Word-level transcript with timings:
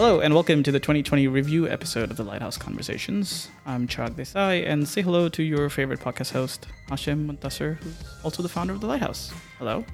Hello, 0.00 0.20
and 0.20 0.32
welcome 0.32 0.62
to 0.62 0.72
the 0.72 0.80
2020 0.80 1.28
review 1.28 1.68
episode 1.68 2.10
of 2.10 2.16
the 2.16 2.22
Lighthouse 2.24 2.56
Conversations. 2.56 3.48
I'm 3.66 3.86
Chirag 3.86 4.12
Desai, 4.14 4.66
and 4.66 4.88
say 4.88 5.02
hello 5.02 5.28
to 5.28 5.42
your 5.42 5.68
favorite 5.68 6.00
podcast 6.00 6.32
host, 6.32 6.68
Hashem 6.88 7.28
Montasser, 7.28 7.76
who's 7.82 8.02
also 8.24 8.42
the 8.42 8.48
founder 8.48 8.72
of 8.72 8.80
the 8.80 8.86
Lighthouse. 8.86 9.30
Hello. 9.58 9.84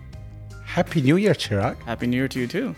Happy 0.64 1.02
New 1.02 1.16
Year, 1.16 1.34
Chirag. 1.34 1.77
Happy 1.82 2.06
New 2.06 2.19
Year 2.19 2.29
to 2.29 2.38
you 2.38 2.46
too. 2.46 2.77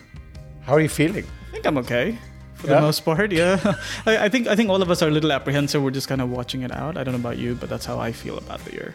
How 0.63 0.73
are 0.73 0.81
you 0.81 0.89
feeling? 0.89 1.27
I 1.49 1.53
think 1.53 1.67
I'm 1.67 1.77
okay 1.77 2.17
for 2.55 2.69
Yeah? 2.69 2.77
the 2.77 2.81
most 2.81 3.05
part. 3.05 3.31
Yeah, 3.31 3.59
I, 4.07 4.25
I 4.25 4.29
think 4.31 4.47
I 4.47 4.57
think 4.57 4.71
all 4.71 4.81
of 4.81 4.91
us 4.91 5.03
are 5.03 5.09
a 5.09 5.13
little 5.13 5.31
apprehensive. 5.31 5.83
We're 5.83 5.91
just 5.91 6.09
kind 6.09 6.23
of 6.23 6.31
watching 6.31 6.63
it 6.63 6.73
out. 6.73 6.97
I 6.97 7.05
don't 7.05 7.13
know 7.13 7.21
about 7.21 7.37
you, 7.37 7.57
but 7.57 7.69
that's 7.69 7.85
how 7.85 7.99
I 7.99 8.11
feel 8.11 8.39
about 8.39 8.65
the 8.65 8.73
year. 8.73 8.95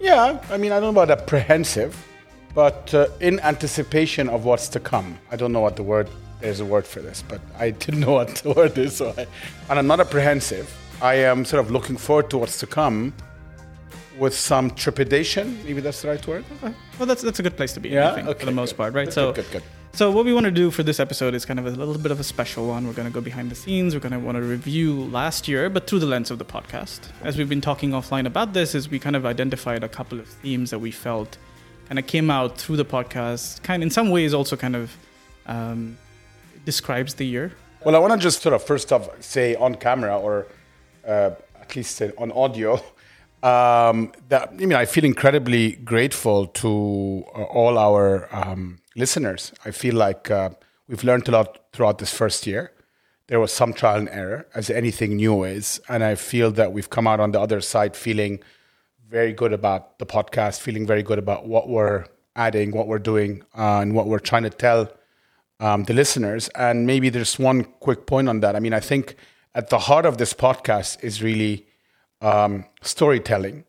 Yeah, 0.00 0.44
I 0.50 0.56
mean, 0.56 0.72
I 0.72 0.80
don't 0.80 0.92
know 0.94 1.00
about 1.02 1.16
apprehensive, 1.16 1.94
but 2.56 2.92
uh, 2.92 3.06
in 3.20 3.38
anticipation 3.38 4.28
of 4.28 4.44
what's 4.44 4.68
to 4.70 4.80
come. 4.80 5.16
I 5.30 5.36
don't 5.36 5.52
know 5.52 5.60
what 5.60 5.76
the 5.76 5.84
word, 5.84 6.08
there's 6.42 6.60
a 6.60 6.64
word 6.64 6.86
for 6.86 7.00
this, 7.00 7.22
but 7.26 7.40
I 7.58 7.70
didn't 7.70 8.00
know 8.00 8.12
what 8.12 8.28
the 8.36 8.50
word 8.52 8.76
is. 8.78 8.96
So 8.96 9.14
I, 9.16 9.26
and 9.70 9.78
I'm 9.78 9.86
not 9.86 10.00
apprehensive. 10.00 10.72
I 11.00 11.14
am 11.14 11.44
sort 11.44 11.64
of 11.64 11.70
looking 11.70 11.96
forward 11.96 12.30
to 12.30 12.38
what's 12.38 12.58
to 12.60 12.66
come 12.66 13.12
with 14.18 14.34
some 14.36 14.70
trepidation. 14.70 15.58
Maybe 15.64 15.80
that's 15.80 16.02
the 16.02 16.08
right 16.08 16.26
word. 16.26 16.44
Well, 16.98 17.06
that's 17.06 17.22
that's 17.22 17.38
a 17.38 17.42
good 17.42 17.56
place 17.56 17.72
to 17.74 17.80
be. 17.80 17.88
Yeah? 17.90 18.12
I 18.12 18.14
think, 18.14 18.28
Okay, 18.28 18.40
for 18.40 18.46
the 18.46 18.52
most 18.52 18.72
good. 18.72 18.76
part, 18.76 18.94
right? 18.94 19.06
Good, 19.06 19.14
so, 19.14 19.32
good, 19.32 19.50
good, 19.50 19.62
so 19.94 20.10
what 20.10 20.24
we 20.24 20.32
want 20.32 20.44
to 20.44 20.50
do 20.50 20.70
for 20.70 20.82
this 20.82 21.00
episode 21.00 21.34
is 21.34 21.44
kind 21.44 21.58
of 21.58 21.66
a 21.66 21.70
little 21.70 21.98
bit 21.98 22.12
of 22.12 22.20
a 22.20 22.24
special 22.24 22.68
one. 22.68 22.86
We're 22.86 22.92
going 22.92 23.08
to 23.08 23.12
go 23.14 23.20
behind 23.20 23.50
the 23.50 23.54
scenes. 23.54 23.94
We're 23.94 24.00
going 24.00 24.12
to 24.12 24.18
want 24.18 24.36
to 24.36 24.42
review 24.42 25.04
last 25.04 25.48
year, 25.48 25.68
but 25.70 25.86
through 25.86 26.00
the 26.00 26.06
lens 26.06 26.30
of 26.30 26.38
the 26.38 26.44
podcast. 26.44 27.00
As 27.22 27.36
we've 27.36 27.48
been 27.48 27.60
talking 27.60 27.90
offline 27.90 28.26
about 28.26 28.52
this, 28.52 28.74
is 28.74 28.88
we 28.88 28.98
kind 28.98 29.16
of 29.16 29.24
identified 29.26 29.82
a 29.82 29.88
couple 29.88 30.18
of 30.20 30.28
themes 30.28 30.70
that 30.70 30.78
we 30.78 30.90
felt 30.90 31.36
kind 31.88 31.98
of 31.98 32.06
came 32.06 32.30
out 32.30 32.58
through 32.58 32.76
the 32.76 32.84
podcast. 32.84 33.62
Kind 33.62 33.82
in 33.82 33.90
some 33.90 34.10
ways 34.10 34.32
also 34.34 34.56
kind 34.56 34.76
of 34.76 34.96
um, 35.46 35.98
describes 36.64 37.14
the 37.14 37.26
year. 37.26 37.52
Well, 37.84 37.96
I 37.96 37.98
want 37.98 38.12
to 38.12 38.18
just 38.18 38.42
sort 38.42 38.54
of 38.54 38.62
first 38.62 38.92
off 38.92 39.10
say 39.22 39.56
on 39.56 39.74
camera 39.74 40.18
or 40.18 40.46
uh, 41.06 41.30
at 41.60 41.74
least 41.74 42.00
uh, 42.00 42.10
on 42.18 42.30
audio 42.32 42.74
um, 43.42 44.12
that 44.28 44.50
I 44.50 44.54
mean 44.54 44.74
I 44.74 44.84
feel 44.84 45.04
incredibly 45.04 45.72
grateful 45.72 46.46
to 46.46 47.24
uh, 47.34 47.42
all 47.42 47.78
our 47.78 48.28
um, 48.34 48.78
listeners. 48.94 49.52
I 49.64 49.70
feel 49.72 49.96
like 49.96 50.30
uh, 50.30 50.50
we've 50.88 51.04
learned 51.04 51.28
a 51.28 51.32
lot 51.32 51.58
throughout 51.72 51.98
this 51.98 52.12
first 52.12 52.46
year. 52.46 52.72
There 53.28 53.40
was 53.40 53.52
some 53.52 53.72
trial 53.72 53.98
and 53.98 54.08
error, 54.10 54.46
as 54.54 54.68
anything 54.68 55.16
new 55.16 55.44
is, 55.44 55.80
and 55.88 56.04
I 56.04 56.16
feel 56.16 56.50
that 56.52 56.72
we've 56.72 56.90
come 56.90 57.06
out 57.06 57.18
on 57.18 57.32
the 57.32 57.40
other 57.40 57.60
side 57.60 57.96
feeling 57.96 58.40
very 59.08 59.32
good 59.32 59.52
about 59.52 59.98
the 59.98 60.06
podcast, 60.06 60.60
feeling 60.60 60.86
very 60.86 61.02
good 61.02 61.18
about 61.18 61.46
what 61.46 61.68
we're 61.68 62.04
adding, 62.36 62.72
what 62.72 62.88
we're 62.88 62.98
doing, 62.98 63.42
uh, 63.56 63.78
and 63.80 63.94
what 63.94 64.06
we're 64.06 64.18
trying 64.18 64.42
to 64.42 64.50
tell 64.50 64.90
um, 65.62 65.84
the 65.84 65.94
listeners. 65.94 66.48
And 66.50 66.86
maybe 66.86 67.08
there's 67.08 67.38
one 67.38 67.64
quick 67.80 68.04
point 68.04 68.28
on 68.28 68.40
that. 68.40 68.54
I 68.56 68.60
mean, 68.60 68.74
I 68.74 68.80
think 68.80 69.16
at 69.54 69.70
the 69.70 69.78
heart 69.78 70.04
of 70.04 70.18
this 70.18 70.34
podcast 70.34 71.02
is 71.02 71.22
really 71.22 71.66
um, 72.20 72.66
storytelling 72.82 73.64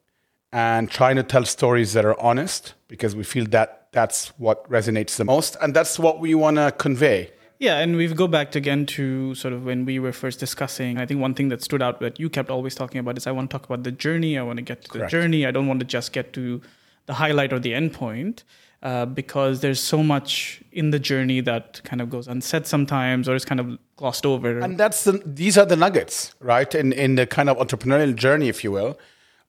and 0.51 0.89
trying 0.89 1.15
to 1.15 1.23
tell 1.23 1.45
stories 1.45 1.93
that 1.93 2.03
are 2.03 2.19
honest 2.19 2.73
because 2.87 3.15
we 3.15 3.23
feel 3.23 3.45
that 3.47 3.87
that's 3.91 4.29
what 4.39 4.67
resonates 4.69 5.17
the 5.17 5.23
most. 5.23 5.55
And 5.61 5.73
that's 5.73 5.99
what 5.99 6.19
we 6.19 6.33
want 6.33 6.57
to 6.57 6.73
convey. 6.77 7.31
Yeah, 7.59 7.77
and 7.77 7.95
we've 7.95 8.15
go 8.15 8.27
back 8.27 8.55
again 8.55 8.85
to 8.87 9.35
sort 9.35 9.53
of 9.53 9.63
when 9.63 9.85
we 9.85 9.99
were 9.99 10.11
first 10.11 10.39
discussing. 10.39 10.97
I 10.97 11.05
think 11.05 11.21
one 11.21 11.33
thing 11.33 11.49
that 11.49 11.63
stood 11.63 11.81
out 11.81 11.99
that 12.01 12.19
you 12.19 12.29
kept 12.29 12.49
always 12.49 12.75
talking 12.75 12.99
about 12.99 13.17
is 13.17 13.27
I 13.27 13.31
want 13.31 13.51
to 13.51 13.57
talk 13.57 13.65
about 13.65 13.83
the 13.83 13.91
journey. 13.91 14.37
I 14.37 14.41
want 14.41 14.57
to 14.57 14.63
get 14.63 14.81
to 14.81 14.89
Correct. 14.89 15.11
the 15.11 15.17
journey. 15.17 15.45
I 15.45 15.51
don't 15.51 15.67
want 15.67 15.79
to 15.79 15.85
just 15.85 16.11
get 16.11 16.33
to 16.33 16.61
the 17.05 17.13
highlight 17.13 17.53
or 17.53 17.59
the 17.59 17.73
end 17.73 17.93
point 17.93 18.43
uh, 18.83 19.05
because 19.05 19.61
there's 19.61 19.79
so 19.79 20.03
much 20.03 20.61
in 20.73 20.91
the 20.91 20.99
journey 20.99 21.39
that 21.39 21.81
kind 21.85 22.01
of 22.01 22.09
goes 22.09 22.27
unsaid 22.27 22.67
sometimes 22.67 23.29
or 23.29 23.35
is 23.35 23.45
kind 23.45 23.61
of 23.61 23.79
glossed 23.95 24.25
over. 24.25 24.59
And 24.59 24.77
that's 24.77 25.05
the 25.05 25.23
these 25.25 25.57
are 25.57 25.65
the 25.65 25.77
nuggets, 25.77 26.35
right? 26.41 26.75
In 26.75 26.91
in 26.91 27.15
the 27.15 27.25
kind 27.25 27.49
of 27.49 27.57
entrepreneurial 27.57 28.13
journey, 28.13 28.49
if 28.49 28.61
you 28.61 28.73
will. 28.73 28.99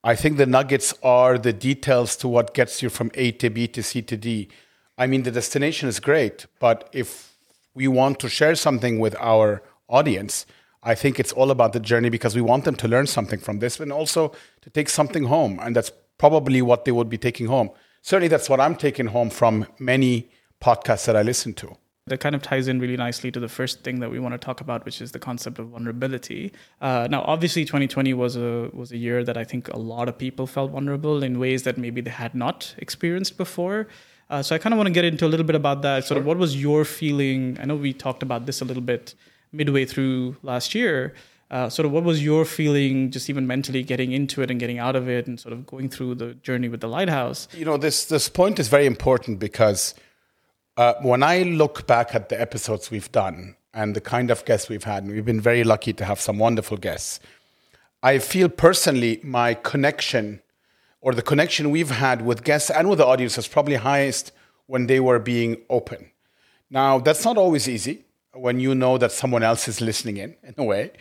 I 0.05 0.15
think 0.15 0.37
the 0.37 0.47
nuggets 0.47 0.94
are 1.03 1.37
the 1.37 1.53
details 1.53 2.15
to 2.17 2.28
what 2.28 2.55
gets 2.55 2.81
you 2.81 2.91
from 2.91 3.11
A 3.15 3.33
to 3.33 3.50
B 3.50 3.67
to 3.69 3.83
C 3.83 4.03
to 4.03 4.17
D. 4.17 4.49
I 4.97 5.09
mean, 5.09 5.25
the 5.25 5.33
destination 5.33 5.89
is 5.89 5.99
great, 5.99 6.47
but 6.61 6.89
if 6.93 7.34
we 7.75 7.89
want 7.89 8.21
to 8.21 8.28
share 8.28 8.55
something 8.55 9.00
with 9.00 9.17
our 9.19 9.62
audience, 9.89 10.47
I 10.84 10.94
think 10.94 11.19
it's 11.19 11.33
all 11.33 11.50
about 11.50 11.73
the 11.73 11.81
journey 11.81 12.09
because 12.09 12.37
we 12.37 12.43
want 12.43 12.65
them 12.65 12.77
to 12.77 12.87
learn 12.87 13.09
something 13.09 13.41
from 13.41 13.59
this 13.59 13.81
and 13.81 13.91
also 13.91 14.33
to 14.61 14.71
take 14.71 14.89
something 14.89 15.25
home. 15.25 15.59
And 15.61 15.75
that's 15.75 15.91
probably 16.19 16.62
what 16.62 16.84
they 16.84 16.93
would 16.93 17.09
be 17.09 17.19
taking 17.19 17.47
home. 17.47 17.71
Certainly, 18.04 18.28
that's 18.28 18.50
what 18.50 18.60
I'm 18.60 18.76
taking 18.76 19.06
home 19.06 19.31
from 19.31 19.66
many 19.78 20.28
podcasts 20.60 21.06
that 21.06 21.16
I 21.16 21.22
listen 21.22 21.54
to. 21.54 21.75
that 22.06 22.20
kind 22.20 22.34
of 22.34 22.42
ties 22.42 22.69
in 22.69 22.78
really 22.78 22.98
nicely 22.98 23.31
to 23.32 23.41
the 23.41 23.48
first 23.48 23.82
thing 23.82 24.00
that 24.00 24.10
we 24.10 24.19
want 24.19 24.34
to 24.34 24.38
talk 24.38 24.60
about, 24.60 24.84
which 24.84 25.00
is 25.00 25.12
the 25.12 25.19
concept 25.19 25.59
of 25.59 25.69
vulnerability. 25.69 26.53
Uh, 26.82 27.09
now, 27.10 27.22
obviously, 27.22 27.64
2020 27.64 28.12
was 28.12 28.37
a 28.37 28.69
was 28.75 28.93
a 28.93 28.98
year 28.98 29.25
that 29.25 29.38
I 29.38 29.44
think 29.44 29.69
a 29.69 29.78
lot 29.78 30.06
of 30.10 30.19
people 30.19 30.47
felt 30.47 30.72
vulnerable 30.72 31.22
in 31.22 31.38
ways 31.38 31.62
that 31.62 31.78
maybe 31.78 32.03
they 32.03 32.10
had 32.10 32.34
not 32.34 32.75
experienced 32.76 33.38
before. 33.38 33.88
Uh, 34.28 34.43
so 34.43 34.54
I 34.54 34.59
kind 34.59 34.75
of 34.75 34.76
want 34.76 34.88
to 34.88 34.93
get 34.93 35.06
into 35.06 35.25
a 35.25 35.31
little 35.32 35.47
bit 35.47 35.56
about 35.56 35.81
that. 35.81 36.04
Sort 36.04 36.19
of, 36.19 36.26
what 36.26 36.37
was 36.37 36.60
your 36.60 36.84
feeling? 36.84 37.56
I 37.59 37.64
know 37.64 37.76
we 37.76 37.94
talked 37.94 38.22
about 38.22 38.44
this 38.44 38.60
a 38.60 38.66
little 38.66 38.82
bit 38.82 39.14
midway 39.50 39.87
through 39.87 40.37
last 40.43 40.75
year. 40.75 41.14
Uh, 41.50 41.69
sort 41.69 41.87
of, 41.87 41.93
what 41.93 42.05
was 42.05 42.25
your 42.25 42.44
feeling, 42.44 43.10
just 43.10 43.28
even 43.31 43.47
mentally 43.47 43.82
getting 43.82 44.12
into 44.12 44.43
it 44.43 44.50
and 44.50 44.59
getting 44.59 44.78
out 44.78 44.97
of 44.97 45.09
it, 45.09 45.27
and 45.27 45.38
sort 45.38 45.53
of 45.53 45.66
going 45.66 45.88
through 45.88 46.15
the 46.15 46.34
journey 46.34 46.69
with 46.69 46.81
the 46.81 46.88
lighthouse? 46.88 47.49
you 47.53 47.65
know 47.65 47.77
this 47.77 48.06
this 48.06 48.28
point 48.28 48.59
is 48.59 48.69
very 48.69 48.87
important 48.87 49.38
because 49.38 49.94
uh, 50.77 50.94
when 51.03 51.22
I 51.22 51.43
look 51.43 51.87
back 51.87 52.15
at 52.15 52.28
the 52.28 52.41
episodes 52.41 52.91
we've 52.91 53.12
done 53.12 53.56
and 53.72 53.94
the 53.94 54.00
kind 54.00 54.31
of 54.31 54.44
guests 54.44 54.69
we've 54.69 54.84
had, 54.84 55.05
and 55.05 55.12
we've 55.12 55.25
been 55.25 55.41
very 55.41 55.65
lucky 55.65 55.93
to 55.93 56.05
have 56.05 56.21
some 56.21 56.38
wonderful 56.38 56.77
guests. 56.77 57.21
I 58.03 58.19
feel 58.19 58.49
personally 58.49 59.21
my 59.22 59.55
connection 59.55 60.43
or 61.00 61.12
the 61.15 61.22
connection 61.22 61.71
we've 61.71 61.91
had 61.91 62.22
with 62.22 62.44
guests 62.44 62.71
and 62.71 62.88
with 62.88 62.99
the 62.99 63.06
audience 63.06 63.37
is 63.37 63.47
probably 63.47 63.76
highest 63.76 64.32
when 64.66 64.87
they 64.87 65.00
were 65.00 65.19
being 65.19 65.59
open. 65.69 66.11
Now, 66.71 66.99
that's 66.99 67.25
not 67.25 67.37
always 67.37 67.69
easy 67.69 68.05
when 68.32 68.59
you 68.59 68.75
know 68.75 68.99
that 68.99 69.12
someone 69.12 69.43
else 69.43 69.69
is 69.69 69.81
listening 69.81 70.16
in, 70.16 70.34
in 70.43 70.55
a 70.56 70.65
way. 70.65 70.93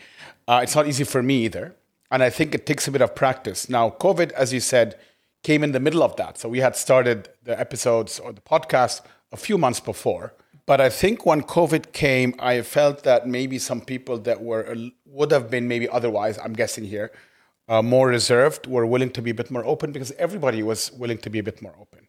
Uh, 0.48 0.62
it's 0.64 0.76
not 0.76 0.88
easy 0.88 1.04
for 1.04 1.24
me 1.24 1.46
either. 1.46 1.76
And 2.12 2.22
I 2.22 2.30
think 2.30 2.54
it 2.54 2.66
takes 2.66 2.88
a 2.88 2.92
bit 2.92 3.02
of 3.02 3.16
practice. 3.16 3.70
Now, 3.70 3.90
COVID, 3.90 4.32
as 4.34 4.54
you 4.54 4.60
said, 4.60 5.00
came 5.42 5.64
in 5.64 5.72
the 5.72 5.80
middle 5.80 6.04
of 6.04 6.16
that. 6.18 6.38
So 6.38 6.48
we 6.48 6.60
had 6.60 6.76
started 6.76 7.30
the 7.44 7.60
episodes 7.60 8.20
or 8.20 8.32
the 8.34 8.42
podcast 8.42 9.02
a 9.32 9.38
few 9.38 9.58
months 9.58 9.80
before. 9.80 10.34
But 10.66 10.80
I 10.80 10.90
think 10.90 11.26
when 11.26 11.42
COVID 11.44 11.92
came, 11.92 12.36
I 12.40 12.62
felt 12.62 13.04
that 13.04 13.28
maybe 13.28 13.60
some 13.60 13.82
people 13.82 14.18
that 14.20 14.42
were 14.42 14.78
would 15.06 15.32
have 15.32 15.50
been 15.50 15.68
maybe 15.68 15.90
otherwise, 15.90 16.40
I'm 16.40 16.54
guessing 16.54 16.86
here, 16.86 17.12
uh, 17.68 17.82
more 17.82 18.08
reserved, 18.08 18.68
were 18.68 18.86
willing 18.86 19.10
to 19.12 19.22
be 19.22 19.32
a 19.32 19.34
bit 19.34 19.52
more 19.52 19.66
open 19.66 19.92
because 19.92 20.12
everybody 20.14 20.64
was 20.64 20.92
willing 20.94 21.18
to 21.20 21.30
be 21.30 21.40
a 21.40 21.44
bit 21.44 21.62
more 21.62 21.76
open. 21.80 22.08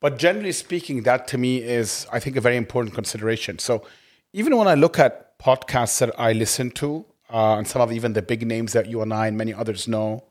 But 0.00 0.18
generally 0.18 0.52
speaking, 0.52 1.02
that 1.02 1.28
to 1.28 1.38
me 1.38 1.58
is, 1.58 2.06
I 2.10 2.20
think, 2.20 2.36
a 2.36 2.40
very 2.40 2.56
important 2.56 2.94
consideration. 2.94 3.58
So 3.58 3.84
even 4.32 4.56
when 4.56 4.66
I 4.66 4.74
look 4.74 4.98
at 4.98 5.38
podcasts 5.38 5.98
that 5.98 6.18
I 6.18 6.32
listen 6.32 6.70
to, 6.72 7.04
uh, 7.32 7.56
and 7.56 7.66
some 7.66 7.82
of 7.82 7.92
even 7.92 8.12
the 8.12 8.22
big 8.22 8.46
names 8.46 8.72
that 8.72 8.86
you 8.86 9.02
and 9.02 9.12
I 9.12 9.28
and 9.28 9.36
many 9.36 9.54
others 9.54 9.86
know, 9.86 10.24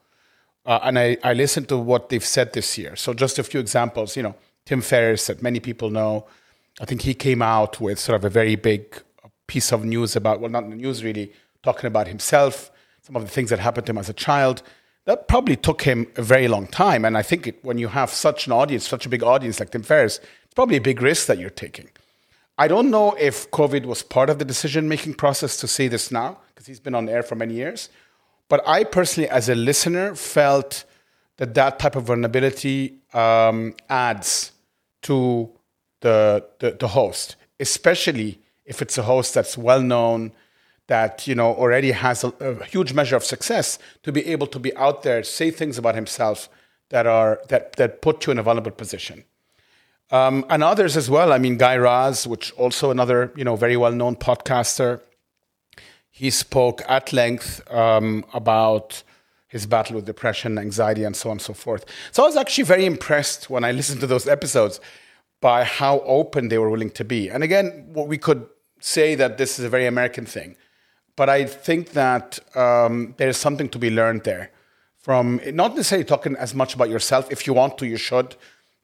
uh, 0.66 0.80
and 0.84 1.00
I, 1.00 1.18
I 1.24 1.34
listen 1.34 1.66
to 1.66 1.78
what 1.78 2.10
they've 2.10 2.26
said 2.26 2.54
this 2.54 2.78
year. 2.78 2.96
So 2.96 3.14
just 3.14 3.40
a 3.40 3.44
few 3.44 3.60
examples, 3.60 4.18
you 4.18 4.24
know, 4.24 4.36
Tim 4.66 4.82
Ferriss 4.82 5.28
that 5.28 5.42
many 5.42 5.60
people 5.60 5.90
know. 5.90 6.28
I 6.82 6.86
think 6.86 7.02
he 7.02 7.14
came 7.14 7.42
out 7.42 7.82
with 7.82 8.00
sort 8.00 8.16
of 8.16 8.26
a 8.26 8.30
very 8.30 8.56
big 8.56 9.02
piece 9.48 9.72
of 9.72 9.84
news 9.84 10.16
about, 10.16 10.40
well, 10.40 10.52
not 10.52 10.68
news 10.68 11.04
really, 11.04 11.34
talking 11.64 11.88
about 11.88 12.08
himself, 12.08 12.72
some 13.02 13.16
of 13.16 13.24
the 13.24 13.30
things 13.30 13.50
that 13.50 13.60
happened 13.60 13.88
to 13.88 13.92
him 13.92 13.98
as 13.98 14.10
a 14.10 14.14
child. 14.14 14.62
That 15.06 15.28
probably 15.28 15.56
took 15.56 15.82
him 15.82 16.08
a 16.18 16.22
very 16.22 16.48
long 16.48 16.68
time. 16.68 17.04
And 17.04 17.18
I 17.18 17.24
think 17.24 17.48
it, 17.48 17.64
when 17.64 17.80
you 17.80 17.88
have 17.88 18.12
such 18.12 18.46
an 18.46 18.54
audience, 18.54 18.88
such 18.88 19.06
a 19.06 19.10
big 19.10 19.24
audience 19.24 19.60
like 19.60 19.72
Tim 19.72 19.82
Ferriss, 19.82 20.20
it's 20.44 20.54
probably 20.54 20.78
a 20.78 20.82
big 20.82 21.02
risk 21.02 21.28
that 21.28 21.40
you're 21.40 21.50
taking. 21.50 21.90
I 22.58 22.68
don't 22.68 22.92
know 22.92 23.16
if 23.20 23.50
COVID 23.52 23.86
was 23.86 24.04
part 24.04 24.30
of 24.30 24.38
the 24.38 24.46
decision 24.46 24.88
making 24.88 25.16
process 25.16 25.58
to 25.58 25.68
say 25.68 25.88
this 25.88 26.12
now, 26.12 26.38
because 26.60 26.68
he's 26.68 26.82
been 26.82 26.94
on 26.94 27.08
air 27.08 27.24
for 27.24 27.36
many 27.36 27.54
years. 27.54 27.88
But 28.50 28.68
I 28.68 28.84
personally, 28.84 29.30
as 29.30 29.48
a 29.48 29.56
listener, 29.56 30.14
felt 30.14 30.84
that 31.38 31.54
that 31.54 31.80
type 31.80 31.96
of 31.96 32.04
vulnerability 32.04 32.98
um, 33.14 33.76
adds 33.90 34.52
to 35.04 35.50
the, 36.02 36.46
the 36.60 36.72
the 36.72 36.90
host, 36.90 37.38
especially 37.62 38.40
if 38.66 38.82
it's 38.82 38.98
a 38.98 39.04
host 39.04 39.34
that's 39.36 39.58
well 39.58 39.82
known, 39.82 40.34
that 40.88 41.28
you 41.28 41.34
know 41.34 41.54
already 41.54 41.92
has 41.92 42.26
a, 42.26 42.34
a 42.42 42.66
huge 42.66 42.92
measure 42.92 43.16
of 43.16 43.24
success 43.24 43.80
to 44.04 44.12
be 44.12 44.26
able 44.26 44.48
to 44.48 44.60
be 44.60 44.76
out 44.76 45.04
there, 45.04 45.24
say 45.24 45.52
things 45.52 45.78
about 45.78 45.96
himself 45.96 46.50
that 46.90 47.08
are 47.08 47.40
that 47.48 47.78
that 47.78 48.02
put 48.02 48.26
you 48.26 48.32
in 48.32 48.38
a 48.38 48.44
vulnerable 48.44 48.72
position. 48.72 49.24
Um, 50.12 50.44
and 50.50 50.62
others 50.62 50.98
as 50.98 51.10
well. 51.10 51.32
I 51.32 51.38
mean, 51.38 51.56
Guy 51.56 51.78
Raz, 51.78 52.28
which 52.28 52.52
also 52.54 52.92
another 52.92 53.32
you 53.38 53.46
know 53.46 53.56
very 53.56 53.78
well 53.78 53.94
known 53.94 54.18
podcaster. 54.18 55.00
He 56.20 56.32
spoke 56.32 56.82
at 56.90 57.14
length 57.14 57.50
um, 57.72 58.26
about 58.34 59.04
his 59.48 59.66
battle 59.66 59.96
with 59.96 60.06
depression, 60.06 60.58
anxiety, 60.58 61.06
and 61.06 61.16
so 61.16 61.30
on 61.30 61.36
and 61.36 61.42
so 61.42 61.54
forth. 61.54 61.86
So 62.12 62.24
I 62.24 62.26
was 62.26 62.36
actually 62.36 62.66
very 62.66 62.86
impressed 62.86 63.50
when 63.50 63.64
I 63.64 63.72
listened 63.80 64.02
to 64.02 64.08
those 64.08 64.28
episodes 64.28 64.82
by 65.40 65.64
how 65.64 66.02
open 66.02 66.50
they 66.50 66.58
were 66.58 66.70
willing 66.70 66.90
to 66.90 67.06
be. 67.06 67.30
And 67.30 67.42
again, 67.42 67.88
what 67.94 68.10
we 68.10 68.18
could 68.18 68.46
say 68.82 69.16
that 69.16 69.38
this 69.38 69.60
is 69.60 69.64
a 69.64 69.70
very 69.70 69.86
American 69.86 70.26
thing, 70.26 70.58
but 71.16 71.30
I 71.30 71.46
think 71.46 71.92
that 71.92 72.38
um, 72.54 73.14
there 73.16 73.30
is 73.30 73.38
something 73.38 73.70
to 73.70 73.80
be 73.80 73.90
learned 73.90 74.26
there 74.26 74.52
from 74.98 75.40
not 75.54 75.78
necessarily 75.78 76.04
talking 76.04 76.36
as 76.36 76.54
much 76.54 76.76
about 76.76 76.90
yourself. 76.90 77.32
If 77.32 77.48
you 77.48 77.54
want 77.54 77.78
to, 77.78 77.88
you 77.88 77.96
should, 77.96 78.36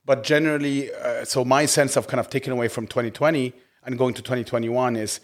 but 0.06 0.24
generally, 0.24 0.90
uh, 0.94 1.26
so 1.26 1.44
my 1.44 1.66
sense 1.66 1.98
of 1.98 2.08
kind 2.08 2.22
of 2.22 2.30
taking 2.30 2.54
away 2.54 2.70
from 2.70 2.88
2020 2.88 3.52
and 3.84 3.98
going 3.98 4.14
to 4.14 4.22
2021 4.22 4.96
is 4.96 5.20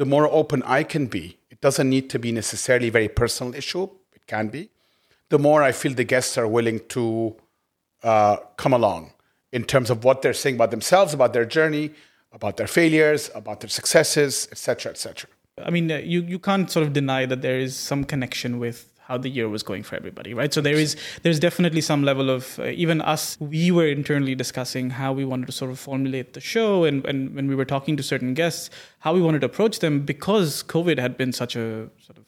the 0.00 0.06
more 0.06 0.26
open 0.32 0.62
I 0.62 0.82
can 0.82 1.08
be. 1.08 1.36
It 1.50 1.60
doesn't 1.60 1.90
need 1.90 2.08
to 2.08 2.18
be 2.18 2.32
necessarily 2.32 2.88
a 2.88 2.90
very 2.90 3.08
personal 3.08 3.54
issue. 3.54 3.82
It 4.14 4.26
can 4.26 4.48
be. 4.48 4.70
The 5.28 5.38
more 5.38 5.62
I 5.62 5.72
feel 5.72 5.92
the 5.92 6.04
guests 6.04 6.38
are 6.38 6.48
willing 6.48 6.80
to 6.96 7.36
uh, 8.02 8.36
come 8.56 8.72
along 8.72 9.12
in 9.52 9.64
terms 9.64 9.90
of 9.90 10.02
what 10.02 10.22
they're 10.22 10.32
saying 10.32 10.54
about 10.54 10.70
themselves, 10.70 11.12
about 11.12 11.34
their 11.34 11.44
journey, 11.44 11.90
about 12.32 12.56
their 12.56 12.66
failures, 12.66 13.30
about 13.34 13.60
their 13.60 13.68
successes, 13.68 14.48
etc., 14.50 14.92
etc. 14.92 15.28
I 15.62 15.68
mean, 15.68 15.92
uh, 15.92 15.98
you 15.98 16.22
you 16.22 16.38
can't 16.38 16.70
sort 16.70 16.86
of 16.86 16.94
deny 16.94 17.26
that 17.26 17.42
there 17.42 17.58
is 17.58 17.76
some 17.76 18.04
connection 18.04 18.58
with 18.58 18.89
how 19.10 19.18
the 19.18 19.28
year 19.28 19.48
was 19.48 19.62
going 19.62 19.82
for 19.82 19.96
everybody, 19.96 20.32
right? 20.32 20.54
So 20.54 20.60
there 20.60 20.80
is 20.84 20.96
there's 21.22 21.40
definitely 21.40 21.80
some 21.80 22.02
level 22.10 22.30
of 22.30 22.58
uh, 22.60 22.66
even 22.84 23.00
us. 23.00 23.36
We 23.40 23.70
were 23.70 23.88
internally 23.88 24.36
discussing 24.44 24.90
how 24.90 25.12
we 25.12 25.24
wanted 25.24 25.46
to 25.46 25.52
sort 25.52 25.70
of 25.70 25.78
formulate 25.78 26.32
the 26.34 26.40
show, 26.40 26.84
and, 26.84 27.04
and 27.04 27.34
when 27.34 27.48
we 27.48 27.54
were 27.54 27.64
talking 27.64 27.96
to 27.96 28.02
certain 28.02 28.34
guests, 28.34 28.70
how 29.00 29.12
we 29.12 29.20
wanted 29.20 29.40
to 29.40 29.46
approach 29.46 29.80
them 29.80 30.00
because 30.14 30.62
COVID 30.62 30.98
had 30.98 31.16
been 31.16 31.32
such 31.32 31.56
a 31.56 31.90
sort 32.06 32.18
of 32.18 32.24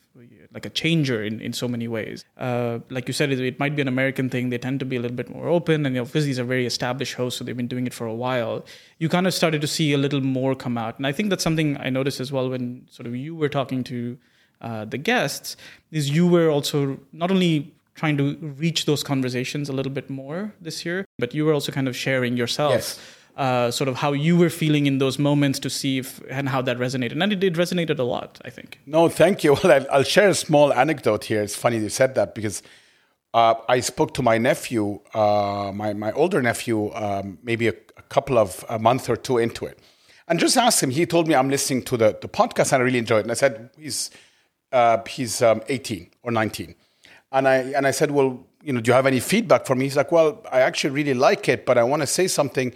like 0.55 0.67
a 0.67 0.71
changer 0.71 1.23
in, 1.23 1.41
in 1.41 1.53
so 1.53 1.67
many 1.67 1.89
ways. 1.89 2.25
Uh, 2.37 2.81
like 2.91 3.09
you 3.09 3.15
said, 3.15 3.33
it, 3.33 3.41
it, 3.41 3.59
might 3.59 3.75
be 3.75 3.83
an 3.83 3.89
American 3.89 4.29
thing. 4.29 4.51
They 4.51 4.59
tend 4.59 4.81
to 4.81 4.87
be 4.87 4.97
a 4.97 5.01
little 5.01 5.17
bit 5.17 5.31
more 5.31 5.49
open, 5.49 5.87
and 5.87 5.95
you 5.95 6.03
know, 6.03 6.05
these 6.05 6.39
are 6.39 6.45
very 6.45 6.67
established 6.67 7.15
hosts, 7.15 7.39
so 7.39 7.45
they've 7.45 7.57
been 7.57 7.69
doing 7.69 7.87
it 7.87 7.95
for 7.95 8.07
a 8.07 8.15
while. 8.15 8.65
You 8.99 9.09
kind 9.09 9.27
of 9.27 9.35
started 9.35 9.61
to 9.63 9.67
see 9.67 9.93
a 9.93 9.99
little 9.99 10.21
more 10.21 10.55
come 10.55 10.77
out, 10.77 10.99
and 10.99 11.07
I 11.07 11.13
think 11.13 11.31
that's 11.31 11.43
something 11.43 11.79
I 11.79 11.89
noticed 11.89 12.21
as 12.21 12.31
well 12.31 12.51
when 12.51 12.87
sort 12.91 13.07
of 13.07 13.17
you 13.17 13.35
were 13.35 13.49
talking 13.49 13.83
to 13.85 14.19
uh, 14.63 14.85
the 14.87 14.99
guests. 14.99 15.57
Is 15.91 16.09
you 16.09 16.27
were 16.27 16.49
also 16.49 16.99
not 17.13 17.31
only 17.31 17.75
trying 17.95 18.17
to 18.17 18.37
reach 18.59 18.87
those 18.87 19.03
conversations 19.03 19.69
a 19.69 19.73
little 19.73 19.93
bit 19.93 20.09
more 20.09 20.55
this 20.61 20.87
year, 20.87 21.05
but 21.19 21.35
you 21.35 21.45
were 21.45 21.53
also 21.53 21.71
kind 21.71 21.87
of 21.87 21.95
sharing 21.95 22.37
yourself. 22.39 22.73
Yes 22.73 22.99
uh, 23.37 23.71
sort 23.71 23.89
of 23.89 23.97
how 23.97 24.13
you 24.13 24.37
were 24.37 24.51
feeling 24.51 24.87
in 24.87 24.99
those 24.99 25.19
moments 25.19 25.59
to 25.61 25.71
see 25.71 25.99
if 25.99 26.21
and 26.29 26.49
how 26.49 26.63
that 26.63 26.79
resonated. 26.79 27.21
And 27.21 27.33
it, 27.33 27.41
did 27.41 27.55
resonated 27.55 27.99
a 27.99 28.03
lot, 28.03 28.41
I 28.45 28.51
think. 28.51 28.79
No, 28.87 29.09
thank 29.09 29.45
you. 29.45 29.57
Well, 29.63 29.87
I'll, 29.91 30.03
share 30.03 30.29
a 30.29 30.35
small 30.35 30.73
anecdote 30.73 31.25
here. 31.25 31.43
It's 31.43 31.55
funny 31.55 31.79
you 31.79 31.89
said 31.89 32.15
that 32.15 32.35
because 32.35 32.63
uh, 33.33 33.55
I 33.69 33.81
spoke 33.81 34.13
to 34.15 34.23
my 34.23 34.39
nephew, 34.39 35.01
uh, 35.15 35.73
my, 35.75 35.93
my 35.93 36.13
older 36.13 36.43
nephew, 36.43 36.93
um, 36.95 37.39
maybe 37.43 37.69
a, 37.69 37.75
a, 37.97 38.03
couple 38.09 38.39
of 38.39 38.65
a 38.69 38.79
month 38.79 39.09
or 39.09 39.17
two 39.17 39.39
into 39.39 39.67
it. 39.67 39.79
And 40.27 40.41
just 40.41 40.57
asked 40.57 40.83
him, 40.83 40.91
he 40.91 41.07
told 41.07 41.29
me 41.29 41.35
I'm 41.35 41.49
listening 41.49 41.83
to 41.85 41.97
the, 41.97 42.19
the 42.21 42.29
podcast 42.29 42.73
and 42.73 42.83
I 42.83 42.85
really 42.85 42.99
enjoy 42.99 43.19
it. 43.19 43.23
And 43.23 43.31
I 43.31 43.35
said, 43.35 43.71
he's, 43.79 44.11
uh, 44.73 44.99
he's 45.07 45.43
um, 45.43 45.63
18 45.69 46.11
or 46.23 46.33
19. 46.33 46.75
And 47.33 47.49
I, 47.49 47.57
and 47.57 47.87
I 47.87 47.91
said, 47.91 48.11
well, 48.11 48.45
you 48.63 48.73
know, 48.73 48.81
do 48.81 48.91
you 48.91 48.95
have 48.95 49.07
any 49.07 49.21
feedback 49.21 49.67
for 49.67 49.75
me? 49.75 49.85
He's 49.85 49.97
like, 49.97 50.13
well, 50.13 50.45
I 50.51 50.61
actually 50.61 50.91
really 50.91 51.15
like 51.15 51.49
it, 51.49 51.67
but 51.67 51.79
I 51.79 51.83
want 51.85 52.03
to 52.03 52.07
say 52.07 52.29
something 52.29 52.75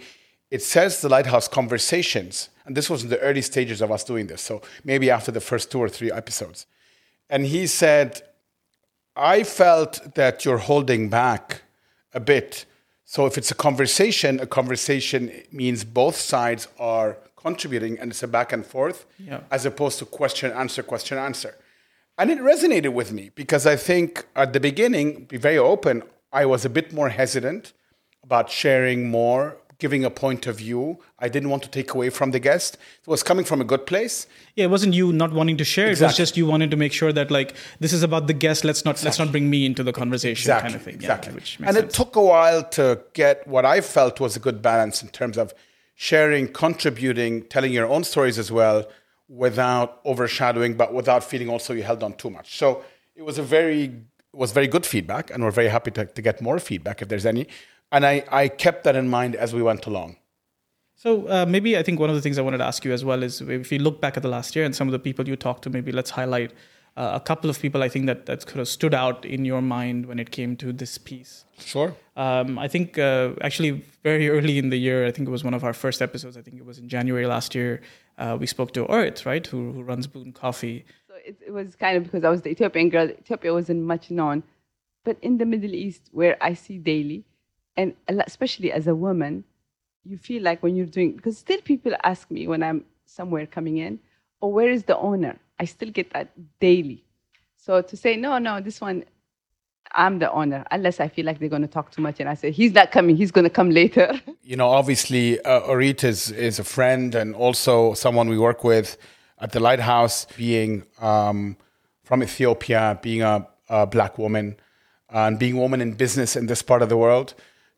it 0.49 0.63
says 0.63 1.01
the 1.01 1.09
Lighthouse 1.09 1.47
Conversations, 1.47 2.49
and 2.65 2.75
this 2.75 2.89
was 2.89 3.03
in 3.03 3.09
the 3.09 3.19
early 3.19 3.41
stages 3.41 3.81
of 3.81 3.91
us 3.91 4.03
doing 4.03 4.27
this, 4.27 4.41
so 4.41 4.61
maybe 4.83 5.09
after 5.09 5.31
the 5.31 5.41
first 5.41 5.71
two 5.71 5.79
or 5.79 5.89
three 5.89 6.11
episodes. 6.11 6.65
And 7.29 7.45
he 7.45 7.67
said, 7.67 8.21
I 9.15 9.43
felt 9.43 10.15
that 10.15 10.45
you're 10.45 10.59
holding 10.59 11.09
back 11.09 11.63
a 12.13 12.19
bit. 12.19 12.65
So 13.03 13.25
if 13.25 13.37
it's 13.37 13.51
a 13.51 13.55
conversation, 13.55 14.39
a 14.39 14.47
conversation 14.47 15.31
means 15.51 15.83
both 15.83 16.15
sides 16.15 16.67
are 16.79 17.17
contributing 17.35 17.99
and 17.99 18.11
it's 18.11 18.23
a 18.23 18.27
back 18.27 18.53
and 18.53 18.65
forth, 18.65 19.05
yeah. 19.19 19.41
as 19.51 19.65
opposed 19.65 19.99
to 19.99 20.05
question, 20.05 20.51
answer, 20.51 20.83
question, 20.83 21.17
answer. 21.17 21.55
And 22.17 22.31
it 22.31 22.39
resonated 22.39 22.93
with 22.93 23.11
me 23.11 23.31
because 23.35 23.65
I 23.65 23.75
think 23.75 24.25
at 24.35 24.53
the 24.53 24.59
beginning, 24.59 25.25
be 25.25 25.37
very 25.37 25.57
open, 25.57 26.03
I 26.33 26.45
was 26.45 26.65
a 26.65 26.69
bit 26.69 26.91
more 26.91 27.09
hesitant 27.09 27.73
about 28.23 28.49
sharing 28.49 29.09
more 29.09 29.57
giving 29.79 30.03
a 30.03 30.09
point 30.09 30.47
of 30.47 30.57
view. 30.57 30.97
I 31.19 31.29
didn't 31.29 31.49
want 31.49 31.63
to 31.63 31.69
take 31.69 31.93
away 31.93 32.09
from 32.09 32.31
the 32.31 32.39
guest. 32.39 32.75
It 32.75 33.07
was 33.07 33.21
coming 33.21 33.45
from 33.45 33.61
a 33.61 33.63
good 33.63 33.85
place. 33.85 34.25
Yeah, 34.55 34.65
it 34.65 34.69
wasn't 34.69 34.95
you 34.95 35.13
not 35.13 35.31
wanting 35.33 35.57
to 35.57 35.63
share. 35.63 35.89
Exactly. 35.89 36.05
It 36.05 36.09
was 36.09 36.17
just 36.17 36.37
you 36.37 36.45
wanted 36.47 36.71
to 36.71 36.77
make 36.77 36.93
sure 36.93 37.13
that 37.13 37.29
like 37.29 37.55
this 37.79 37.93
is 37.93 38.03
about 38.03 38.27
the 38.27 38.33
guest. 38.33 38.63
Let's 38.65 38.85
not 38.85 38.95
exactly. 38.95 39.07
let's 39.07 39.19
not 39.19 39.31
bring 39.31 39.49
me 39.49 39.65
into 39.65 39.83
the 39.83 39.93
conversation 39.93 40.41
exactly. 40.41 40.69
kind 40.69 40.75
of 40.75 40.81
thing. 40.81 40.95
Exactly. 40.95 41.33
Yeah, 41.33 41.67
and 41.67 41.75
sense. 41.75 41.77
it 41.77 41.89
took 41.95 42.15
a 42.15 42.21
while 42.21 42.63
to 42.69 43.01
get 43.13 43.47
what 43.47 43.65
I 43.65 43.81
felt 43.81 44.19
was 44.19 44.35
a 44.35 44.39
good 44.39 44.61
balance 44.61 45.03
in 45.03 45.09
terms 45.09 45.37
of 45.37 45.53
sharing, 45.95 46.47
contributing, 46.47 47.43
telling 47.43 47.71
your 47.71 47.87
own 47.87 48.03
stories 48.03 48.37
as 48.39 48.51
well, 48.51 48.87
without 49.27 49.99
overshadowing, 50.05 50.75
but 50.75 50.93
without 50.93 51.23
feeling 51.23 51.49
also 51.49 51.73
you 51.73 51.83
held 51.83 52.03
on 52.03 52.13
too 52.13 52.29
much. 52.29 52.57
So 52.57 52.83
it 53.15 53.23
was 53.23 53.37
a 53.37 53.43
very 53.43 54.01
was 54.33 54.51
very 54.51 54.67
good 54.67 54.85
feedback, 54.85 55.31
and 55.31 55.43
we're 55.43 55.51
very 55.51 55.69
happy 55.69 55.89
to, 55.91 56.05
to 56.05 56.21
get 56.21 56.41
more 56.41 56.59
feedback 56.59 57.01
if 57.01 57.07
there's 57.07 57.25
any 57.25 57.47
and 57.91 58.05
I, 58.05 58.23
I 58.29 58.47
kept 58.47 58.83
that 58.83 58.95
in 58.95 59.07
mind 59.07 59.35
as 59.35 59.53
we 59.53 59.61
went 59.61 59.85
along. 59.85 60.17
So 60.95 61.27
uh, 61.29 61.45
maybe 61.47 61.77
I 61.77 61.83
think 61.83 61.99
one 61.99 62.09
of 62.09 62.15
the 62.15 62.21
things 62.21 62.37
I 62.37 62.41
wanted 62.41 62.57
to 62.57 62.65
ask 62.65 62.83
you 62.83 62.91
as 62.91 63.05
well 63.05 63.21
is 63.23 63.41
if 63.41 63.71
you 63.71 63.79
look 63.79 64.01
back 64.01 64.17
at 64.17 64.23
the 64.23 64.29
last 64.29 64.55
year 64.55 64.65
and 64.65 64.75
some 64.75 64.87
of 64.87 64.91
the 64.91 64.99
people 64.99 65.27
you 65.27 65.35
talked 65.35 65.63
to, 65.63 65.69
maybe 65.69 65.91
let's 65.91 66.09
highlight 66.09 66.51
a 66.97 67.19
couple 67.19 67.49
of 67.49 67.59
people 67.59 67.83
I 67.83 67.89
think 67.89 68.07
that 68.07 68.25
that 68.25 68.45
kind 68.45 68.59
of 68.59 68.67
stood 68.67 68.93
out 68.93 69.25
in 69.25 69.45
your 69.45 69.61
mind 69.61 70.05
when 70.07 70.19
it 70.19 70.31
came 70.31 70.55
to 70.57 70.73
this 70.73 70.97
piece. 70.97 71.45
Sure. 71.59 71.95
Um, 72.15 72.57
I 72.57 72.67
think 72.67 72.97
uh, 72.97 73.31
actually 73.41 73.85
very 74.03 74.29
early 74.35 74.57
in 74.57 74.69
the 74.69 74.77
year, 74.77 75.05
I 75.05 75.11
think 75.11 75.27
it 75.27 75.31
was 75.31 75.43
one 75.43 75.53
of 75.53 75.63
our 75.63 75.73
first 75.73 76.01
episodes. 76.01 76.37
I 76.37 76.41
think 76.41 76.57
it 76.57 76.65
was 76.65 76.79
in 76.79 76.89
January 76.89 77.27
last 77.27 77.53
year. 77.53 77.81
Uh, 78.17 78.37
we 78.39 78.47
spoke 78.47 78.73
to 78.73 78.85
Orit, 78.85 79.25
right, 79.25 79.45
who, 79.45 79.71
who 79.73 79.83
runs 79.83 80.07
Boon 80.07 80.33
Coffee. 80.33 80.85
So 81.07 81.13
it, 81.23 81.37
it 81.45 81.51
was 81.51 81.75
kind 81.75 81.97
of 81.97 82.03
because 82.03 82.23
I 82.23 82.29
was 82.29 82.41
the 82.41 82.49
Ethiopian 82.49 82.89
girl. 82.89 83.09
Ethiopia 83.09 83.53
wasn't 83.53 83.83
much 83.83 84.09
known, 84.09 84.43
but 85.03 85.17
in 85.21 85.37
the 85.37 85.45
Middle 85.45 85.73
East, 85.75 86.09
where 86.11 86.35
I 86.41 86.53
see 86.53 86.79
daily 86.79 87.25
and 87.77 87.93
especially 88.07 88.71
as 88.71 88.87
a 88.87 88.95
woman, 88.95 89.43
you 90.03 90.17
feel 90.17 90.41
like 90.41 90.63
when 90.63 90.75
you're 90.75 90.87
doing 90.87 91.15
because 91.15 91.37
still 91.37 91.61
people 91.61 91.93
ask 92.03 92.29
me 92.31 92.47
when 92.47 92.63
I'm 92.63 92.85
somewhere 93.05 93.45
coming 93.45 93.77
in, 93.77 93.99
oh, 94.41 94.47
where 94.47 94.69
is 94.69 94.83
the 94.83 94.97
owner? 94.97 95.37
I 95.59 95.65
still 95.65 95.91
get 95.91 96.11
that 96.13 96.29
daily. 96.59 97.03
So 97.57 97.81
to 97.81 97.97
say 97.97 98.15
no, 98.15 98.37
no, 98.37 98.61
this 98.61 98.79
one, 98.79 99.03
I'm 99.93 100.19
the 100.19 100.31
owner, 100.31 100.65
unless 100.71 100.99
I 100.99 101.07
feel 101.07 101.25
like 101.25 101.39
they're 101.39 101.49
going 101.49 101.61
to 101.61 101.67
talk 101.67 101.91
too 101.91 102.01
much, 102.01 102.19
and 102.19 102.29
I 102.29 102.33
say 102.33 102.51
he's 102.51 102.73
not 102.73 102.91
coming, 102.91 103.15
he's 103.15 103.31
going 103.31 103.45
to 103.45 103.49
come 103.49 103.69
later. 103.69 104.19
You 104.43 104.55
know, 104.55 104.69
obviously, 104.69 105.41
uh, 105.41 105.59
Orit 105.59 106.05
is 106.05 106.31
is 106.31 106.57
a 106.57 106.63
friend 106.63 107.13
and 107.15 107.35
also 107.35 107.93
someone 107.95 108.29
we 108.29 108.37
work 108.37 108.63
with 108.63 108.97
at 109.39 109.51
the 109.51 109.59
Lighthouse, 109.59 110.25
being 110.37 110.83
um, 111.01 111.57
from 112.05 112.23
Ethiopia, 112.23 112.97
being 113.01 113.23
a, 113.23 113.45
a 113.67 113.85
black 113.85 114.17
woman, 114.17 114.55
and 115.09 115.37
being 115.37 115.57
a 115.57 115.59
woman 115.59 115.81
in 115.81 115.95
business 115.95 116.37
in 116.37 116.45
this 116.47 116.61
part 116.61 116.81
of 116.81 116.87
the 116.87 116.95
world 116.95 117.33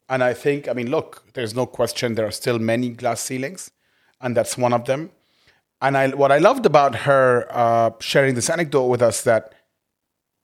and 0.10 0.24
I 0.24 0.34
think, 0.34 0.68
I 0.68 0.74
mean, 0.74 0.90
look, 0.90 1.24
there's 1.34 1.54
no 1.54 1.68
question 1.68 2.16
there 2.16 2.26
are 2.26 2.32
still 2.32 2.58
many 2.58 2.90
glass 2.90 3.22
ceilings, 3.22 3.70
and 4.20 4.36
that's 4.36 4.58
one 4.58 4.74
of 4.74 4.86
them. 4.86 5.12
And 5.82 5.98
I, 5.98 6.10
what 6.10 6.32
I 6.32 6.40
loved 6.40 6.66
about 6.66 6.96
her 6.96 7.48
uh, 7.50 7.92
sharing 8.00 8.36
this 8.36 8.50
anecdote 8.50 8.88
with 8.88 9.02
us 9.02 9.24
that 9.24 9.54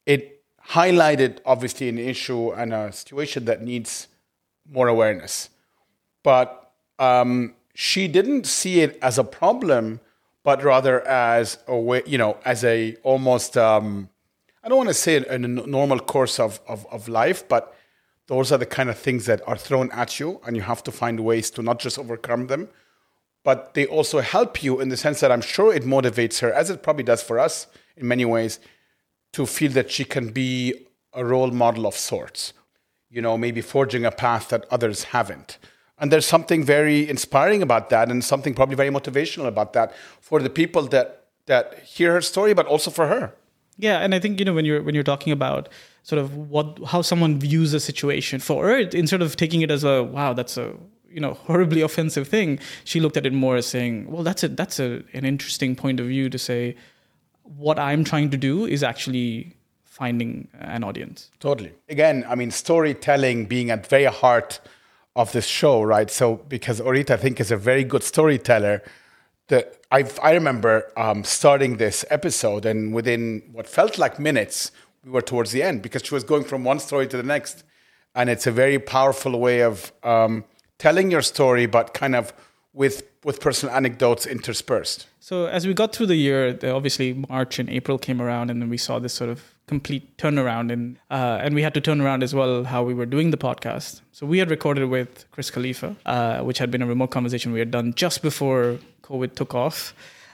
it 0.05 0.43
highlighted 0.69 1.39
obviously 1.45 1.89
an 1.89 1.97
issue 1.97 2.51
and 2.51 2.73
a 2.73 2.91
situation 2.91 3.45
that 3.45 3.61
needs 3.61 4.07
more 4.69 4.87
awareness, 4.87 5.49
but 6.23 6.71
um, 6.97 7.53
she 7.75 8.07
didn't 8.07 8.47
see 8.47 8.79
it 8.79 8.97
as 9.01 9.19
a 9.19 9.23
problem, 9.23 9.99
but 10.43 10.63
rather 10.63 11.05
as 11.07 11.59
a 11.67 11.77
way, 11.77 12.01
you 12.05 12.17
know, 12.17 12.37
as 12.45 12.63
a 12.63 12.95
almost 13.03 13.57
um, 13.57 14.09
I 14.63 14.69
don't 14.69 14.77
want 14.77 14.89
to 14.89 14.95
say 14.95 15.17
a, 15.17 15.33
a 15.33 15.37
normal 15.37 15.99
course 15.99 16.39
of, 16.39 16.59
of, 16.67 16.87
of 16.91 17.07
life, 17.07 17.47
but 17.47 17.75
those 18.25 18.51
are 18.51 18.57
the 18.57 18.65
kind 18.65 18.89
of 18.89 18.97
things 18.97 19.27
that 19.27 19.47
are 19.47 19.57
thrown 19.57 19.91
at 19.91 20.19
you, 20.19 20.41
and 20.47 20.55
you 20.55 20.63
have 20.63 20.81
to 20.85 20.91
find 20.91 21.19
ways 21.19 21.51
to 21.51 21.61
not 21.61 21.77
just 21.77 21.99
overcome 21.99 22.47
them, 22.47 22.69
but 23.45 23.75
they 23.75 23.85
also 23.85 24.19
help 24.19 24.63
you 24.63 24.81
in 24.81 24.89
the 24.89 24.97
sense 24.97 25.19
that 25.21 25.31
I'm 25.31 25.39
sure 25.39 25.73
it 25.73 25.83
motivates 25.83 26.39
her, 26.39 26.51
as 26.51 26.69
it 26.69 26.83
probably 26.83 27.03
does 27.03 27.21
for 27.21 27.39
us 27.39 27.67
in 27.95 28.07
many 28.07 28.25
ways, 28.25 28.59
to 29.33 29.45
feel 29.45 29.71
that 29.73 29.91
she 29.91 30.03
can 30.03 30.31
be 30.31 30.73
a 31.13 31.23
role 31.23 31.51
model 31.51 31.85
of 31.85 31.95
sorts. 31.95 32.53
You 33.09 33.21
know, 33.21 33.37
maybe 33.37 33.61
forging 33.61 34.03
a 34.03 34.11
path 34.11 34.49
that 34.49 34.65
others 34.71 35.05
haven't. 35.05 35.59
And 35.99 36.11
there's 36.11 36.25
something 36.25 36.63
very 36.63 37.07
inspiring 37.07 37.61
about 37.61 37.89
that, 37.91 38.09
and 38.09 38.23
something 38.23 38.55
probably 38.55 38.75
very 38.75 38.89
motivational 38.89 39.45
about 39.45 39.73
that 39.73 39.93
for 40.19 40.41
the 40.41 40.49
people 40.49 40.87
that 40.87 41.27
that 41.45 41.79
hear 41.83 42.13
her 42.13 42.21
story, 42.21 42.55
but 42.55 42.65
also 42.65 42.89
for 42.89 43.07
her. 43.07 43.35
Yeah, 43.77 43.99
and 43.99 44.15
I 44.15 44.19
think 44.19 44.39
you 44.39 44.45
know 44.45 44.53
when 44.53 44.65
you're 44.65 44.81
when 44.81 44.95
you're 44.95 45.03
talking 45.03 45.31
about 45.31 45.69
sort 46.03 46.19
of 46.19 46.35
what 46.35 46.79
how 46.87 47.01
someone 47.01 47.39
views 47.39 47.73
a 47.73 47.79
situation 47.79 48.39
for 48.39 48.65
her 48.65 48.79
instead 48.79 49.21
of 49.21 49.35
taking 49.35 49.61
it 49.61 49.71
as 49.71 49.83
a 49.83 50.03
wow 50.03 50.33
that's 50.33 50.57
a 50.57 50.75
you 51.15 51.21
know 51.21 51.33
horribly 51.33 51.81
offensive 51.81 52.27
thing 52.27 52.59
she 52.83 52.99
looked 52.99 53.15
at 53.15 53.25
it 53.25 53.33
more 53.33 53.55
as 53.55 53.65
saying 53.65 54.05
well 54.11 54.21
that's 54.21 54.43
a 54.43 54.49
that's 54.49 54.79
a, 54.79 55.01
an 55.13 55.23
interesting 55.23 55.75
point 55.75 55.99
of 55.99 56.07
view 56.07 56.29
to 56.29 56.37
say 56.37 56.75
what 57.43 57.79
i'm 57.79 58.03
trying 58.03 58.29
to 58.29 58.37
do 58.37 58.65
is 58.65 58.83
actually 58.83 59.55
finding 59.83 60.49
an 60.59 60.83
audience. 60.83 61.31
Totally. 61.39 61.71
Again 61.87 62.25
i 62.27 62.35
mean 62.35 62.51
storytelling 62.51 63.45
being 63.45 63.71
at 63.71 63.83
the 63.83 63.89
very 63.89 64.05
heart 64.05 64.59
of 65.15 65.31
this 65.31 65.47
show 65.47 65.81
right? 65.81 66.11
So 66.11 66.35
because 66.55 66.81
orita 66.81 67.11
i 67.11 67.17
think 67.17 67.39
is 67.39 67.51
a 67.51 67.57
very 67.57 67.85
good 67.85 68.03
storyteller. 68.03 68.83
That 69.47 69.77
I 69.91 70.03
I 70.23 70.31
remember 70.33 70.91
um, 70.97 71.23
starting 71.23 71.77
this 71.77 72.03
episode, 72.09 72.65
and 72.65 72.95
within 72.95 73.43
what 73.51 73.67
felt 73.67 73.99
like 73.99 74.19
minutes, 74.19 74.71
we 75.03 75.11
were 75.11 75.21
towards 75.21 75.51
the 75.51 75.61
end 75.61 75.83
because 75.83 76.01
she 76.01 76.15
was 76.15 76.23
going 76.23 76.45
from 76.45 76.63
one 76.63 76.79
story 76.79 77.07
to 77.07 77.15
the 77.15 77.27
next, 77.35 77.63
and 78.15 78.27
it's 78.27 78.47
a 78.47 78.51
very 78.51 78.79
powerful 78.79 79.39
way 79.39 79.61
of 79.61 79.93
um, 80.01 80.43
telling 80.77 81.11
your 81.11 81.21
story, 81.21 81.65
but 81.65 81.93
kind 81.93 82.15
of 82.15 82.33
with 82.73 83.03
with 83.23 83.39
personal 83.39 83.73
anecdotes 83.73 84.25
interspersed. 84.27 85.07
So 85.19 85.47
as 85.47 85.65
we 85.65 85.73
got 85.73 85.95
through 85.95 86.05
the 86.07 86.15
year, 86.15 86.59
obviously 86.63 87.13
March 87.29 87.57
and 87.57 87.69
April 87.69 87.97
came 87.97 88.21
around, 88.21 88.51
and 88.51 88.61
then 88.61 88.69
we 88.69 88.77
saw 88.77 88.99
this 88.99 89.13
sort 89.13 89.29
of 89.29 89.55
complete 89.67 90.17
turnaround, 90.17 90.71
and 90.71 90.97
uh, 91.09 91.39
and 91.41 91.55
we 91.55 91.63
had 91.63 91.73
to 91.73 91.81
turn 91.81 92.01
around 92.01 92.21
as 92.21 92.35
well 92.35 92.63
how 92.65 92.83
we 92.83 92.93
were 92.93 93.07
doing 93.07 93.31
the 93.31 93.37
podcast. 93.37 94.01
So 94.11 94.25
we 94.25 94.37
had 94.37 94.51
recorded 94.51 94.89
with 94.89 95.25
Chris 95.31 95.49
Khalifa, 95.49 95.95
uh, 96.05 96.41
which 96.41 96.59
had 96.59 96.69
been 96.69 96.81
a 96.81 96.85
remote 96.85 97.11
conversation 97.11 97.51
we 97.53 97.59
had 97.59 97.71
done 97.71 97.93
just 97.95 98.21
before 98.21 98.77
COVID 99.03 99.35
took 99.35 99.55
off. 99.55 99.93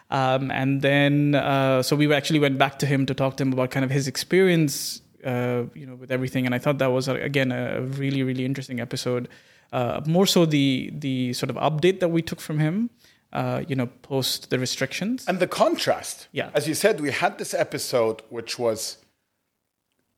Um, 0.09 0.51
and 0.51 0.81
then, 0.81 1.35
uh, 1.35 1.81
so 1.81 1.95
we 1.95 2.13
actually 2.13 2.39
went 2.39 2.57
back 2.57 2.79
to 2.79 2.85
him 2.85 3.05
to 3.05 3.13
talk 3.13 3.37
to 3.37 3.43
him 3.43 3.53
about 3.53 3.71
kind 3.71 3.85
of 3.85 3.91
his 3.91 4.09
experience, 4.09 5.01
uh, 5.23 5.63
you 5.73 5.85
know, 5.85 5.95
with 5.95 6.11
everything. 6.11 6.45
And 6.45 6.53
I 6.53 6.59
thought 6.59 6.79
that 6.79 6.91
was 6.91 7.07
uh, 7.07 7.15
again 7.15 7.53
a 7.53 7.81
really, 7.81 8.21
really 8.23 8.43
interesting 8.43 8.81
episode. 8.81 9.29
Uh, 9.71 10.01
more 10.05 10.25
so 10.25 10.45
the 10.45 10.91
the 10.93 11.33
sort 11.33 11.49
of 11.49 11.55
update 11.55 11.99
that 12.01 12.09
we 12.09 12.21
took 12.21 12.41
from 12.41 12.59
him, 12.59 12.89
uh, 13.31 13.63
you 13.67 13.75
know, 13.75 13.87
post 14.01 14.49
the 14.49 14.59
restrictions. 14.59 15.25
And 15.27 15.39
the 15.39 15.47
contrast. 15.47 16.27
Yeah. 16.31 16.49
As 16.53 16.67
you 16.67 16.73
said, 16.73 16.99
we 16.99 17.11
had 17.11 17.37
this 17.37 17.53
episode 17.53 18.21
which 18.29 18.59
was 18.59 18.97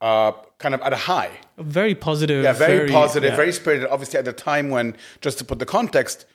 uh, 0.02 0.34
kind 0.58 0.76
of 0.76 0.82
at 0.82 0.92
a 0.92 0.98
high. 0.98 1.32
very 1.58 1.96
positive. 1.96 2.44
Yeah, 2.44 2.54
very, 2.54 2.90
positive, 2.90 3.32
yeah. 3.32 3.36
very 3.38 3.54
spirited. 3.54 3.88
Obviously, 3.90 4.20
at 4.20 4.26
the 4.26 4.34
time 4.34 4.70
when, 4.70 4.96
just 5.22 5.38
to 5.38 5.46
put 5.46 5.60
the 5.60 5.66
context, 5.66 6.26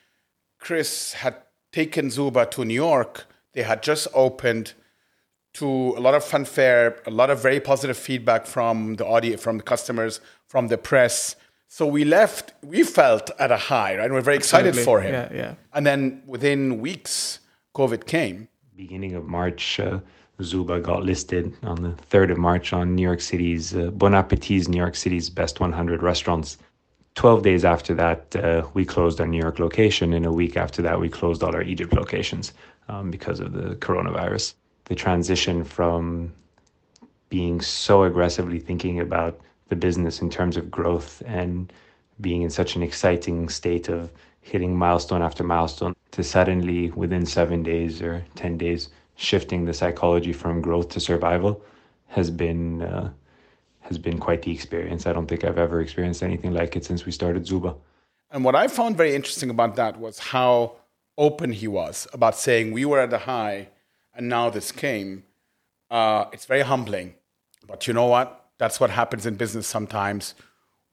Chris 0.59 1.13
had 1.13 1.35
taken 1.71 2.07
Zooba 2.07 2.49
to 2.51 2.65
New 2.65 2.73
York. 2.73 3.25
They 3.53 3.61
had 3.61 3.83
just 3.83 4.07
opened 4.13 4.73
to 5.53 5.67
a 5.67 5.99
lot 5.99 6.15
of 6.15 6.23
fanfare, 6.23 7.01
a 7.05 7.11
lot 7.11 7.29
of 7.29 7.41
very 7.41 7.59
positive 7.59 7.97
feedback 7.97 8.45
from 8.45 8.95
the 8.95 9.05
audience, 9.05 9.41
from 9.43 9.57
the 9.57 9.63
customers, 9.63 10.19
from 10.47 10.67
the 10.67 10.77
press. 10.77 11.35
So 11.71 11.85
we 11.85 12.03
left, 12.03 12.53
we 12.63 12.81
felt 12.81 13.29
at 13.37 13.51
a 13.51 13.57
high, 13.57 13.95
right? 13.95 14.11
We're 14.11 14.21
very 14.21 14.37
excited 14.37 14.69
Absolutely. 14.69 14.85
for 14.85 15.01
him. 15.01 15.13
Yeah, 15.13 15.29
yeah. 15.31 15.53
And 15.71 15.85
then 15.85 16.23
within 16.25 16.79
weeks, 16.79 17.39
COVID 17.75 18.07
came. 18.07 18.47
beginning 18.75 19.13
of 19.13 19.25
March, 19.27 19.79
uh, 19.79 19.99
Zooba 20.39 20.81
got 20.81 21.03
listed 21.03 21.55
on 21.61 21.83
the 21.83 21.89
3rd 22.09 22.31
of 22.31 22.37
March 22.39 22.73
on 22.73 22.95
New 22.95 23.03
York 23.03 23.21
City's 23.21 23.75
uh, 23.75 23.91
Bon 23.91 24.15
Appetit's 24.15 24.67
New 24.67 24.79
York 24.79 24.95
City's 24.95 25.29
best 25.29 25.59
100 25.59 26.01
restaurants. 26.01 26.57
12 27.13 27.43
days 27.43 27.63
after 27.63 27.93
that, 27.93 28.35
uh, 28.35 28.65
we 28.73 28.83
closed 28.83 29.21
our 29.21 29.27
New 29.27 29.37
York 29.37 29.59
location. 29.59 30.13
And 30.13 30.25
a 30.25 30.31
week 30.31 30.57
after 30.57 30.81
that, 30.81 30.99
we 30.99 31.07
closed 31.07 31.43
all 31.43 31.53
our 31.55 31.61
Egypt 31.61 31.93
locations 31.93 32.51
um, 32.87 33.11
because 33.11 33.39
of 33.39 33.53
the 33.53 33.75
coronavirus. 33.75 34.55
The 34.85 34.95
transition 34.95 35.63
from 35.63 36.33
being 37.29 37.61
so 37.61 38.05
aggressively 38.05 38.57
thinking 38.57 38.99
about 39.01 39.39
the 39.69 39.75
business 39.75 40.21
in 40.21 40.29
terms 40.29 40.57
of 40.57 40.69
growth 40.69 41.23
and 41.25 41.71
being 42.21 42.41
in 42.41 42.49
such 42.49 42.75
an 42.75 42.83
exciting 42.83 43.49
state 43.49 43.87
of 43.89 44.11
hitting 44.41 44.75
milestone 44.75 45.21
after 45.21 45.43
milestone 45.43 45.95
to 46.11 46.23
suddenly 46.23 46.91
within 46.91 47.25
seven 47.25 47.63
days 47.63 48.01
or 48.01 48.23
10 48.35 48.57
days 48.57 48.89
shifting 49.15 49.65
the 49.65 49.73
psychology 49.73 50.33
from 50.33 50.61
growth 50.61 50.89
to 50.89 50.99
survival 50.99 51.61
has 52.07 52.31
been 52.31 52.81
uh, 52.81 53.11
has 53.81 53.97
been 53.97 54.17
quite 54.17 54.41
the 54.41 54.51
experience 54.51 55.05
i 55.05 55.13
don't 55.13 55.27
think 55.27 55.43
i've 55.43 55.57
ever 55.57 55.81
experienced 55.81 56.23
anything 56.23 56.53
like 56.53 56.75
it 56.75 56.85
since 56.85 57.05
we 57.05 57.11
started 57.11 57.43
Zooba 57.45 57.75
And 58.31 58.43
what 58.43 58.55
I 58.55 58.67
found 58.67 58.95
very 58.95 59.15
interesting 59.15 59.49
about 59.49 59.75
that 59.75 59.99
was 59.99 60.19
how 60.19 60.75
open 61.17 61.51
he 61.51 61.67
was 61.67 62.07
about 62.13 62.35
saying 62.35 62.71
we 62.71 62.85
were 62.85 62.99
at 62.99 63.11
a 63.11 63.19
high 63.19 63.69
and 64.13 64.27
now 64.27 64.49
this 64.49 64.71
came. 64.71 65.23
Uh, 65.89 66.25
it's 66.33 66.45
very 66.45 66.61
humbling. 66.61 67.15
But 67.65 67.87
you 67.87 67.93
know 67.93 68.07
what? 68.07 68.38
That's 68.59 68.79
what 68.79 68.91
happens 68.91 69.25
in 69.25 69.35
business 69.35 69.65
sometimes. 69.65 70.35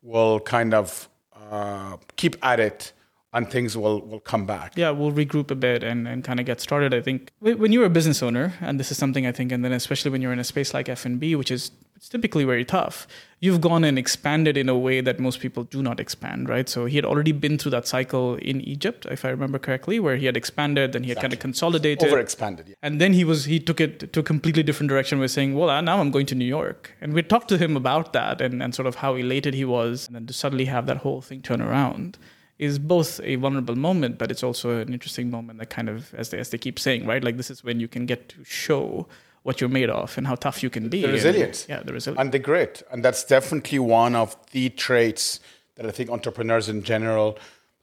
We'll 0.00 0.40
kind 0.40 0.72
of 0.72 1.08
uh, 1.34 1.98
keep 2.16 2.36
at 2.42 2.60
it 2.60 2.92
and 3.36 3.50
things 3.50 3.76
will, 3.76 4.00
will 4.00 4.20
come 4.20 4.46
back. 4.46 4.72
yeah, 4.76 4.90
we'll 4.90 5.12
regroup 5.12 5.50
a 5.50 5.54
bit 5.54 5.82
and, 5.82 6.08
and 6.08 6.24
kind 6.24 6.40
of 6.40 6.46
get 6.46 6.60
started. 6.60 6.94
I 6.94 7.02
think 7.02 7.30
when 7.40 7.70
you're 7.70 7.84
a 7.84 7.90
business 7.90 8.22
owner, 8.22 8.54
and 8.60 8.80
this 8.80 8.90
is 8.90 8.96
something 8.96 9.26
I 9.26 9.32
think, 9.32 9.52
and 9.52 9.64
then 9.64 9.72
especially 9.72 10.10
when 10.10 10.22
you're 10.22 10.32
in 10.32 10.38
a 10.38 10.44
space 10.44 10.72
like 10.72 10.88
F 10.88 11.04
and 11.04 11.20
B, 11.20 11.34
which 11.36 11.50
is 11.50 11.70
it's 11.96 12.10
typically 12.10 12.44
very 12.44 12.64
tough, 12.64 13.06
you've 13.40 13.60
gone 13.62 13.82
and 13.82 13.98
expanded 13.98 14.56
in 14.56 14.68
a 14.68 14.76
way 14.76 15.00
that 15.00 15.18
most 15.18 15.40
people 15.40 15.64
do 15.64 15.82
not 15.82 15.98
expand, 15.98 16.48
right? 16.48 16.68
So 16.68 16.84
he 16.84 16.96
had 16.96 17.06
already 17.06 17.32
been 17.32 17.56
through 17.56 17.70
that 17.70 17.86
cycle 17.88 18.34
in 18.36 18.60
Egypt, 18.60 19.06
if 19.10 19.24
I 19.24 19.30
remember 19.30 19.58
correctly, 19.58 19.98
where 19.98 20.16
he 20.16 20.26
had 20.26 20.36
expanded, 20.36 20.92
then 20.92 21.04
he 21.04 21.08
had 21.10 21.20
kind 21.20 21.32
of 21.32 21.38
consolidated, 21.38 22.10
Overexpanded. 22.10 22.68
Yeah. 22.68 22.74
and 22.82 23.00
then 23.00 23.14
he 23.14 23.24
was 23.24 23.46
he 23.46 23.58
took 23.58 23.80
it 23.80 24.12
to 24.12 24.20
a 24.20 24.22
completely 24.22 24.62
different 24.62 24.90
direction. 24.90 25.18
We're 25.18 25.28
saying, 25.28 25.54
well, 25.54 25.82
now 25.82 26.00
I'm 26.00 26.10
going 26.10 26.26
to 26.26 26.34
New 26.34 26.44
York, 26.44 26.92
and 27.00 27.14
we 27.14 27.22
talked 27.22 27.48
to 27.48 27.58
him 27.58 27.76
about 27.76 28.12
that 28.12 28.40
and 28.40 28.62
and 28.62 28.74
sort 28.74 28.86
of 28.86 28.96
how 28.96 29.14
elated 29.14 29.54
he 29.54 29.64
was, 29.64 30.06
and 30.06 30.16
then 30.16 30.26
to 30.26 30.32
suddenly 30.32 30.66
have 30.66 30.86
that 30.86 30.98
whole 30.98 31.20
thing 31.22 31.42
turn 31.42 31.60
around 31.62 32.18
is 32.58 32.78
both 32.78 33.20
a 33.22 33.36
vulnerable 33.36 33.76
moment, 33.76 34.18
but 34.18 34.30
it's 34.30 34.42
also 34.42 34.78
an 34.78 34.92
interesting 34.92 35.30
moment 35.30 35.58
that 35.58 35.70
kind 35.70 35.88
of, 35.88 36.14
as 36.14 36.30
they 36.30 36.38
as 36.38 36.50
they 36.50 36.58
keep 36.58 36.78
saying, 36.78 37.06
right, 37.06 37.22
like 37.22 37.36
this 37.36 37.50
is 37.50 37.62
when 37.62 37.80
you 37.80 37.88
can 37.88 38.06
get 38.06 38.28
to 38.30 38.44
show 38.44 39.06
what 39.42 39.60
you're 39.60 39.70
made 39.70 39.90
of 39.90 40.16
and 40.18 40.26
how 40.26 40.34
tough 40.34 40.62
you 40.62 40.70
can 40.70 40.88
be. 40.88 41.02
The 41.02 41.08
And- 41.08 41.68
yeah, 41.68 41.82
the 41.82 41.92
resilience. 41.92 42.20
And 42.20 42.32
the 42.32 42.38
grit. 42.38 42.82
And 42.90 43.04
that's 43.04 43.22
definitely 43.24 43.78
one 43.78 44.16
of 44.16 44.36
the 44.50 44.70
traits 44.70 45.40
that 45.76 45.86
I 45.86 45.90
think 45.90 46.10
entrepreneurs 46.10 46.68
in 46.68 46.82
general, 46.82 47.38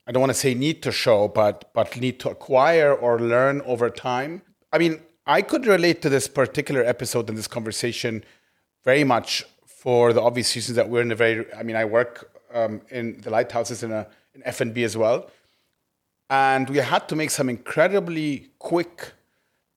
I 0.05 0.11
don't 0.11 0.19
want 0.19 0.31
to 0.31 0.39
say 0.39 0.53
need 0.53 0.81
to 0.83 0.91
show, 0.91 1.27
but 1.27 1.71
but 1.73 1.95
need 1.95 2.19
to 2.21 2.29
acquire 2.29 2.93
or 2.93 3.19
learn 3.19 3.61
over 3.61 3.89
time. 3.89 4.41
I 4.73 4.77
mean, 4.77 4.99
I 5.25 5.41
could 5.41 5.65
relate 5.65 6.01
to 6.01 6.09
this 6.09 6.27
particular 6.27 6.83
episode 6.83 7.29
and 7.29 7.37
this 7.37 7.47
conversation 7.47 8.23
very 8.83 9.03
much 9.03 9.45
for 9.65 10.11
the 10.11 10.21
obvious 10.21 10.55
reasons 10.55 10.75
that 10.75 10.89
we're 10.89 11.01
in 11.01 11.11
a 11.11 11.15
very 11.15 11.45
I 11.53 11.63
mean, 11.63 11.75
I 11.75 11.85
work 11.85 12.29
um, 12.53 12.81
in 12.89 13.21
the 13.21 13.29
lighthouses 13.29 13.83
in 13.83 13.91
a 13.91 14.07
in 14.35 14.41
F 14.45 14.61
and 14.61 14.73
B 14.73 14.83
as 14.83 14.97
well. 14.97 15.29
And 16.29 16.69
we 16.69 16.77
had 16.77 17.07
to 17.09 17.15
make 17.15 17.29
some 17.29 17.49
incredibly 17.49 18.49
quick 18.59 19.11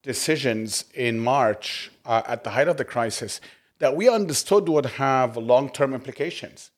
decisions 0.03 0.85
in 0.95 1.19
March 1.19 1.91
uh, 2.05 2.23
at 2.27 2.45
the 2.45 2.51
height 2.51 2.69
of 2.69 2.77
the 2.77 2.85
crisis 2.85 3.41
that 3.79 3.95
we 3.95 4.09
understood 4.09 4.69
would 4.69 4.87
have 4.87 5.37
long 5.37 5.69
term 5.71 5.93
implications. 5.93 6.71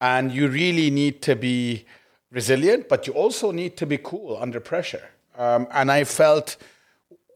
And 0.00 0.32
you 0.32 0.48
really 0.48 0.90
need 0.90 1.22
to 1.22 1.36
be 1.36 1.84
resilient, 2.30 2.88
but 2.88 3.06
you 3.06 3.12
also 3.12 3.50
need 3.50 3.76
to 3.76 3.86
be 3.86 3.98
cool 3.98 4.36
under 4.40 4.60
pressure. 4.60 5.08
Um, 5.38 5.68
and 5.70 5.90
I 5.90 6.04
felt, 6.04 6.56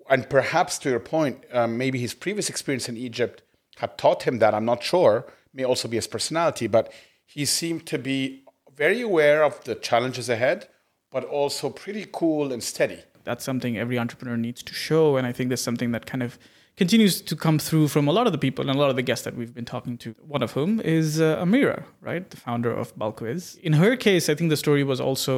and 0.08 0.28
perhaps 0.28 0.78
to 0.78 0.90
your 0.90 1.00
point, 1.00 1.44
um, 1.52 1.78
maybe 1.78 1.98
his 1.98 2.14
previous 2.14 2.50
experience 2.50 2.88
in 2.88 2.96
Egypt 2.96 3.42
had 3.76 3.96
taught 3.96 4.24
him 4.24 4.38
that. 4.40 4.54
I'm 4.54 4.64
not 4.64 4.82
sure. 4.82 5.26
May 5.54 5.64
also 5.64 5.88
be 5.88 5.96
his 5.96 6.06
personality, 6.06 6.66
but 6.66 6.92
he 7.24 7.44
seemed 7.44 7.86
to 7.86 7.98
be 7.98 8.42
very 8.84 9.00
aware 9.10 9.40
of 9.48 9.54
the 9.68 9.74
challenges 9.88 10.28
ahead, 10.36 10.58
but 11.14 11.22
also 11.24 11.64
pretty 11.84 12.06
cool 12.20 12.46
and 12.54 12.62
steady. 12.72 13.00
that's 13.30 13.44
something 13.50 13.72
every 13.84 13.98
entrepreneur 14.04 14.36
needs 14.48 14.60
to 14.68 14.74
show 14.86 15.04
and 15.18 15.24
i 15.30 15.32
think 15.36 15.46
that's 15.50 15.66
something 15.70 15.90
that 15.96 16.04
kind 16.12 16.22
of 16.26 16.30
continues 16.82 17.14
to 17.30 17.34
come 17.46 17.58
through 17.66 17.86
from 17.94 18.04
a 18.12 18.14
lot 18.18 18.26
of 18.28 18.32
the 18.36 18.42
people 18.46 18.62
and 18.64 18.74
a 18.78 18.80
lot 18.82 18.90
of 18.92 18.96
the 19.00 19.06
guests 19.10 19.24
that 19.26 19.34
we've 19.38 19.54
been 19.58 19.68
talking 19.74 19.94
to 20.04 20.08
one 20.36 20.42
of 20.46 20.50
whom 20.56 20.70
is 20.98 21.06
uh, 21.20 21.44
amira 21.44 21.78
right 22.08 22.24
the 22.34 22.40
founder 22.46 22.72
of 22.82 22.86
Bulkwhiz 23.00 23.42
in 23.68 23.72
her 23.82 23.92
case 24.06 24.24
i 24.32 24.34
think 24.36 24.48
the 24.56 24.60
story 24.66 24.84
was 24.92 25.00
also 25.08 25.34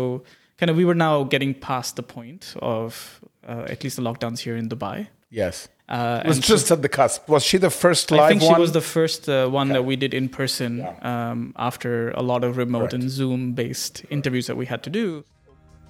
kind 0.59 0.71
of 0.71 0.77
we 0.83 0.87
were 0.91 1.01
now 1.09 1.15
getting 1.35 1.53
past 1.71 1.91
the 2.01 2.07
point 2.17 2.43
of 2.77 3.21
uh, 3.51 3.65
at 3.75 3.79
least 3.85 3.97
the 4.01 4.05
lockdowns 4.09 4.39
here 4.47 4.57
in 4.63 4.67
dubai 4.75 4.99
Yes. 5.43 5.57
Uh, 5.93 6.23
It 6.25 6.29
was 6.29 6.37
and 6.39 6.45
so- 6.45 6.55
just 6.55 6.71
at 6.75 6.81
the 6.87 6.89
cusp. 6.89 7.29
Was 7.29 7.45
she 7.45 7.59
the 7.59 7.71
first 7.85 8.11
live 8.11 8.19
one? 8.21 8.27
I 8.27 8.29
think 8.31 8.43
one? 8.43 8.55
she 8.55 8.61
was 8.61 8.73
the 8.73 8.87
first 8.97 9.29
uh, 9.29 9.35
one 9.61 9.69
that 9.77 9.85
we 9.85 9.95
did 10.05 10.13
in 10.21 10.29
person 10.41 10.71
um, 11.03 11.39
after 11.69 12.11
a 12.23 12.23
lot 12.23 12.43
of 12.45 12.57
remote 12.57 12.93
and 12.97 13.11
Zoom 13.19 13.53
based 13.63 13.95
interviews 14.11 14.47
that 14.49 14.57
we 14.57 14.67
had 14.67 14.83
to 14.87 14.91
do. 14.91 15.25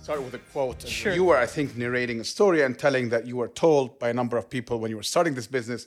Start 0.03 0.21
with 0.27 0.35
a 0.35 0.43
quote. 0.53 0.81
Sure. 0.89 1.15
You 1.15 1.25
were, 1.31 1.39
I 1.39 1.47
think, 1.47 1.77
narrating 1.77 2.19
a 2.21 2.25
story 2.25 2.61
and 2.65 2.77
telling 2.77 3.11
that 3.11 3.23
you 3.29 3.37
were 3.37 3.53
told 3.65 4.01
by 4.03 4.09
a 4.11 4.17
number 4.21 4.37
of 4.37 4.45
people 4.51 4.75
when 4.81 4.91
you 4.91 4.97
were 4.97 5.09
starting 5.15 5.35
this 5.35 5.47
business. 5.47 5.87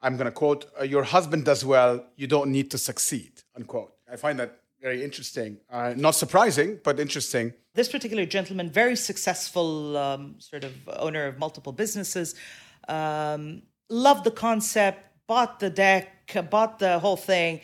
I'm 0.00 0.16
going 0.16 0.26
to 0.26 0.36
quote: 0.42 0.66
uh, 0.80 0.84
"Your 0.84 1.04
husband 1.16 1.44
does 1.44 1.64
well. 1.64 1.94
You 2.16 2.28
don't 2.28 2.50
need 2.52 2.70
to 2.70 2.78
succeed." 2.78 3.32
Unquote. 3.56 3.92
I 4.12 4.16
find 4.16 4.38
that 4.38 4.50
very 4.80 5.02
interesting. 5.02 5.58
Uh, 5.70 5.94
not 5.96 6.14
surprising, 6.14 6.78
but 6.84 7.00
interesting. 7.00 7.52
this 7.74 7.88
particular 7.88 8.26
gentleman, 8.26 8.70
very 8.70 8.96
successful 8.96 9.96
um, 9.96 10.22
sort 10.38 10.64
of 10.64 10.72
owner 11.06 11.26
of 11.26 11.38
multiple 11.38 11.72
businesses, 11.72 12.34
um, 12.88 13.62
loved 13.88 14.24
the 14.24 14.30
concept, 14.30 15.00
bought 15.26 15.60
the 15.60 15.70
deck, 15.70 16.08
bought 16.50 16.78
the 16.78 16.98
whole 16.98 17.16
thing. 17.16 17.60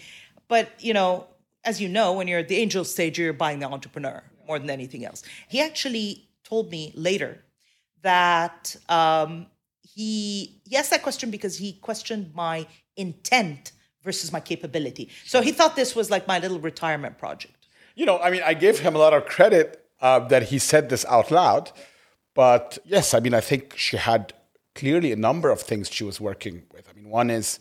But, 0.48 0.70
you 0.78 0.94
know, 0.94 1.26
as 1.64 1.80
you 1.80 1.88
know, 1.88 2.12
when 2.12 2.28
you're 2.28 2.40
at 2.40 2.48
the 2.48 2.56
angel 2.56 2.84
stage, 2.84 3.18
you're 3.18 3.32
buying 3.32 3.58
the 3.58 3.66
entrepreneur 3.66 4.22
more 4.46 4.58
than 4.58 4.70
anything 4.70 5.04
else. 5.04 5.22
He 5.48 5.60
actually 5.60 6.28
told 6.44 6.70
me 6.70 6.92
later 6.94 7.44
that 8.02 8.76
um, 8.88 9.46
he, 9.82 10.60
he 10.64 10.76
asked 10.76 10.90
that 10.90 11.02
question 11.02 11.30
because 11.30 11.58
he 11.58 11.74
questioned 11.74 12.34
my 12.34 12.66
intent 12.96 13.72
versus 14.02 14.32
my 14.32 14.40
capability. 14.40 15.10
So 15.26 15.42
he 15.42 15.52
thought 15.52 15.76
this 15.76 15.94
was 15.94 16.10
like 16.10 16.26
my 16.26 16.38
little 16.38 16.60
retirement 16.60 17.18
project. 17.18 17.66
You 17.94 18.06
know, 18.06 18.18
I 18.18 18.30
mean, 18.30 18.42
I 18.44 18.54
gave 18.54 18.78
him 18.78 18.94
a 18.94 18.98
lot 18.98 19.12
of 19.12 19.26
credit 19.26 19.84
uh, 20.00 20.20
that 20.28 20.44
he 20.44 20.58
said 20.58 20.88
this 20.88 21.04
out 21.06 21.30
loud, 21.30 21.72
but 22.34 22.78
yes, 22.84 23.12
I 23.12 23.20
mean, 23.20 23.34
I 23.34 23.40
think 23.40 23.76
she 23.76 23.96
had 23.96 24.32
clearly 24.78 25.10
a 25.10 25.16
number 25.16 25.50
of 25.50 25.60
things 25.60 25.90
she 25.90 26.04
was 26.04 26.20
working 26.20 26.62
with. 26.72 26.88
I 26.88 26.92
mean, 26.96 27.10
one 27.10 27.30
is 27.30 27.58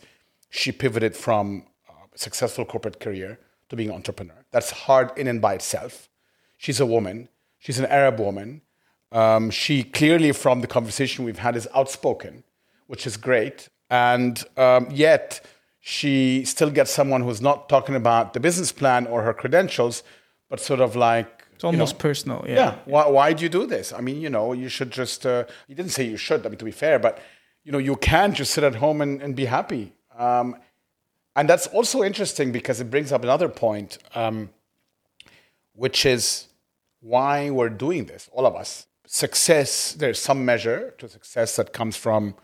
she 0.50 0.70
pivoted 0.70 1.16
from 1.16 1.64
a 2.14 2.18
successful 2.18 2.64
corporate 2.64 3.00
career 3.00 3.40
to 3.68 3.76
being 3.76 3.90
an 3.90 3.96
entrepreneur. 3.96 4.44
That's 4.52 4.70
hard 4.70 5.10
in 5.18 5.26
and 5.26 5.40
by 5.40 5.54
itself. 5.54 6.08
She's 6.56 6.78
a 6.78 6.86
woman. 6.86 7.28
She's 7.58 7.80
an 7.80 7.86
Arab 7.86 8.20
woman. 8.20 8.62
Um, 9.10 9.50
she 9.50 9.82
clearly, 9.82 10.30
from 10.30 10.60
the 10.60 10.68
conversation 10.68 11.24
we've 11.24 11.40
had, 11.46 11.56
is 11.56 11.66
outspoken, 11.74 12.44
which 12.86 13.04
is 13.04 13.16
great. 13.16 13.68
And 13.90 14.44
um, 14.56 14.86
yet, 14.92 15.44
she 15.80 16.44
still 16.44 16.70
gets 16.70 16.92
someone 16.92 17.22
who's 17.22 17.40
not 17.40 17.68
talking 17.68 17.96
about 17.96 18.32
the 18.32 18.40
business 18.40 18.70
plan 18.70 19.06
or 19.08 19.22
her 19.22 19.34
credentials, 19.34 20.04
but 20.48 20.60
sort 20.60 20.80
of 20.80 20.94
like 20.94 21.37
It's 21.58 21.64
almost 21.64 21.94
you 21.94 21.98
know, 21.98 22.02
personal. 22.02 22.44
Yeah. 22.46 22.54
yeah. 22.54 22.74
Why, 22.84 23.08
why 23.08 23.32
do 23.32 23.42
you 23.42 23.48
do 23.48 23.66
this? 23.66 23.92
I 23.92 24.00
mean, 24.00 24.20
you 24.20 24.30
know, 24.30 24.52
you 24.52 24.68
should 24.68 24.92
just, 24.92 25.26
uh, 25.26 25.42
you 25.66 25.74
didn't 25.74 25.90
say 25.90 26.04
you 26.04 26.16
should, 26.16 26.46
I 26.46 26.50
mean, 26.50 26.58
to 26.58 26.64
be 26.64 26.70
fair, 26.70 27.00
but, 27.00 27.18
you 27.64 27.72
know, 27.72 27.78
you 27.78 27.96
can't 27.96 28.32
just 28.32 28.52
sit 28.52 28.62
at 28.62 28.76
home 28.76 29.00
and, 29.00 29.20
and 29.20 29.34
be 29.34 29.46
happy. 29.46 29.92
Um, 30.16 30.54
and 31.34 31.48
that's 31.48 31.66
also 31.66 32.04
interesting 32.04 32.52
because 32.52 32.80
it 32.80 32.92
brings 32.92 33.10
up 33.10 33.24
another 33.24 33.48
point, 33.48 33.98
um, 34.14 34.50
which 35.72 36.06
is 36.06 36.46
why 37.00 37.50
we're 37.50 37.70
doing 37.70 38.04
this, 38.04 38.30
all 38.32 38.46
of 38.46 38.54
us. 38.54 38.86
Success, 39.04 39.94
there's 39.94 40.20
some 40.20 40.44
measure 40.44 40.94
to 40.98 41.08
success 41.08 41.56
that 41.56 41.72
comes 41.72 41.96
from 41.96 42.36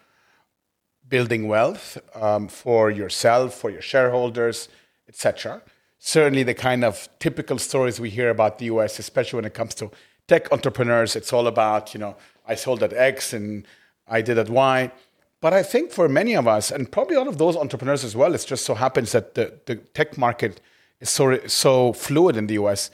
building 1.09 1.47
wealth 1.47 1.99
um, 2.17 2.49
for 2.49 2.91
yourself, 2.91 3.55
for 3.55 3.71
your 3.71 3.83
shareholders, 3.83 4.69
etc. 5.07 5.63
Certainly, 6.07 6.43
the 6.43 6.53
kind 6.53 6.85
of 6.85 7.09
typical 7.19 7.59
stories 7.59 7.99
we 7.99 8.11
hear 8.11 8.29
about 8.29 8.59
the 8.59 8.67
US, 8.67 8.99
especially 8.99 9.39
when 9.39 9.47
it 9.47 9.55
comes 9.55 9.75
to 9.77 9.91
tech 10.29 10.53
entrepreneurs, 10.53 11.17
it's 11.17 11.33
all 11.33 11.47
about, 11.47 11.95
you 11.95 11.99
know, 11.99 12.15
I 12.47 12.57
sold 12.57 12.83
at 12.83 12.93
X 12.93 13.33
and 13.33 13.67
I 14.07 14.21
did 14.21 14.37
at 14.37 14.51
Y. 14.51 14.93
But 15.41 15.55
I 15.55 15.63
think 15.63 15.93
for 15.93 16.07
many 16.07 16.37
of 16.37 16.47
us, 16.47 16.71
and 16.71 16.93
probably 16.93 17.17
all 17.17 17.27
of 17.27 17.39
those 17.39 17.57
entrepreneurs 17.57 18.05
as 18.05 18.15
well, 18.15 18.35
it 18.35 18.45
just 18.47 18.67
so 18.67 18.75
happens 18.75 19.13
that 19.13 19.35
the, 19.35 19.59
the 19.65 19.77
tech 19.77 20.19
market 20.19 20.61
is 21.01 21.09
so, 21.09 21.39
so 21.47 21.95
fluid 21.95 22.37
in 22.37 22.49
the 22.49 22.55
US. 22.63 22.91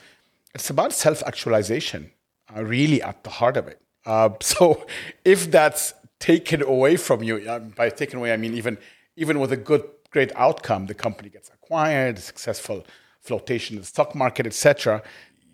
It's 0.55 0.69
about 0.69 0.93
self 0.93 1.21
actualization, 1.23 2.11
uh, 2.55 2.63
really 2.63 3.01
at 3.01 3.25
the 3.25 3.29
heart 3.29 3.57
of 3.57 3.67
it. 3.67 3.81
Uh, 4.05 4.29
so 4.39 4.87
if 5.25 5.51
that's 5.51 5.93
taken 6.19 6.61
away 6.61 6.95
from 6.95 7.23
you, 7.23 7.39
uh, 7.39 7.59
by 7.59 7.89
taken 7.89 8.19
away, 8.19 8.31
I 8.31 8.37
mean 8.37 8.53
even, 8.53 8.77
even 9.17 9.41
with 9.41 9.51
a 9.51 9.57
good, 9.57 9.83
great 10.11 10.31
outcome, 10.37 10.85
the 10.85 10.93
company 10.93 11.27
gets 11.27 11.49
acquired, 11.49 12.17
successful 12.17 12.85
flotation 13.21 13.75
in 13.75 13.81
the 13.81 13.87
stock 13.87 14.15
market, 14.15 14.45
etc. 14.45 15.01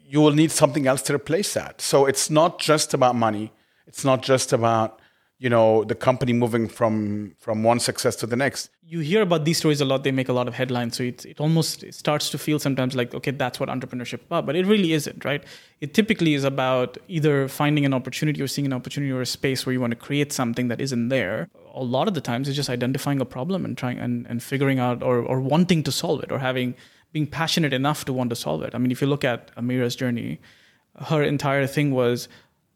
You 0.07 0.21
will 0.21 0.33
need 0.33 0.51
something 0.51 0.88
else 0.88 1.01
to 1.03 1.15
replace 1.15 1.53
that. 1.53 1.81
So 1.81 2.05
it's 2.05 2.29
not 2.29 2.59
just 2.59 2.93
about 2.93 3.15
money. 3.15 3.51
It's 3.88 4.03
not 4.03 4.21
just 4.24 4.53
about 4.53 5.00
you 5.39 5.50
know 5.50 5.83
the 5.83 5.95
company 5.95 6.33
moving 6.33 6.67
from 6.67 7.36
from 7.38 7.63
one 7.63 7.79
success 7.79 8.15
to 8.15 8.25
the 8.25 8.36
next 8.36 8.69
You 8.89 9.01
hear 9.01 9.21
about 9.21 9.43
these 9.43 9.57
stories 9.57 9.81
a 9.81 9.86
lot. 9.86 10.03
They 10.03 10.13
make 10.13 10.29
a 10.29 10.33
lot 10.33 10.47
of 10.47 10.53
headlines. 10.53 10.95
So 10.95 11.03
it, 11.03 11.25
it 11.25 11.41
almost 11.41 11.83
starts 11.93 12.29
to 12.29 12.38
feel 12.38 12.57
sometimes 12.57 12.95
like, 12.95 13.13
okay, 13.13 13.31
that's 13.31 13.59
what 13.59 13.67
entrepreneurship 13.67 14.21
about. 14.27 14.45
But 14.45 14.55
it 14.55 14.65
really 14.65 14.93
isn't, 14.93 15.25
right? 15.25 15.43
It 15.81 15.93
typically 15.93 16.33
is 16.36 16.45
about 16.45 16.97
either 17.09 17.50
finding 17.50 17.86
an 17.86 17.93
opportunity 17.93 18.41
or 18.41 18.47
seeing 18.47 18.65
an 18.65 18.71
opportunity 18.71 19.12
or 19.12 19.21
a 19.21 19.25
space 19.25 19.65
where 19.65 19.74
you 19.74 19.81
want 19.81 19.91
to 19.91 20.00
create 20.07 20.31
something 20.31 20.69
that 20.69 20.79
isn't 20.79 21.09
there. 21.09 21.50
A 21.75 21.83
lot 21.83 22.07
of 22.07 22.13
the 22.13 22.21
times 22.21 22.47
it's 22.47 22.55
just 22.55 22.69
identifying 22.69 23.19
a 23.19 23.25
problem 23.25 23.65
and 23.65 23.77
trying 23.77 24.00
and, 24.00 24.25
and 24.29 24.41
figuring 24.41 24.79
out 24.79 25.03
or, 25.03 25.17
or 25.19 25.41
wanting 25.41 25.83
to 25.83 25.91
solve 25.91 26.24
it 26.24 26.31
or 26.31 26.39
having 26.39 26.74
being 27.12 27.28
passionate 27.28 27.74
enough 27.74 28.06
to 28.06 28.14
want 28.14 28.30
to 28.30 28.36
solve 28.36 28.64
it. 28.64 28.76
I 28.76 28.78
mean, 28.78 28.92
if 28.92 29.02
you 29.02 29.08
look 29.08 29.24
at 29.24 29.56
Amira's 29.56 29.96
journey, 29.96 30.40
her 31.06 31.24
entire 31.24 31.68
thing 31.68 31.92
was 31.92 32.28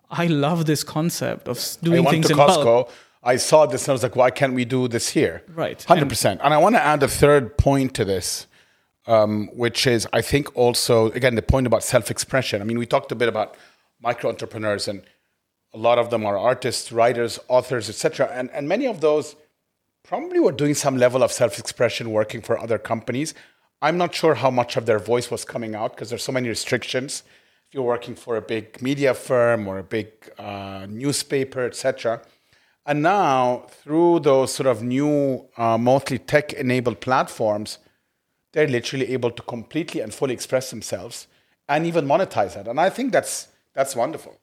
I 0.09 0.27
love 0.27 0.65
this 0.65 0.83
concept 0.83 1.47
of 1.47 1.57
doing 1.81 2.05
things 2.05 2.27
to 2.27 2.33
in 2.33 2.37
bulk. 2.37 2.91
i 3.23 3.35
saw 3.37 3.65
this 3.65 3.83
and 3.83 3.91
i 3.91 3.93
was 3.93 4.03
like 4.03 4.15
why 4.15 4.29
can't 4.29 4.53
we 4.53 4.65
do 4.65 4.87
this 4.87 5.09
here 5.09 5.43
Right. 5.53 5.79
100% 5.87 6.39
and, 6.43 6.53
i 6.53 6.57
want 6.57 6.75
to 6.75 6.81
add 6.81 7.01
a 7.03 7.07
third 7.07 7.57
point 7.57 7.93
to 7.95 8.03
this 8.05 8.47
um, 9.07 9.49
which 9.53 9.87
is 9.87 10.07
i 10.11 10.21
think 10.21 10.55
also 10.55 11.11
again 11.11 11.35
the 11.35 11.41
point 11.41 11.65
about 11.67 11.83
self-expression 11.83 12.61
i 12.61 12.65
mean 12.65 12.77
we 12.79 12.85
talked 12.85 13.11
a 13.11 13.15
bit 13.15 13.29
about 13.29 13.55
micro 14.01 14.29
entrepreneurs 14.29 14.87
and 14.87 15.03
a 15.73 15.77
lot 15.77 15.97
of 15.97 16.09
them 16.09 16.25
are 16.25 16.37
artists 16.37 16.91
writers 16.91 17.39
authors 17.47 17.89
etc 17.89 18.29
and, 18.33 18.49
and 18.51 18.67
many 18.67 18.85
of 18.87 19.01
those 19.01 19.35
probably 20.03 20.39
were 20.39 20.51
doing 20.51 20.73
some 20.73 20.97
level 20.97 21.21
of 21.23 21.31
self-expression 21.31 22.11
working 22.11 22.41
for 22.41 22.59
other 22.59 22.77
companies 22.77 23.33
i'm 23.81 23.97
not 23.97 24.13
sure 24.13 24.35
how 24.35 24.51
much 24.51 24.77
of 24.77 24.85
their 24.85 24.99
voice 24.99 25.29
was 25.31 25.45
coming 25.45 25.75
out 25.75 25.91
because 25.93 26.09
there's 26.09 26.23
so 26.23 26.31
many 26.31 26.49
restrictions. 26.49 27.23
If 27.67 27.75
you're 27.75 27.83
working 27.83 28.15
for 28.15 28.35
a 28.35 28.41
big 28.41 28.81
media 28.81 29.13
firm 29.13 29.65
or 29.65 29.77
a 29.77 29.83
big 29.83 30.07
uh, 30.37 30.85
newspaper 30.89 31.65
etc 31.65 32.21
and 32.85 33.01
now 33.01 33.67
through 33.69 34.21
those 34.21 34.53
sort 34.53 34.67
of 34.67 34.83
new 34.83 35.47
uh, 35.57 35.77
mostly 35.77 36.19
tech 36.19 36.53
enabled 36.53 36.99
platforms 36.99 37.77
they're 38.53 38.67
literally 38.67 39.13
able 39.13 39.31
to 39.31 39.41
completely 39.43 40.01
and 40.01 40.13
fully 40.13 40.33
express 40.33 40.69
themselves 40.69 41.27
and 41.69 41.85
even 41.85 42.05
monetize 42.05 42.53
that. 42.55 42.67
And 42.67 42.79
i 42.79 42.89
think 42.89 43.11
that's 43.11 43.47
that's 43.73 43.95
wonderful. 43.95 44.37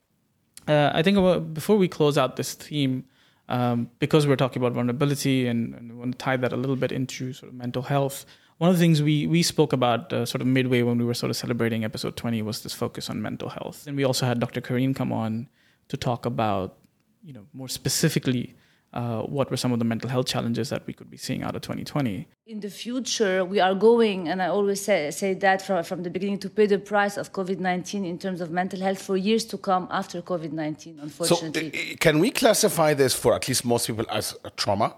Uh, 0.66 0.90
I 0.92 1.02
think 1.02 1.54
before 1.54 1.76
we 1.76 1.88
close 1.88 2.18
out 2.18 2.36
this 2.36 2.54
theme, 2.54 3.04
um, 3.48 3.90
because 3.98 4.26
we're 4.26 4.36
talking 4.36 4.60
about 4.62 4.72
vulnerability 4.72 5.46
and, 5.46 5.74
and 5.74 5.92
we 5.92 5.98
want 5.98 6.12
to 6.12 6.18
tie 6.18 6.36
that 6.36 6.52
a 6.52 6.56
little 6.56 6.76
bit 6.76 6.92
into 6.92 7.32
sort 7.32 7.50
of 7.50 7.56
mental 7.56 7.82
health. 7.82 8.26
One 8.58 8.70
of 8.70 8.76
the 8.76 8.82
things 8.82 9.02
we 9.02 9.26
we 9.26 9.42
spoke 9.42 9.72
about 9.72 10.12
uh, 10.12 10.26
sort 10.26 10.40
of 10.40 10.48
midway 10.48 10.82
when 10.82 10.98
we 10.98 11.04
were 11.04 11.14
sort 11.14 11.30
of 11.30 11.36
celebrating 11.36 11.84
episode 11.84 12.16
20 12.16 12.42
was 12.42 12.62
this 12.62 12.74
focus 12.74 13.08
on 13.08 13.22
mental 13.22 13.48
health. 13.48 13.86
And 13.86 13.96
we 13.96 14.04
also 14.04 14.26
had 14.26 14.40
Dr. 14.40 14.60
Kareen 14.60 14.94
come 14.94 15.12
on 15.12 15.48
to 15.88 15.96
talk 15.96 16.26
about, 16.26 16.76
you 17.22 17.32
know, 17.32 17.46
more 17.52 17.68
specifically 17.68 18.56
uh, 18.92 19.20
what 19.22 19.50
were 19.50 19.56
some 19.56 19.72
of 19.72 19.78
the 19.78 19.84
mental 19.84 20.10
health 20.10 20.26
challenges 20.26 20.70
that 20.70 20.86
we 20.86 20.92
could 20.92 21.10
be 21.10 21.16
seeing 21.16 21.42
out 21.42 21.54
of 21.54 21.62
2020. 21.62 22.26
in 22.46 22.60
the 22.60 22.70
future 22.70 23.44
we 23.44 23.60
are 23.60 23.74
going 23.74 24.28
and 24.28 24.40
i 24.40 24.46
always 24.46 24.80
say, 24.82 25.10
say 25.10 25.34
that 25.34 25.60
from, 25.60 25.84
from 25.84 26.02
the 26.02 26.08
beginning 26.08 26.38
to 26.38 26.48
pay 26.48 26.66
the 26.66 26.78
price 26.78 27.18
of 27.18 27.30
covid-19 27.30 28.06
in 28.06 28.18
terms 28.18 28.40
of 28.40 28.50
mental 28.50 28.80
health 28.80 29.02
for 29.02 29.16
years 29.18 29.44
to 29.44 29.58
come 29.58 29.86
after 29.90 30.22
covid-19 30.22 30.96
so 30.96 31.02
unfortunately 31.02 31.68
uh, 31.68 31.96
can 32.00 32.18
we 32.18 32.30
classify 32.30 32.94
this 32.94 33.14
for 33.14 33.34
at 33.34 33.46
least 33.46 33.62
most 33.66 33.86
people 33.86 34.06
as 34.10 34.34
a 34.44 34.50
trauma 34.50 34.94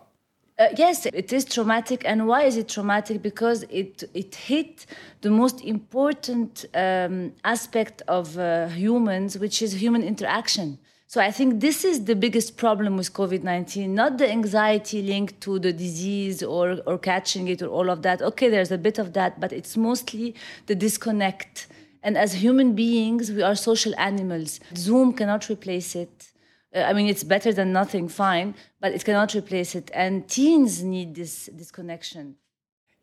Uh, 0.60 0.68
yes, 0.76 1.06
it 1.06 1.32
is 1.32 1.46
traumatic. 1.46 2.02
And 2.04 2.28
why 2.28 2.42
is 2.42 2.58
it 2.58 2.68
traumatic? 2.68 3.22
Because 3.22 3.62
it, 3.70 4.04
it 4.12 4.34
hit 4.34 4.84
the 5.22 5.30
most 5.30 5.62
important 5.62 6.66
um, 6.74 7.32
aspect 7.44 8.02
of 8.08 8.36
uh, 8.36 8.68
humans, 8.68 9.38
which 9.38 9.62
is 9.62 9.72
human 9.72 10.02
interaction. 10.02 10.78
So 11.06 11.18
I 11.18 11.30
think 11.30 11.60
this 11.60 11.82
is 11.82 12.04
the 12.04 12.14
biggest 12.14 12.58
problem 12.58 12.98
with 12.98 13.14
COVID 13.14 13.42
19, 13.42 13.94
not 13.94 14.18
the 14.18 14.30
anxiety 14.30 15.00
linked 15.00 15.40
to 15.40 15.58
the 15.58 15.72
disease 15.72 16.42
or, 16.42 16.78
or 16.86 16.98
catching 16.98 17.48
it 17.48 17.62
or 17.62 17.68
all 17.68 17.88
of 17.88 18.02
that. 18.02 18.20
Okay, 18.20 18.50
there's 18.50 18.70
a 18.70 18.78
bit 18.78 18.98
of 18.98 19.14
that, 19.14 19.40
but 19.40 19.54
it's 19.54 19.78
mostly 19.78 20.34
the 20.66 20.74
disconnect. 20.74 21.68
And 22.02 22.18
as 22.18 22.34
human 22.34 22.74
beings, 22.74 23.32
we 23.32 23.40
are 23.40 23.54
social 23.54 23.94
animals. 23.96 24.60
Zoom 24.76 25.14
cannot 25.14 25.48
replace 25.48 25.96
it. 25.96 26.30
Uh, 26.74 26.80
I 26.80 26.92
mean, 26.92 27.08
it's 27.08 27.24
better 27.24 27.52
than 27.52 27.72
nothing, 27.72 28.08
fine, 28.08 28.54
but 28.80 28.92
it 28.92 29.04
cannot 29.04 29.34
replace 29.34 29.74
it. 29.74 29.90
And 29.92 30.28
teens 30.28 30.82
need 30.82 31.14
this, 31.14 31.48
this 31.52 31.70
connection. 31.70 32.36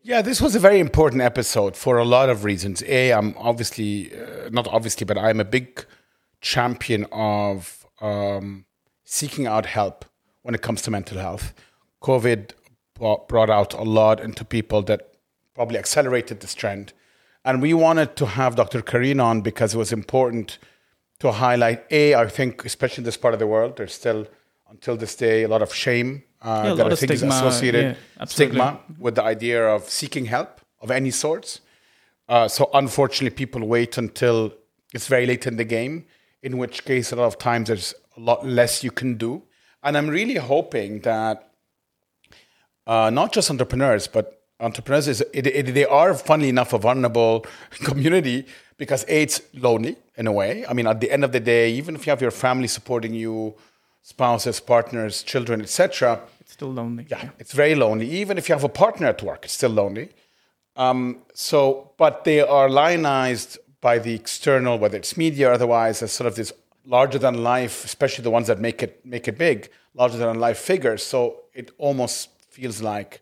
Yeah, 0.02 0.22
this 0.22 0.40
was 0.40 0.54
a 0.54 0.60
very 0.60 0.78
important 0.78 1.22
episode 1.22 1.76
for 1.76 1.98
a 1.98 2.04
lot 2.04 2.30
of 2.30 2.44
reasons. 2.44 2.82
A, 2.86 3.12
I'm 3.12 3.34
obviously, 3.36 4.12
uh, 4.14 4.48
not 4.50 4.68
obviously, 4.68 5.04
but 5.04 5.18
I'm 5.18 5.40
a 5.40 5.44
big 5.44 5.84
champion 6.40 7.06
of 7.10 7.84
um, 8.00 8.64
seeking 9.04 9.46
out 9.46 9.66
help 9.66 10.04
when 10.42 10.54
it 10.54 10.62
comes 10.62 10.82
to 10.82 10.90
mental 10.90 11.18
health. 11.18 11.52
COVID 12.02 12.52
brought 12.94 13.50
out 13.50 13.74
a 13.74 13.82
lot 13.82 14.20
into 14.20 14.44
people 14.44 14.82
that 14.82 15.14
probably 15.54 15.78
accelerated 15.78 16.40
this 16.40 16.54
trend. 16.54 16.92
And 17.44 17.60
we 17.62 17.74
wanted 17.74 18.16
to 18.16 18.26
have 18.26 18.56
Dr. 18.56 18.82
Kareen 18.82 19.22
on 19.22 19.40
because 19.40 19.74
it 19.74 19.78
was 19.78 19.92
important 19.92 20.58
to 21.20 21.32
highlight 21.32 21.84
A, 21.90 22.14
I 22.14 22.28
think, 22.28 22.64
especially 22.64 23.02
in 23.02 23.04
this 23.04 23.16
part 23.16 23.34
of 23.34 23.40
the 23.40 23.46
world, 23.46 23.76
there's 23.76 23.94
still, 23.94 24.26
until 24.70 24.96
this 24.96 25.16
day, 25.16 25.42
a 25.42 25.48
lot 25.48 25.62
of 25.62 25.74
shame 25.74 26.22
uh, 26.42 26.62
Yeah, 26.64 26.72
a 26.72 26.76
that 26.76 26.82
lot 26.84 26.90
I 26.90 26.92
of 26.92 26.98
think 26.98 27.12
stigma, 27.12 27.34
is 27.34 27.40
associated 27.40 27.96
yeah, 28.18 28.24
stigma 28.24 28.80
with 28.98 29.16
the 29.16 29.24
idea 29.24 29.66
of 29.66 29.88
seeking 29.88 30.26
help 30.26 30.60
of 30.80 30.90
any 30.90 31.10
sorts. 31.10 31.60
Uh, 32.28 32.46
so 32.46 32.70
unfortunately, 32.74 33.34
people 33.34 33.66
wait 33.66 33.98
until 33.98 34.52
it's 34.94 35.08
very 35.08 35.26
late 35.26 35.46
in 35.46 35.56
the 35.56 35.64
game, 35.64 36.04
in 36.42 36.58
which 36.58 36.84
case 36.84 37.10
a 37.10 37.16
lot 37.16 37.26
of 37.26 37.38
times 37.38 37.68
there's 37.68 37.94
a 38.16 38.20
lot 38.20 38.46
less 38.46 38.84
you 38.84 38.90
can 38.90 39.16
do. 39.16 39.42
And 39.82 39.96
I'm 39.96 40.08
really 40.08 40.36
hoping 40.36 41.00
that 41.00 41.50
uh, 42.86 43.10
not 43.10 43.32
just 43.32 43.50
entrepreneurs, 43.50 44.06
but 44.06 44.42
entrepreneurs 44.60 45.08
is 45.08 45.20
it, 45.32 45.46
it, 45.46 45.74
they 45.74 45.84
are 45.84 46.14
funnily 46.14 46.48
enough 46.48 46.72
a 46.72 46.78
vulnerable 46.78 47.44
community 47.84 48.46
because 48.78 49.04
a, 49.04 49.22
it's 49.22 49.40
lonely 49.54 49.96
in 50.16 50.26
a 50.26 50.32
way. 50.32 50.64
I 50.66 50.72
mean, 50.72 50.86
at 50.86 51.00
the 51.00 51.10
end 51.10 51.24
of 51.24 51.32
the 51.32 51.40
day, 51.40 51.70
even 51.72 51.94
if 51.96 52.06
you 52.06 52.10
have 52.10 52.22
your 52.22 52.30
family 52.30 52.68
supporting 52.68 53.12
you, 53.14 53.54
spouses, 54.02 54.60
partners, 54.60 55.22
children, 55.22 55.60
etc., 55.60 56.20
It's 56.40 56.52
still 56.52 56.72
lonely. 56.72 57.04
yeah, 57.10 57.30
it's 57.38 57.52
very 57.52 57.74
lonely. 57.74 58.08
Even 58.22 58.38
if 58.38 58.48
you 58.48 58.54
have 58.54 58.64
a 58.64 58.68
partner 58.84 59.06
at 59.08 59.22
work, 59.22 59.44
it's 59.44 59.54
still 59.54 59.70
lonely. 59.70 60.08
Um, 60.76 61.18
so, 61.34 61.90
but 61.98 62.24
they 62.24 62.40
are 62.40 62.68
lionized 62.70 63.58
by 63.80 63.98
the 63.98 64.14
external, 64.14 64.78
whether 64.78 64.96
it's 64.96 65.16
media 65.16 65.50
or 65.50 65.52
otherwise, 65.52 66.02
as 66.02 66.12
sort 66.12 66.26
of 66.28 66.34
this 66.36 66.52
larger 66.84 67.18
than 67.18 67.42
life, 67.42 67.84
especially 67.84 68.22
the 68.22 68.30
ones 68.30 68.46
that 68.46 68.58
make 68.60 68.82
it 68.82 69.04
make 69.04 69.28
it 69.28 69.36
big, 69.38 69.68
larger 69.94 70.16
than 70.18 70.38
life 70.40 70.58
figures. 70.58 71.02
So 71.02 71.42
it 71.52 71.70
almost 71.78 72.28
feels 72.48 72.80
like 72.80 73.20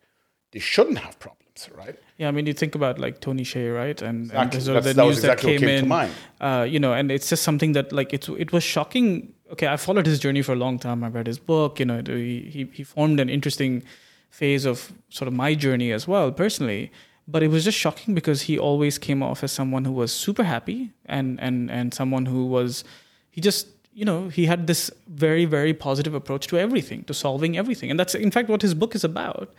they 0.53 0.61
shouldn't 0.61 0.99
have 0.99 1.19
problems, 1.19 1.46
right? 1.77 1.97
Yeah, 2.19 2.29
I 2.29 2.31
mean, 2.31 2.47
you 2.47 2.53
think 2.63 2.75
about 2.75 2.99
like 2.99 3.21
Tony 3.21 3.45
Hsieh, 3.45 3.75
right? 3.75 4.01
And, 4.09 4.27
Exactly. 4.27 4.43
and 4.43 4.53
the, 4.53 4.61
sort 4.61 4.77
of 4.79 4.85
the 4.85 4.95
that 4.95 5.05
news 5.05 5.19
exactly 5.19 5.53
that 5.53 5.61
came, 5.61 5.69
came 5.69 5.79
to 5.79 5.85
in, 5.85 5.89
mind. 5.89 6.13
Uh, 6.41 6.67
you 6.69 6.79
know, 6.79 6.93
and 6.93 7.11
it's 7.11 7.29
just 7.29 7.43
something 7.43 7.73
that 7.73 7.93
like 7.93 8.13
it 8.13 8.29
it 8.45 8.53
was 8.53 8.65
shocking. 8.65 9.33
Okay, 9.53 9.69
I 9.75 9.77
followed 9.77 10.07
his 10.07 10.19
journey 10.19 10.43
for 10.43 10.53
a 10.53 10.61
long 10.65 10.79
time. 10.79 11.05
I 11.05 11.09
read 11.09 11.27
his 11.27 11.39
book. 11.39 11.79
You 11.81 11.87
know, 11.87 12.03
he 12.07 12.41
he, 12.55 12.61
he 12.73 12.85
formed 12.85 13.21
an 13.21 13.29
interesting 13.29 13.83
phase 14.31 14.65
of 14.65 14.93
sort 15.09 15.29
of 15.29 15.35
my 15.35 15.55
journey 15.55 15.93
as 15.93 16.07
well 16.09 16.31
personally. 16.33 16.91
But 17.29 17.43
it 17.43 17.49
was 17.49 17.65
just 17.65 17.77
shocking 17.77 18.15
because 18.15 18.43
he 18.43 18.57
always 18.59 18.99
came 18.99 19.21
off 19.23 19.43
as 19.43 19.51
someone 19.51 19.85
who 19.85 19.93
was 19.93 20.13
super 20.13 20.45
happy 20.45 20.93
and 21.07 21.41
and 21.41 21.71
and 21.71 21.93
someone 21.93 22.27
who 22.27 22.47
was 22.47 22.85
he 23.31 23.41
just 23.41 23.67
you 23.93 24.05
know 24.05 24.29
he 24.29 24.47
had 24.47 24.67
this 24.67 24.91
very 25.09 25.45
very 25.45 25.75
positive 25.75 26.15
approach 26.15 26.47
to 26.49 26.59
everything 26.59 27.03
to 27.05 27.15
solving 27.15 27.57
everything 27.57 27.91
and 27.91 27.99
that's 27.99 28.15
in 28.15 28.31
fact 28.31 28.49
what 28.49 28.63
his 28.63 28.75
book 28.75 28.95
is 28.95 29.03
about 29.05 29.55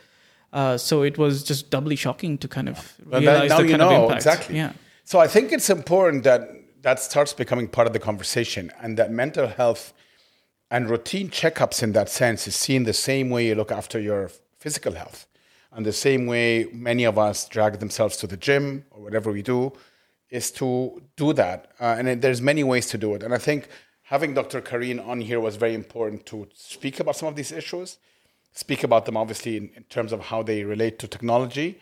uh, 0.60 0.78
so 0.78 0.96
it 1.10 1.16
was 1.24 1.34
just 1.52 1.64
doubly 1.70 1.96
shocking 2.06 2.34
to 2.44 2.48
kind 2.48 2.68
of 2.70 2.78
Well, 3.06 3.22
realize 3.22 3.50
now 3.50 3.58
the 3.58 3.64
you 3.64 3.70
kind 3.76 3.82
of 3.84 3.92
know 3.92 4.04
impact. 4.04 4.22
exactly. 4.22 4.56
Yeah. 4.62 4.72
So 5.12 5.16
I 5.26 5.28
think 5.34 5.46
it's 5.58 5.70
important 5.80 6.24
that 6.24 6.42
that 6.82 7.00
starts 7.00 7.34
becoming 7.44 7.68
part 7.76 7.88
of 7.90 7.94
the 7.94 8.00
conversation, 8.10 8.64
and 8.82 8.98
that 9.00 9.10
mental 9.24 9.48
health 9.60 9.84
and 10.70 10.90
routine 10.90 11.30
checkups 11.30 11.78
in 11.86 11.92
that 11.98 12.10
sense 12.10 12.48
is 12.50 12.56
seen 12.68 12.84
the 12.84 13.00
same 13.10 13.28
way 13.34 13.42
you 13.48 13.56
look 13.62 13.72
after 13.72 13.98
your 14.10 14.22
physical 14.64 14.94
health, 15.02 15.20
and 15.74 15.86
the 15.86 15.98
same 16.08 16.24
way 16.34 16.48
many 16.90 17.06
of 17.12 17.16
us 17.18 17.38
drag 17.56 17.72
themselves 17.84 18.18
to 18.22 18.28
the 18.28 18.38
gym 18.48 18.66
or 18.92 19.00
whatever 19.06 19.30
we 19.32 19.42
do, 19.56 19.72
is 20.40 20.52
to 20.60 20.70
do 21.16 21.34
that. 21.34 21.60
Uh, 21.80 21.96
and 21.98 22.06
it, 22.10 22.22
there's 22.24 22.42
many 22.52 22.64
ways 22.72 22.86
to 22.94 22.98
do 22.98 23.10
it. 23.16 23.24
And 23.26 23.34
I 23.34 23.42
think 23.48 23.62
having 24.14 24.34
Dr. 24.34 24.60
Karine 24.62 25.00
on 25.12 25.22
here 25.30 25.40
was 25.48 25.56
very 25.56 25.76
important 25.84 26.26
to 26.32 26.48
speak 26.54 27.00
about 27.00 27.16
some 27.16 27.30
of 27.32 27.36
these 27.40 27.52
issues, 27.62 27.98
speak 28.58 28.84
about 28.84 29.06
them 29.06 29.16
obviously 29.16 29.56
in, 29.56 29.70
in 29.76 29.84
terms 29.84 30.12
of 30.12 30.20
how 30.20 30.42
they 30.42 30.64
relate 30.64 30.98
to 30.98 31.08
technology, 31.08 31.80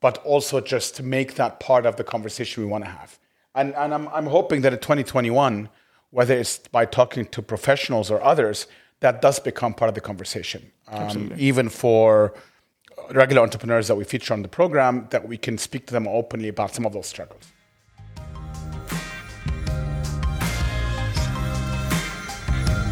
but 0.00 0.16
also 0.24 0.60
just 0.62 0.96
to 0.96 1.02
make 1.02 1.34
that 1.34 1.60
part 1.60 1.84
of 1.84 1.96
the 1.96 2.04
conversation 2.04 2.62
we 2.62 2.68
want 2.68 2.84
to 2.84 2.90
have. 2.90 3.18
And, 3.54 3.74
and 3.74 3.92
I'm, 3.92 4.08
I'm 4.08 4.26
hoping 4.26 4.62
that 4.62 4.72
in 4.72 4.78
2021, 4.78 5.68
whether 6.10 6.34
it's 6.34 6.56
by 6.58 6.86
talking 6.86 7.26
to 7.26 7.42
professionals 7.42 8.10
or 8.10 8.22
others, 8.22 8.66
that 9.00 9.20
does 9.20 9.38
become 9.38 9.74
part 9.74 9.90
of 9.90 9.94
the 9.94 10.00
conversation. 10.00 10.72
Um, 10.88 11.34
even 11.36 11.68
for 11.68 12.32
regular 13.10 13.42
entrepreneurs 13.42 13.88
that 13.88 13.96
we 13.96 14.04
feature 14.04 14.32
on 14.32 14.40
the 14.40 14.48
program, 14.48 15.08
that 15.10 15.28
we 15.28 15.36
can 15.36 15.58
speak 15.58 15.86
to 15.88 15.92
them 15.92 16.08
openly 16.08 16.48
about 16.48 16.74
some 16.74 16.86
of 16.86 16.94
those 16.94 17.06
struggles. 17.06 17.52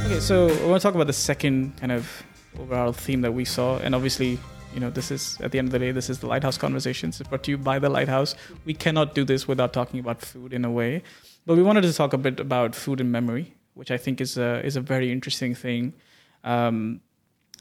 Okay, 0.05 0.21
so 0.21 0.49
I 0.49 0.67
want 0.67 0.83
to 0.83 0.87
talk 0.87 0.95
about 0.95 1.07
the 1.07 1.15
second 1.15 1.79
kind 1.79 1.91
of 1.91 2.23
overall 2.61 2.93
theme 2.93 3.21
that 3.23 3.33
we 3.33 3.45
saw, 3.45 3.79
and 3.79 3.95
obviously, 3.95 4.39
you 4.75 4.81
know, 4.81 4.91
this 4.91 5.11
is 5.11 5.39
at 5.41 5.53
the 5.53 5.59
end 5.59 5.69
of 5.69 5.73
the 5.73 5.79
day, 5.79 5.93
this 5.93 6.11
is 6.11 6.19
the 6.19 6.27
Lighthouse 6.27 6.59
Conversations. 6.59 7.21
Brought 7.23 7.45
to 7.45 7.51
you 7.51 7.59
by 7.59 7.79
the 7.79 7.89
Lighthouse. 7.89 8.35
We 8.65 8.75
cannot 8.75 9.15
do 9.15 9.25
this 9.25 9.47
without 9.47 9.73
talking 9.73 10.01
about 10.01 10.21
food 10.21 10.53
in 10.53 10.65
a 10.65 10.71
way, 10.71 11.03
but 11.47 11.57
we 11.57 11.63
wanted 11.63 11.83
to 11.83 11.93
talk 11.93 12.13
a 12.13 12.19
bit 12.19 12.41
about 12.41 12.75
food 12.75 13.01
and 13.01 13.13
memory, 13.13 13.55
which 13.75 13.91
I 13.91 13.97
think 13.97 14.21
is 14.21 14.37
a 14.37 14.65
is 14.65 14.77
a 14.77 14.81
very 14.81 15.13
interesting 15.13 15.55
thing. 15.55 15.95
Um, 16.43 17.01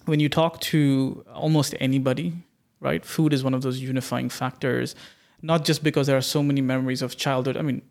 when 0.05 0.19
you 0.19 0.29
talk 0.29 0.59
to 0.61 1.23
almost 1.33 1.75
anybody, 1.79 2.33
right, 2.79 3.05
food 3.05 3.33
is 3.33 3.43
one 3.43 3.53
of 3.53 3.61
those 3.61 3.79
unifying 3.79 4.29
factors. 4.29 4.95
Not 5.41 5.65
just 5.65 5.83
because 5.83 6.07
there 6.07 6.17
are 6.17 6.21
so 6.21 6.41
many 6.41 6.61
memories 6.61 7.01
of 7.01 7.17
childhood. 7.17 7.57
I 7.57 7.61
mean, 7.61 7.81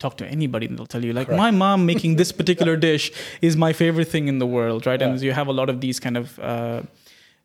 talk 0.00 0.16
to 0.16 0.26
anybody 0.26 0.66
and 0.66 0.76
they'll 0.76 0.92
tell 0.94 1.04
you 1.04 1.12
like 1.12 1.28
my 1.28 1.50
mom 1.50 1.86
making 1.86 2.16
this 2.16 2.32
particular 2.32 2.74
dish 2.88 3.12
is 3.40 3.56
my 3.56 3.72
favorite 3.72 4.08
thing 4.08 4.28
in 4.28 4.38
the 4.38 4.46
world 4.46 4.86
right? 4.86 5.00
And 5.00 5.20
you 5.20 5.32
have 5.32 5.46
a 5.46 5.52
lot 5.52 5.68
of 5.68 5.80
these 5.80 6.00
kind 6.00 6.16
of 6.16 6.38
uh, 6.40 6.82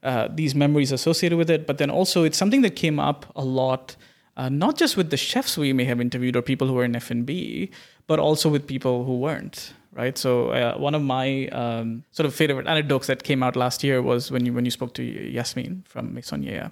uh, 0.04 0.28
these 0.32 0.56
memories 0.56 0.92
associated 0.92 1.38
with 1.38 1.50
it. 1.50 1.66
But 1.68 1.80
then 1.80 1.90
also 1.90 2.24
it's 2.24 2.38
something 2.38 2.62
that 2.62 2.76
came 2.76 3.00
up 3.00 3.26
a 3.36 3.44
lot 3.44 3.96
uh, 4.38 4.50
not 4.50 4.78
just 4.78 4.98
with 4.98 5.10
the 5.12 5.18
chefs 5.18 5.58
we 5.58 5.74
may 5.74 5.86
have 5.86 6.02
interviewed 6.02 6.36
or 6.36 6.42
people 6.42 6.68
who 6.68 6.78
are 6.80 6.84
in 6.84 6.96
f&b 6.96 7.70
but 8.08 8.20
also 8.20 8.50
with 8.50 8.68
people 8.68 9.06
who 9.06 9.18
weren't 9.18 9.74
right? 9.96 10.18
So 10.18 10.50
uh, 10.50 10.78
one 10.78 10.94
of 10.94 11.02
my 11.02 11.48
um, 11.48 12.04
sort 12.12 12.26
of 12.26 12.36
favorite 12.36 12.68
anecdotes 12.68 13.08
that 13.08 13.24
came 13.24 13.42
out 13.42 13.56
last 13.56 13.84
year 13.84 14.02
was 14.02 14.30
when 14.30 14.46
you 14.46 14.54
when 14.54 14.66
you 14.66 14.72
spoke 14.72 14.94
to 14.96 15.04
yasmin 15.04 15.84
from 15.88 16.14
Maison 16.14 16.44
Yeya. 16.44 16.72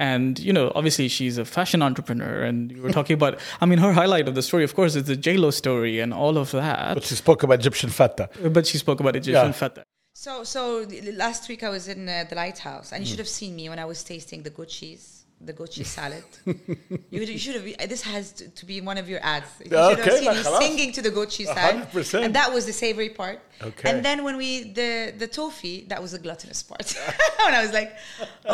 And 0.00 0.38
you 0.38 0.52
know, 0.56 0.72
obviously, 0.74 1.08
she's 1.08 1.36
a 1.36 1.44
fashion 1.44 1.82
entrepreneur, 1.82 2.42
and 2.48 2.72
you 2.72 2.80
were 2.80 2.90
talking 2.90 3.14
about. 3.14 3.38
I 3.60 3.66
mean, 3.66 3.78
her 3.86 3.92
highlight 3.92 4.26
of 4.28 4.34
the 4.34 4.42
story, 4.42 4.64
of 4.64 4.74
course, 4.74 4.96
is 4.96 5.04
the 5.04 5.14
J 5.26 5.36
Lo 5.36 5.50
story 5.50 6.00
and 6.00 6.14
all 6.14 6.38
of 6.38 6.50
that. 6.52 6.94
But 6.94 7.04
she 7.04 7.14
spoke 7.16 7.42
about 7.42 7.58
Egyptian 7.60 7.90
feta. 7.90 8.30
But 8.56 8.66
she 8.66 8.78
spoke 8.78 9.00
about 9.00 9.14
Egyptian 9.16 9.52
Yeah. 9.52 9.52
feta. 9.52 9.82
So, 10.14 10.44
so 10.44 10.86
last 11.14 11.48
week 11.50 11.62
I 11.62 11.68
was 11.68 11.86
in 11.86 12.08
uh, 12.08 12.24
the 12.30 12.34
lighthouse, 12.34 12.92
and 12.92 13.02
you 13.02 13.08
should 13.10 13.18
have 13.18 13.28
seen 13.28 13.54
me 13.54 13.68
when 13.68 13.78
I 13.78 13.84
was 13.84 14.02
tasting 14.02 14.42
the 14.42 14.50
goat 14.50 14.68
cheese, 14.68 15.19
the 15.41 15.53
goat 15.53 15.71
cheese 15.71 15.89
salad. 15.89 16.23
you, 16.45 17.21
you 17.21 17.37
should 17.37 17.55
have. 17.59 17.89
This 17.89 18.01
has 18.13 18.31
to, 18.37 18.43
to 18.59 18.63
be 18.65 18.81
one 18.81 18.97
of 18.97 19.07
your 19.09 19.19
ads. 19.21 19.49
You 19.59 19.65
should 19.69 19.99
Okay, 19.99 20.03
have 20.03 20.13
seen 20.19 20.25
like, 20.25 20.37
me 20.37 20.43
خلاص. 20.43 20.59
singing 20.63 20.91
to 20.97 21.01
the 21.07 21.11
goat 21.17 21.29
cheese 21.35 21.47
salad, 21.57 21.87
100%. 21.91 22.23
and 22.25 22.33
that 22.39 22.49
was 22.55 22.65
the 22.65 22.73
savory 22.73 23.09
part. 23.09 23.39
Okay. 23.69 23.89
And 23.89 24.03
then 24.07 24.17
when 24.23 24.35
we 24.37 24.49
the 24.79 24.91
the 25.23 25.27
toffee, 25.39 25.77
that 25.91 25.99
was 26.01 26.11
the 26.15 26.19
gluttonous 26.25 26.61
part. 26.63 26.87
and 27.45 27.53
I 27.59 27.61
was 27.65 27.73
like, 27.79 27.91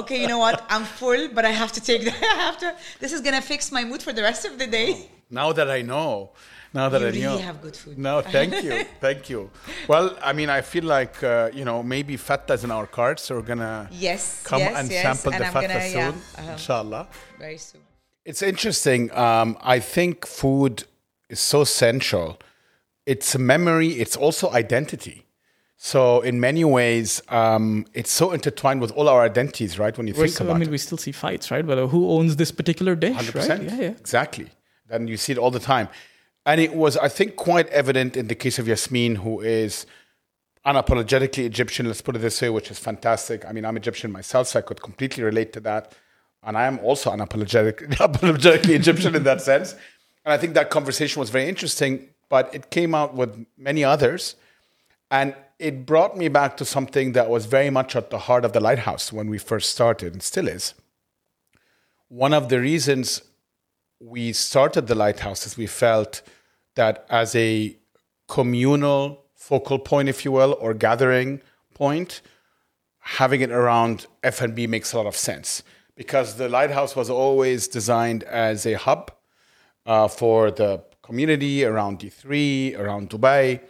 okay, 0.01 0.17
you 0.21 0.27
know 0.27 0.39
what? 0.45 0.55
I'm 0.73 0.85
full, 0.99 1.23
but 1.37 1.43
I 1.45 1.53
have 1.61 1.71
to 1.77 1.81
take. 1.89 2.01
The, 2.07 2.11
I 2.37 2.37
have 2.47 2.57
to. 2.63 2.75
This 3.03 3.11
is 3.13 3.21
gonna 3.25 3.41
fix 3.53 3.71
my 3.77 3.83
mood 3.89 4.01
for 4.07 4.13
the 4.17 4.23
rest 4.29 4.43
of 4.49 4.53
the 4.61 4.67
day. 4.79 4.89
Now 5.29 5.49
that 5.53 5.69
I 5.71 5.81
know, 5.93 6.31
now 6.76 6.88
that 6.92 7.00
You 7.00 7.06
I 7.06 7.10
really 7.10 7.22
know, 7.22 7.38
have 7.50 7.58
good 7.66 7.76
food. 7.82 7.98
No, 7.98 8.14
thank 8.36 8.52
you, 8.66 8.72
thank 9.06 9.20
you. 9.32 9.50
Well, 9.88 10.06
I 10.22 10.32
mean, 10.38 10.50
I 10.58 10.60
feel 10.72 10.84
like 10.84 11.14
uh, 11.22 11.50
you 11.58 11.64
know 11.68 11.78
maybe 11.94 12.16
feta 12.28 12.52
is 12.58 12.62
in 12.64 12.70
our 12.70 12.86
cards, 12.98 13.20
so 13.22 13.34
we're 13.36 13.48
gonna 13.54 13.88
Yes, 14.08 14.42
come 14.50 14.60
yes, 14.60 14.74
and 14.78 14.86
yes, 14.90 15.02
sample 15.06 15.32
and 15.32 15.40
the 15.42 15.46
I'm 15.48 15.52
feta 15.56 15.68
gonna- 15.68 15.88
soon, 15.88 15.98
yeah, 15.98 16.38
uh-huh. 16.40 16.52
inshallah. 16.52 17.04
Very 17.38 17.58
soon. 17.58 17.80
It's 18.30 18.42
interesting. 18.52 19.00
Um, 19.26 19.48
I 19.76 19.78
think 19.94 20.14
food 20.26 20.74
is 21.34 21.40
so 21.52 21.64
central. 21.64 22.28
It's 23.12 23.34
a 23.34 23.38
memory. 23.54 23.90
It's 24.02 24.16
also 24.24 24.44
identity. 24.64 25.18
So 25.92 26.00
in 26.22 26.40
many 26.40 26.64
ways, 26.64 27.22
um, 27.28 27.84
it's 27.94 28.10
so 28.10 28.32
intertwined 28.32 28.80
with 28.80 28.90
all 28.96 29.08
our 29.12 29.22
identities, 29.32 29.78
right? 29.78 29.94
When 29.96 30.06
you 30.08 30.14
We're 30.14 30.24
think 30.24 30.34
still- 30.34 30.46
about 30.46 30.54
it, 30.54 30.56
I 30.56 30.58
mean, 30.60 30.68
it. 30.70 30.72
we 30.72 30.78
still 30.78 30.98
see 31.06 31.12
fights, 31.12 31.50
right? 31.52 31.64
Whether 31.70 31.86
who 31.94 32.00
owns 32.16 32.34
this 32.42 32.50
particular 32.60 32.94
dish, 32.96 33.14
Hundred 33.14 33.34
right? 33.34 33.40
percent. 33.48 33.62
Yeah, 33.70 33.80
yeah. 33.86 33.94
Exactly. 34.04 34.48
And 34.90 35.08
you 35.12 35.16
see 35.24 35.32
it 35.32 35.38
all 35.38 35.50
the 35.58 35.64
time. 35.74 35.88
And 36.46 36.60
it 36.60 36.74
was, 36.74 36.96
I 36.96 37.08
think, 37.08 37.34
quite 37.34 37.68
evident 37.70 38.16
in 38.16 38.28
the 38.28 38.36
case 38.36 38.60
of 38.60 38.68
Yasmin, 38.68 39.16
who 39.16 39.40
is 39.40 39.84
unapologetically 40.64 41.44
Egyptian, 41.44 41.86
let's 41.86 42.00
put 42.00 42.14
it 42.14 42.20
this 42.20 42.40
way, 42.40 42.50
which 42.50 42.70
is 42.70 42.78
fantastic. 42.78 43.44
I 43.44 43.52
mean, 43.52 43.64
I'm 43.64 43.76
Egyptian 43.76 44.12
myself, 44.12 44.46
so 44.46 44.60
I 44.60 44.62
could 44.62 44.80
completely 44.80 45.24
relate 45.24 45.52
to 45.54 45.60
that. 45.60 45.92
And 46.44 46.56
I 46.56 46.66
am 46.66 46.78
also 46.78 47.10
unapologetic, 47.10 47.88
unapologetically 47.98 48.76
Egyptian 48.76 49.16
in 49.16 49.24
that 49.24 49.42
sense. 49.42 49.72
And 50.24 50.32
I 50.32 50.38
think 50.38 50.54
that 50.54 50.70
conversation 50.70 51.18
was 51.18 51.30
very 51.30 51.48
interesting, 51.48 52.08
but 52.28 52.54
it 52.54 52.70
came 52.70 52.94
out 52.94 53.14
with 53.14 53.44
many 53.58 53.82
others. 53.82 54.36
And 55.10 55.34
it 55.58 55.84
brought 55.84 56.16
me 56.16 56.28
back 56.28 56.56
to 56.58 56.64
something 56.64 57.12
that 57.12 57.28
was 57.28 57.46
very 57.46 57.70
much 57.70 57.96
at 57.96 58.10
the 58.10 58.18
heart 58.18 58.44
of 58.44 58.52
the 58.52 58.60
lighthouse 58.60 59.12
when 59.12 59.28
we 59.28 59.38
first 59.38 59.70
started 59.70 60.12
and 60.12 60.22
still 60.22 60.46
is. 60.46 60.74
One 62.08 62.32
of 62.32 62.50
the 62.50 62.60
reasons 62.60 63.22
we 63.98 64.32
started 64.32 64.86
the 64.86 64.94
lighthouse 64.94 65.44
is 65.46 65.56
we 65.56 65.66
felt 65.66 66.22
that 66.76 67.04
as 67.10 67.34
a 67.34 67.76
communal 68.28 69.24
focal 69.34 69.78
point, 69.78 70.08
if 70.08 70.24
you 70.24 70.32
will, 70.32 70.56
or 70.60 70.72
gathering 70.72 71.42
point, 71.74 72.22
having 73.00 73.40
it 73.40 73.50
around 73.50 74.06
F&B 74.22 74.66
makes 74.66 74.92
a 74.92 74.96
lot 74.96 75.06
of 75.06 75.16
sense 75.16 75.62
because 75.96 76.36
the 76.36 76.48
lighthouse 76.48 76.94
was 76.94 77.08
always 77.08 77.68
designed 77.68 78.22
as 78.24 78.66
a 78.66 78.74
hub 78.74 79.10
uh, 79.86 80.08
for 80.08 80.50
the 80.50 80.82
community 81.02 81.64
around 81.64 82.00
D3, 82.00 82.78
around 82.78 83.10
Dubai, 83.10 83.60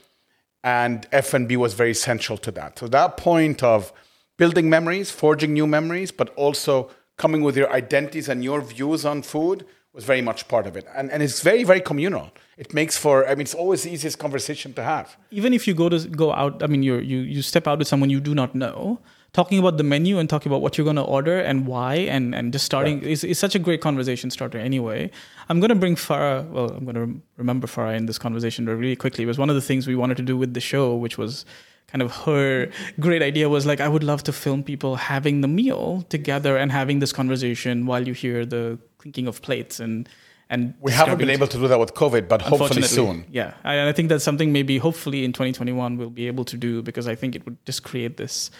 and 0.64 1.07
F&B 1.12 1.57
was 1.57 1.75
very 1.75 1.95
central 1.95 2.38
to 2.38 2.51
that. 2.53 2.79
So 2.79 2.88
that 2.88 3.16
point 3.16 3.62
of 3.62 3.92
building 4.37 4.69
memories, 4.69 5.11
forging 5.11 5.53
new 5.53 5.66
memories, 5.66 6.11
but 6.11 6.31
also 6.35 6.90
coming 7.16 7.42
with 7.42 7.57
your 7.57 7.71
identities 7.73 8.29
and 8.29 8.42
your 8.42 8.61
views 8.61 9.05
on 9.05 9.23
food 9.23 9.64
was 9.97 10.05
very 10.05 10.23
much 10.23 10.47
part 10.47 10.67
of 10.67 10.77
it. 10.77 10.87
And, 10.95 11.11
and 11.11 11.23
it's 11.23 11.41
very, 11.41 11.65
very 11.65 11.81
communal. 11.81 12.31
It 12.59 12.73
makes 12.73 12.97
for, 12.97 13.27
I 13.27 13.31
mean, 13.31 13.41
it's 13.41 13.55
always 13.55 13.83
the 13.83 13.91
easiest 13.91 14.19
conversation 14.19 14.75
to 14.75 14.83
have. 14.83 15.17
Even 15.31 15.53
if 15.53 15.67
you 15.67 15.75
go 15.75 15.89
to 15.89 15.99
go 16.09 16.33
out, 16.33 16.63
I 16.63 16.67
mean, 16.67 16.83
you 16.83 16.97
you 16.97 17.19
you 17.19 17.43
step 17.43 17.67
out 17.67 17.79
with 17.79 17.89
someone 17.89 18.11
you 18.11 18.21
do 18.21 18.35
not 18.35 18.55
know, 18.55 19.01
talking 19.33 19.59
about 19.59 19.77
the 19.79 19.83
menu 19.83 20.19
and 20.19 20.29
talking 20.29 20.51
about 20.53 20.63
what 20.63 20.77
you're 20.77 20.85
going 20.85 20.97
to 20.97 21.03
order 21.03 21.39
and 21.41 21.67
why, 21.67 21.95
and 21.95 22.35
and 22.35 22.53
just 22.53 22.65
starting 22.65 23.03
is 23.03 23.25
is 23.25 23.39
such 23.39 23.55
a 23.55 23.59
great 23.59 23.81
conversation 23.81 24.31
starter. 24.31 24.59
Anyway, 24.59 25.11
I'm 25.49 25.61
going 25.61 25.75
to 25.77 25.81
bring 25.85 25.97
Farah. 25.97 26.49
Well, 26.51 26.71
I'm 26.71 26.85
going 26.85 27.01
to 27.03 27.21
remember 27.37 27.67
Farah 27.67 27.97
in 27.97 28.07
this 28.07 28.19
conversation 28.19 28.67
really 28.67 28.97
quickly. 28.97 29.25
It 29.25 29.27
was 29.27 29.39
one 29.39 29.51
of 29.51 29.57
the 29.57 29.67
things 29.71 29.87
we 29.87 29.97
wanted 29.97 30.17
to 30.19 30.23
do 30.23 30.37
with 30.37 30.55
the 30.55 30.61
show, 30.61 30.95
which 30.95 31.19
was 31.19 31.45
kind 31.88 32.03
of 32.03 32.12
her 32.25 32.68
great 32.99 33.22
idea 33.22 33.49
was 33.49 33.66
like 33.66 33.81
I 33.81 33.88
would 33.88 34.03
love 34.03 34.22
to 34.25 34.33
film 34.33 34.62
people 34.62 34.96
having 34.96 35.40
the 35.40 35.49
meal 35.49 36.05
together 36.09 36.57
and 36.57 36.72
having 36.72 36.99
this 36.99 37.12
conversation 37.12 37.87
while 37.87 38.07
you 38.07 38.14
hear 38.14 38.44
the 38.44 38.79
clinking 38.99 39.27
of 39.27 39.42
plates 39.42 39.81
and 39.81 40.09
and 40.49 40.75
We 40.81 40.92
haven't 40.92 41.18
been 41.18 41.31
able 41.31 41.49
to 41.49 41.59
do 41.59 41.66
that 41.66 41.81
with 41.81 41.94
COVID, 41.94 42.29
but 42.29 42.40
hopefully 42.40 42.83
soon. 42.83 43.25
Yeah, 43.33 43.55
I, 43.64 43.75
and 43.75 43.88
I 43.88 43.92
think 43.92 44.09
that's 44.09 44.22
something 44.22 44.53
maybe 44.53 44.79
hopefully 44.79 45.25
in 45.25 45.33
2021 45.33 45.96
we'll 45.96 46.11
be 46.11 46.29
able 46.29 46.44
to 46.44 46.57
do 46.57 46.83
because 46.83 47.09
I 47.09 47.16
think 47.16 47.35
it 47.35 47.44
would 47.44 47.64
just 47.66 47.83
create 47.83 48.16
this 48.16 48.51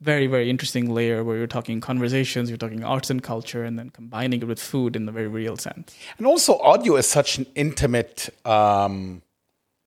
very 0.00 0.26
very 0.26 0.48
interesting 0.48 0.92
layer 0.92 1.24
where 1.24 1.36
you're 1.36 1.46
talking 1.46 1.80
conversations, 1.80 2.48
you're 2.50 2.58
talking 2.58 2.84
arts 2.84 3.10
and 3.10 3.22
culture, 3.22 3.64
and 3.64 3.78
then 3.78 3.90
combining 3.90 4.42
it 4.42 4.48
with 4.48 4.60
food 4.60 4.96
in 4.96 5.06
the 5.06 5.12
very 5.12 5.28
real 5.28 5.56
sense. 5.56 5.96
And 6.18 6.26
also, 6.26 6.58
audio 6.58 6.96
is 6.96 7.06
such 7.06 7.38
an 7.38 7.46
intimate 7.54 8.30
um, 8.44 9.22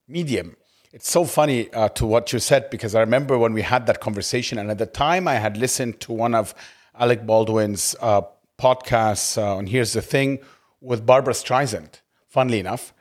medium. 0.08 0.56
It's 0.94 1.10
so 1.10 1.24
funny 1.24 1.72
uh, 1.72 1.88
to 1.90 2.06
what 2.06 2.34
you 2.34 2.40
said 2.40 2.70
because 2.70 2.96
I 2.96 3.00
remember 3.00 3.38
when 3.38 3.54
we 3.54 3.62
had 3.62 3.86
that 3.88 4.02
conversation, 4.02 4.58
and 4.58 4.70
at 4.70 4.78
the 4.78 4.86
time 4.86 5.26
I 5.26 5.36
had 5.36 5.56
listened 5.56 6.02
to 6.02 6.12
one 6.12 6.36
of 6.36 6.54
Alec 7.00 7.26
Baldwin's 7.26 7.96
uh, 8.02 8.24
podcasts 8.60 9.38
uh, 9.38 9.56
on 9.56 9.68
Here's 9.68 9.94
the 9.94 10.02
Thing 10.02 10.40
with 10.82 11.06
Barbra 11.06 11.34
Streisand, 11.34 12.02
funnily 12.28 12.60
enough. 12.60 12.94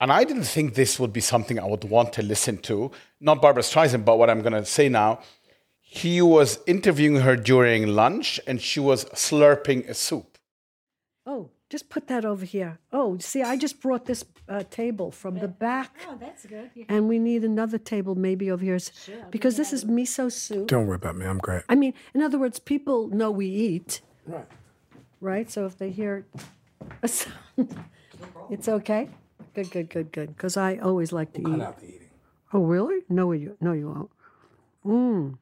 And 0.00 0.10
I 0.10 0.24
didn't 0.24 0.44
think 0.44 0.74
this 0.74 0.98
would 0.98 1.12
be 1.12 1.20
something 1.20 1.58
I 1.58 1.66
would 1.66 1.84
want 1.84 2.14
to 2.14 2.22
listen 2.22 2.56
to. 2.62 2.90
Not 3.20 3.42
Barbra 3.42 3.62
Streisand, 3.62 4.06
but 4.06 4.18
what 4.18 4.30
I'm 4.30 4.40
going 4.40 4.54
to 4.54 4.64
say 4.64 4.88
now. 4.88 5.20
He 5.82 6.22
was 6.22 6.60
interviewing 6.66 7.16
her 7.16 7.36
during 7.36 7.88
lunch, 7.88 8.40
and 8.46 8.62
she 8.62 8.80
was 8.80 9.04
slurping 9.06 9.86
a 9.90 9.92
soup. 9.92 10.38
Oh, 11.26 11.50
just 11.70 11.88
put 11.88 12.08
that 12.08 12.24
over 12.24 12.44
here. 12.44 12.80
Oh, 12.92 13.16
see, 13.18 13.42
I 13.42 13.56
just 13.56 13.80
brought 13.80 14.04
this 14.06 14.24
uh, 14.48 14.64
table 14.70 15.12
from 15.12 15.38
the 15.38 15.46
back. 15.46 15.96
Oh, 16.08 16.16
that's 16.20 16.44
good. 16.44 16.68
And 16.88 17.08
we 17.08 17.20
need 17.20 17.44
another 17.44 17.78
table 17.78 18.16
maybe 18.16 18.50
over 18.50 18.64
here. 18.64 18.78
Because 19.30 19.56
this 19.56 19.72
is 19.72 19.84
miso 19.84 20.30
soup. 20.32 20.66
Don't 20.66 20.88
worry 20.88 20.96
about 20.96 21.16
me. 21.16 21.24
I'm 21.26 21.38
great. 21.38 21.62
I 21.68 21.76
mean, 21.76 21.94
in 22.12 22.22
other 22.22 22.38
words, 22.38 22.58
people 22.58 23.06
know 23.06 23.30
we 23.30 23.46
eat. 23.46 24.00
Right. 24.26 24.46
Right? 25.20 25.50
So 25.50 25.64
if 25.64 25.78
they 25.78 25.90
hear 25.90 26.26
a 27.04 27.08
sound, 27.18 27.32
it's 28.50 28.68
okay? 28.68 29.08
Good, 29.54 29.70
good, 29.70 29.88
good, 29.90 30.10
good. 30.10 30.36
Because 30.36 30.56
I 30.56 30.76
always 30.78 31.12
like 31.12 31.32
to 31.34 31.40
eat. 31.40 31.46
Cut 31.46 31.60
out 31.60 31.78
the 31.78 31.86
eating. 31.86 32.10
Oh, 32.52 32.64
really? 32.64 33.04
No, 33.08 33.30
you, 33.30 33.56
no, 33.60 33.72
you 33.72 33.88
won't. 33.88 34.10
Mmm. 34.84 35.38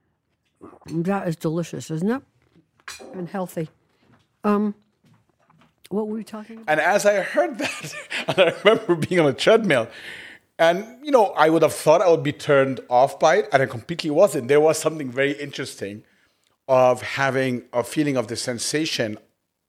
That 1.05 1.27
is 1.27 1.37
delicious, 1.37 1.91
isn't 1.91 2.11
it? 2.11 2.23
And 3.15 3.31
healthy. 3.31 3.71
Um, 4.45 4.75
what 5.89 6.07
were 6.07 6.15
we 6.15 6.25
talking 6.25 6.57
about? 6.57 6.69
And 6.69 6.81
as 6.81 7.07
I 7.07 7.21
heard 7.21 7.59
that, 7.59 7.95
and 8.29 8.39
I 8.39 8.55
remember 8.65 8.95
being 8.95 9.21
on 9.21 9.27
a 9.27 9.33
treadmill, 9.33 9.89
and 10.59 10.85
you 11.03 11.11
know, 11.11 11.27
I 11.27 11.51
would 11.51 11.63
have 11.63 11.75
thought 11.75 12.03
I 12.03 12.11
would 12.11 12.23
be 12.23 12.33
turned 12.33 12.81
off 12.89 13.19
by 13.19 13.37
it, 13.37 13.49
and 13.53 13.63
I 13.63 13.67
completely 13.67 14.11
wasn't. 14.11 14.49
There 14.49 14.61
was 14.61 14.79
something 14.79 15.11
very 15.11 15.33
interesting 15.33 16.05
of 16.67 17.01
having 17.03 17.63
a 17.73 17.83
feeling 17.83 18.17
of 18.17 18.29
the 18.29 18.37
sensation 18.37 19.19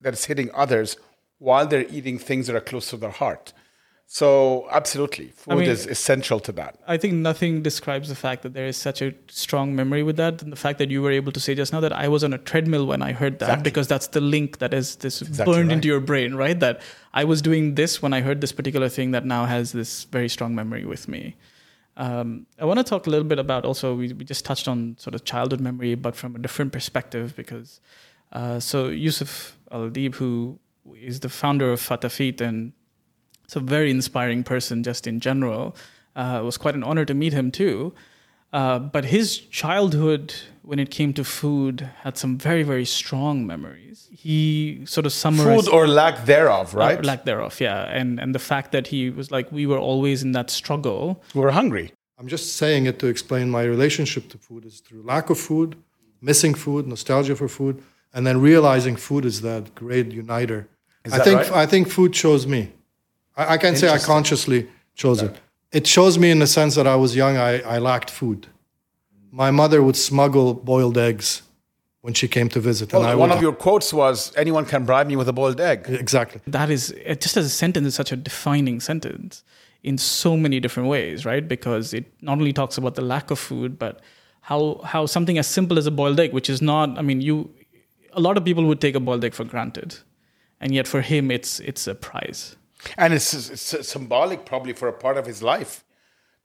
that 0.01 0.13
is 0.13 0.25
hitting 0.25 0.49
others 0.53 0.97
while 1.37 1.65
they're 1.65 1.87
eating 1.89 2.19
things 2.19 2.47
that 2.47 2.55
are 2.55 2.61
close 2.61 2.89
to 2.89 2.97
their 2.97 3.09
heart. 3.11 3.53
So, 4.11 4.67
absolutely, 4.71 5.27
food 5.35 5.59
mean- 5.59 5.69
is 5.69 5.85
essential 5.85 6.39
to 6.39 6.51
that. 6.53 6.79
I 6.87 6.97
think 6.97 7.13
nothing 7.13 7.61
describes 7.61 8.09
the 8.09 8.15
fact 8.15 8.41
that 8.41 8.55
there 8.55 8.65
is 8.65 8.75
such 8.75 9.03
a 9.03 9.13
strong 9.27 9.75
memory 9.75 10.01
with 10.01 10.17
that, 10.17 10.41
and 10.41 10.51
the 10.51 10.55
fact 10.55 10.79
that 10.79 10.89
you 10.89 11.03
were 11.03 11.11
able 11.11 11.31
to 11.31 11.39
say 11.39 11.53
just 11.53 11.71
now 11.71 11.79
that 11.81 11.93
I 11.93 12.07
was 12.07 12.23
on 12.23 12.33
a 12.33 12.39
treadmill 12.39 12.87
when 12.87 13.03
I 13.03 13.11
heard 13.11 13.37
that, 13.37 13.45
Exactly. 13.49 13.63
because 13.69 13.87
that's 13.87 14.07
the 14.07 14.19
link 14.19 14.57
that 14.57 14.73
is 14.73 14.95
this 14.95 15.21
exactly 15.21 15.53
burned 15.53 15.67
right. 15.69 15.75
into 15.75 15.87
your 15.87 15.99
brain, 15.99 16.33
right? 16.33 16.59
That 16.59 16.81
I 17.13 17.23
was 17.23 17.39
doing 17.43 17.75
this 17.75 18.01
when 18.01 18.11
I 18.11 18.21
heard 18.21 18.41
this 18.41 18.51
particular 18.51 18.89
thing 18.89 19.11
that 19.11 19.25
now 19.27 19.45
has 19.45 19.73
this 19.73 20.05
very 20.05 20.27
strong 20.27 20.55
memory 20.55 20.85
with 20.85 21.07
me. 21.07 21.35
Um, 21.95 22.47
I 22.57 22.65
want 22.65 22.79
to 22.79 22.83
talk 22.83 23.05
a 23.05 23.11
little 23.11 23.27
bit 23.27 23.37
about 23.37 23.63
also 23.63 23.93
we, 23.93 24.11
we 24.13 24.25
just 24.25 24.43
touched 24.43 24.67
on 24.67 24.95
sort 24.97 25.13
of 25.13 25.23
childhood 25.23 25.61
memory, 25.61 25.93
but 25.93 26.15
from 26.15 26.35
a 26.35 26.39
different 26.39 26.71
perspective 26.71 27.35
because 27.35 27.79
uh, 28.31 28.59
so 28.59 28.87
Yusuf 28.87 29.55
Al 29.71 29.91
Deeb, 29.91 30.15
who 30.15 30.57
is 30.99 31.19
the 31.19 31.29
founder 31.29 31.71
of 31.71 31.79
Fatafeat 31.79 32.41
and 32.41 32.73
it's 33.49 33.55
a 33.55 33.59
very 33.59 33.89
inspiring 33.89 34.43
person 34.43 34.83
just 34.83 35.07
in 35.07 35.19
general. 35.19 35.75
Uh, 36.15 36.37
it 36.39 36.45
was 36.45 36.55
quite 36.55 36.75
an 36.75 36.83
honor 36.83 37.03
to 37.03 37.15
meet 37.15 37.33
him 37.33 37.49
too. 37.49 37.95
Uh, 38.53 38.77
but 38.77 39.05
his 39.05 39.39
childhood, 39.39 40.35
when 40.61 40.77
it 40.77 40.91
came 40.91 41.13
to 41.13 41.23
food, 41.23 41.89
had 42.03 42.15
some 42.15 42.37
very, 42.37 42.61
very 42.61 42.85
strong 42.85 43.47
memories. 43.47 44.07
He 44.11 44.81
sort 44.85 45.07
of 45.07 45.13
summarized 45.13 45.65
Food 45.65 45.73
or 45.73 45.87
lack 45.87 46.25
thereof, 46.25 46.75
right? 46.75 46.99
or 46.99 47.03
lack 47.03 47.25
thereof, 47.25 47.59
yeah, 47.59 47.85
and 47.99 48.19
and 48.19 48.35
the 48.35 48.43
fact 48.51 48.71
that 48.71 48.85
he 48.87 49.09
was 49.09 49.31
like 49.31 49.51
we 49.51 49.65
were 49.65 49.79
always 49.79 50.21
in 50.21 50.31
that 50.33 50.51
struggle. 50.51 51.23
We're 51.33 51.55
hungry. 51.61 51.91
I'm 52.19 52.27
just 52.27 52.55
saying 52.55 52.85
it 52.85 52.99
to 52.99 53.07
explain 53.07 53.49
my 53.49 53.63
relationship 53.63 54.29
to 54.29 54.37
food 54.37 54.63
is 54.63 54.79
through 54.81 55.01
lack 55.13 55.31
of 55.31 55.39
food, 55.39 55.75
missing 56.21 56.53
food, 56.53 56.85
nostalgia 56.85 57.35
for 57.35 57.47
food, 57.47 57.81
and 58.13 58.27
then 58.27 58.39
realizing 58.41 58.95
food 58.95 59.25
is 59.25 59.41
that 59.41 59.73
great 59.73 60.11
uniter. 60.11 60.67
Is 61.03 61.13
I 61.13 61.17
that 61.17 61.23
think 61.23 61.39
right? 61.39 61.51
I 61.63 61.65
think 61.65 61.89
food 61.89 62.13
chose 62.13 62.45
me. 62.45 62.61
I, 63.39 63.53
I 63.53 63.57
can't 63.57 63.77
say 63.77 63.89
I 63.89 63.99
consciously 63.99 64.67
chose 64.95 65.21
it. 65.21 65.35
It 65.71 65.85
shows 65.87 66.17
me 66.17 66.29
in 66.31 66.39
the 66.39 66.47
sense 66.47 66.75
that 66.75 66.87
I 66.87 66.95
was 66.95 67.15
young, 67.15 67.37
I, 67.37 67.61
I 67.75 67.77
lacked 67.77 68.09
food. 68.09 68.47
My 69.31 69.51
mother 69.51 69.81
would 69.83 69.95
smuggle 69.95 70.53
boiled 70.53 70.97
eggs 70.97 71.43
when 72.01 72.13
she 72.13 72.27
came 72.27 72.49
to 72.49 72.59
visit. 72.59 72.91
Well, 72.91 73.03
and 73.03 73.11
I 73.11 73.15
one 73.15 73.29
would, 73.29 73.37
of 73.37 73.41
your 73.41 73.53
quotes 73.53 73.93
was, 73.93 74.35
"Anyone 74.35 74.65
can 74.65 74.85
bribe 74.85 75.07
me 75.07 75.15
with 75.15 75.29
a 75.29 75.33
boiled 75.33 75.61
egg." 75.61 75.85
Exactly. 75.87 76.41
That 76.47 76.69
is 76.69 76.91
it 76.91 77.21
just 77.21 77.37
as 77.37 77.45
a 77.45 77.49
sentence 77.63 77.87
is 77.87 77.95
such 77.95 78.11
a 78.11 78.15
defining 78.15 78.79
sentence 78.79 79.43
in 79.83 79.97
so 79.97 80.35
many 80.35 80.59
different 80.59 80.89
ways, 80.89 81.25
right? 81.25 81.47
Because 81.47 81.93
it 81.93 82.05
not 82.21 82.39
only 82.39 82.53
talks 82.53 82.77
about 82.77 82.95
the 82.95 83.03
lack 83.03 83.29
of 83.31 83.37
food, 83.37 83.77
but 83.77 84.01
how 84.41 84.81
how 84.83 85.05
something 85.05 85.37
as 85.37 85.47
simple 85.47 85.77
as 85.77 85.85
a 85.85 85.91
boiled 85.91 86.19
egg, 86.19 86.33
which 86.33 86.49
is 86.49 86.61
not, 86.61 86.97
I 86.97 87.03
mean, 87.03 87.21
you, 87.21 87.49
a 88.13 88.19
lot 88.19 88.37
of 88.37 88.43
people 88.43 88.65
would 88.65 88.81
take 88.81 88.95
a 88.95 88.99
boiled 88.99 89.23
egg 89.23 89.35
for 89.35 89.43
granted, 89.43 89.99
and 90.59 90.73
yet 90.73 90.87
for 90.87 91.01
him, 91.01 91.29
it's 91.29 91.59
it's 91.59 91.85
a 91.87 91.93
prize. 91.93 92.55
And 92.97 93.13
it's, 93.13 93.33
it's 93.33 93.87
symbolic 93.87 94.45
probably 94.45 94.73
for 94.73 94.87
a 94.87 94.93
part 94.93 95.17
of 95.17 95.25
his 95.25 95.41
life 95.43 95.83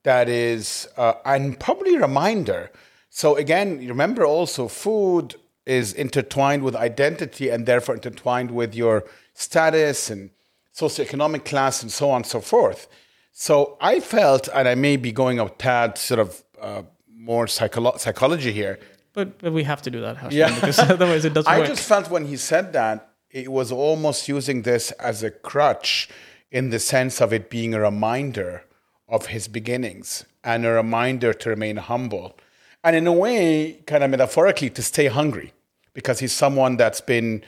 that 0.03 0.29
is 0.29 0.88
uh, 0.97 1.14
and 1.25 1.59
probably 1.61 1.94
a 1.97 2.01
reminder 2.01 2.70
so 3.11 3.37
again 3.37 3.79
remember 3.88 4.25
also 4.27 4.68
food 4.68 5.35
is 5.66 5.92
intertwined 5.92 6.62
with 6.62 6.75
identity 6.77 7.49
and 7.51 7.66
therefore 7.66 7.94
intertwined 7.94 8.51
with 8.51 8.75
your 8.75 9.05
status 9.35 10.11
and 10.11 10.31
socioeconomic 10.75 11.44
class 11.44 11.83
and 11.83 11.90
so 11.92 12.11
on 12.11 12.16
and 12.16 12.27
so 12.27 12.40
forth 12.40 12.88
so 13.33 13.77
i 13.81 14.01
felt 14.01 14.49
and 14.55 14.68
i 14.68 14.75
may 14.75 14.97
be 14.97 15.12
going 15.12 15.38
a 15.40 15.49
tad 15.51 15.97
sort 15.97 16.20
of 16.20 16.42
uh, 16.61 16.83
more 17.16 17.47
psycholo- 17.47 17.99
psychology 17.99 18.53
here 18.53 18.79
But, 19.14 19.38
but 19.38 19.53
we 19.53 19.62
have 19.64 19.81
to 19.83 19.90
do 19.90 20.01
that, 20.01 20.33
Yeah. 20.33 20.53
because 20.55 20.79
otherwise 20.94 21.25
it 21.25 21.35
doesn't 21.35 21.53
I 21.53 21.59
work. 21.61 21.68
just 21.68 21.87
felt 21.88 22.11
when 22.11 22.25
he 22.27 22.37
said 22.37 22.73
that, 22.73 22.97
it 23.35 23.51
was 23.51 23.73
almost 23.73 24.29
using 24.29 24.62
this 24.62 24.92
as 24.92 25.25
a 25.25 25.31
crutch 25.31 26.09
in 26.53 26.70
the 26.70 26.79
sense 26.79 27.20
of 27.20 27.33
it 27.33 27.51
being 27.51 27.75
a 27.75 27.81
reminder 27.81 28.64
of 29.09 29.27
his 29.27 29.49
beginnings 29.49 30.25
and 30.44 30.64
a 30.64 30.70
reminder 30.70 31.35
to 31.35 31.51
remain 31.51 31.77
humble. 31.77 32.38
And 32.85 32.94
in 32.94 33.09
a 33.09 33.12
way, 33.12 33.83
kind 33.87 34.05
of 34.05 34.11
metaphorically, 34.11 34.70
to 34.70 34.83
stay 34.83 35.07
hungry 35.07 35.53
because 35.94 36.20
he's 36.20 36.33
someone 36.33 36.77
that's 36.77 37.01
been 37.01 37.42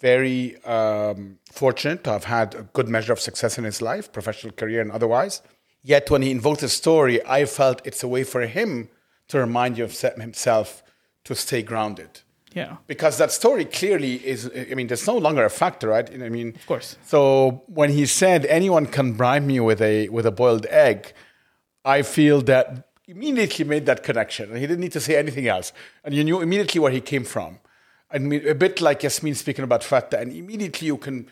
very 0.00 0.62
um, 0.64 1.38
fortunate 1.50 2.04
to 2.04 2.10
have 2.10 2.24
had 2.24 2.54
a 2.54 2.62
good 2.72 2.88
measure 2.88 3.12
of 3.12 3.18
success 3.18 3.58
in 3.58 3.64
his 3.64 3.82
life, 3.82 4.12
professional 4.12 4.52
career 4.52 4.80
and 4.80 4.92
otherwise. 4.92 5.42
Yet 5.82 6.10
when 6.10 6.22
he 6.22 6.30
invoked 6.30 6.60
the 6.60 6.68
story, 6.68 7.24
I 7.26 7.44
felt 7.46 7.84
it's 7.84 8.04
a 8.04 8.08
way 8.08 8.22
for 8.22 8.46
him 8.46 8.88
to 9.28 9.40
remind 9.40 9.78
you 9.78 9.84
of 9.84 10.00
himself 10.00 10.84
to 11.24 11.34
stay 11.34 11.62
grounded 11.62 12.20
yeah. 12.54 12.76
because 12.86 13.18
that 13.18 13.32
story 13.32 13.64
clearly 13.64 14.14
is 14.26 14.50
i 14.70 14.74
mean 14.74 14.86
there's 14.86 15.06
no 15.06 15.16
longer 15.16 15.44
a 15.44 15.50
factor 15.50 15.88
right 15.88 16.10
i 16.22 16.28
mean 16.28 16.48
of 16.54 16.66
course. 16.66 16.96
so 17.04 17.62
when 17.66 17.90
he 17.90 18.06
said 18.06 18.46
anyone 18.46 18.86
can 18.86 19.12
bribe 19.12 19.42
me 19.42 19.60
with 19.60 19.80
a 19.82 20.08
with 20.08 20.26
a 20.26 20.30
boiled 20.30 20.66
egg 20.66 21.12
i 21.84 22.02
feel 22.02 22.40
that 22.40 22.88
immediately 23.06 23.64
made 23.64 23.84
that 23.86 24.02
connection 24.02 24.50
and 24.50 24.58
he 24.58 24.66
didn't 24.66 24.80
need 24.80 24.92
to 24.92 25.00
say 25.00 25.16
anything 25.16 25.46
else 25.46 25.72
and 26.04 26.14
you 26.14 26.24
knew 26.24 26.40
immediately 26.40 26.80
where 26.80 26.92
he 26.92 27.00
came 27.00 27.24
from 27.24 27.58
I 28.14 28.18
mean, 28.18 28.46
a 28.46 28.54
bit 28.54 28.80
like 28.80 29.02
Yasmin 29.02 29.34
speaking 29.34 29.64
about 29.64 29.82
feta, 29.82 30.20
and 30.20 30.32
immediately 30.32 30.86
you 30.86 30.96
can 30.96 31.26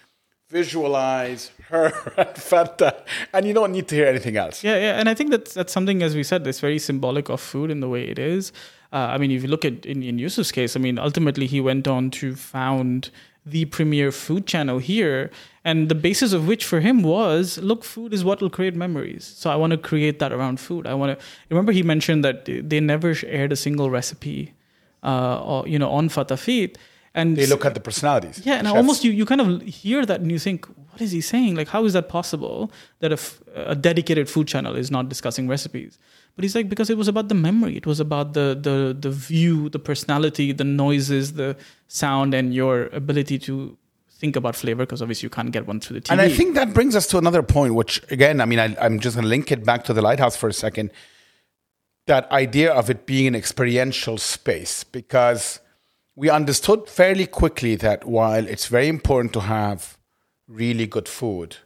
visualize 0.49 1.53
her 1.69 1.93
and 2.17 2.37
feta, 2.37 3.05
and 3.33 3.47
you 3.47 3.55
don't 3.55 3.73
need 3.73 3.87
to 3.89 3.95
hear 3.95 4.07
anything 4.07 4.37
else. 4.37 4.65
Yeah, 4.65 4.77
yeah, 4.77 4.99
and 4.99 5.09
I 5.09 5.15
think 5.15 5.31
that's 5.31 5.55
that's 5.55 5.73
something, 5.73 6.03
as 6.03 6.17
we 6.17 6.25
said, 6.25 6.43
that's 6.45 6.61
very 6.61 6.81
symbolic 6.81 7.29
of 7.29 7.41
food 7.41 7.71
in 7.71 7.81
the 7.81 7.89
way 7.89 8.09
it 8.09 8.19
is. 8.19 8.53
Uh, 8.93 8.97
I 9.15 9.19
mean, 9.19 9.31
if 9.31 9.43
you 9.43 9.49
look 9.49 9.65
at 9.65 9.87
in, 9.87 10.03
in 10.03 10.19
Yusuf's 10.19 10.53
case, 10.53 10.77
I 10.77 10.81
mean, 10.81 10.99
ultimately 10.99 11.47
he 11.47 11.61
went 11.61 11.89
on 11.89 12.11
to 12.13 12.35
found 12.35 13.11
the 13.45 13.65
premier 13.65 14.13
food 14.13 14.47
channel 14.47 14.79
here, 14.79 15.31
and 15.65 15.89
the 15.89 15.95
basis 15.97 16.33
of 16.33 16.47
which 16.47 16.65
for 16.65 16.79
him 16.81 17.03
was, 17.03 17.59
look, 17.59 17.83
food 17.85 18.13
is 18.13 18.23
what 18.23 18.41
will 18.41 18.51
create 18.51 18.77
memories. 18.77 19.25
So 19.25 19.51
I 19.51 19.57
want 19.57 19.73
to 19.73 19.79
create 19.79 20.19
that 20.21 20.33
around 20.33 20.61
food. 20.61 20.87
I 20.87 20.95
want 20.95 21.19
to 21.19 21.25
remember 21.51 21.73
he 21.73 21.83
mentioned 21.83 22.23
that 22.25 22.45
they 22.45 22.79
never 22.81 23.15
aired 23.27 23.51
a 23.51 23.57
single 23.57 23.91
recipe, 23.91 24.53
uh, 25.03 25.43
or 25.43 25.67
you 25.67 25.79
know, 25.79 25.91
on 25.91 26.09
Fatafeat. 26.09 26.77
And 27.15 27.37
They 27.37 27.45
look 27.47 27.65
at 27.67 27.75
the 27.75 27.81
personalities. 27.81 28.41
yeah, 28.47 28.55
and 28.55 28.67
chefs. 28.67 28.77
almost 28.77 29.05
you, 29.05 29.11
you 29.11 29.27
kind 29.27 29.41
of 29.41 29.61
hear 29.63 30.07
that 30.07 30.21
and 30.21 30.31
you 30.33 30.39
think, 30.39 30.67
what 30.91 31.01
is 31.03 31.11
he 31.11 31.21
saying? 31.21 31.57
Like, 31.57 31.69
how 31.69 31.85
is 31.85 31.93
that 31.93 32.09
possible 32.09 32.71
that 33.01 33.11
a, 33.11 33.15
f- 33.15 33.43
a 33.55 33.75
dedicated 33.75 34.31
food 34.31 34.47
channel 34.49 34.75
is 34.77 34.91
not 34.91 35.09
discussing 35.11 35.47
recipes? 35.47 35.99
But 36.35 36.45
he's 36.45 36.55
like, 36.55 36.69
because 36.69 36.89
it 36.89 36.97
was 36.97 37.09
about 37.09 37.29
the 37.29 37.35
memory. 37.35 37.77
It 37.77 37.87
was 37.87 38.01
about 38.01 38.33
the 38.33 38.59
the 38.61 38.97
the 38.99 39.11
view, 39.11 39.69
the 39.69 39.79
personality, 39.79 40.53
the 40.53 40.65
noises, 40.65 41.35
the 41.35 41.57
sound, 41.89 42.35
and 42.35 42.55
your 42.55 42.87
ability 42.87 43.39
to 43.41 43.77
think 44.23 44.37
about 44.37 44.55
flavor 44.55 44.85
because 44.87 45.03
obviously 45.03 45.27
you 45.27 45.31
can't 45.31 45.51
get 45.51 45.67
one 45.67 45.81
through 45.81 45.99
the 45.99 46.01
TV. 46.01 46.13
And 46.13 46.21
I 46.21 46.29
think 46.29 46.55
that 46.55 46.73
brings 46.73 46.95
us 46.95 47.09
to 47.09 47.19
another 47.19 47.43
point, 47.43 47.75
which 47.75 48.01
again, 48.11 48.41
I 48.41 48.45
mean, 48.45 48.61
I, 48.61 48.77
I'm 48.81 49.01
just 49.01 49.17
going 49.17 49.25
to 49.25 49.29
link 49.29 49.51
it 49.51 49.65
back 49.65 49.83
to 49.85 49.93
the 49.93 50.01
lighthouse 50.01 50.37
for 50.37 50.49
a 50.49 50.53
second. 50.53 50.93
That 52.07 52.31
idea 52.31 52.73
of 52.73 52.89
it 52.89 53.05
being 53.05 53.27
an 53.27 53.35
experiential 53.35 54.19
space, 54.19 54.85
because 54.85 55.59
we 56.15 56.31
understood 56.31 56.89
fairly 56.89 57.27
quickly 57.27 57.75
that 57.77 58.05
while 58.05 58.47
it's 58.47 58.67
very 58.67 58.89
important 58.89 59.33
to 59.33 59.41
have 59.41 59.99
really 60.47 60.87
good 60.87 61.09
food, 61.09 61.57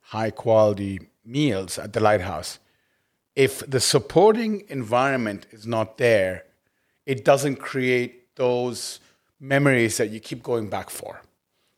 high 0.00 0.30
quality 0.30 1.00
meals 1.24 1.78
at 1.78 1.94
the 1.94 2.00
lighthouse, 2.00 2.60
if 3.36 3.68
the 3.68 3.80
supporting 3.80 4.64
environment 4.68 5.46
is 5.50 5.66
not 5.66 5.98
there, 5.98 6.44
it 7.06 7.24
doesn't 7.24 7.56
create 7.56 8.34
those 8.36 9.00
memories 9.40 9.96
that 9.96 10.10
you 10.10 10.20
keep 10.20 10.42
going 10.42 10.68
back 10.68 10.90
for. 10.90 11.22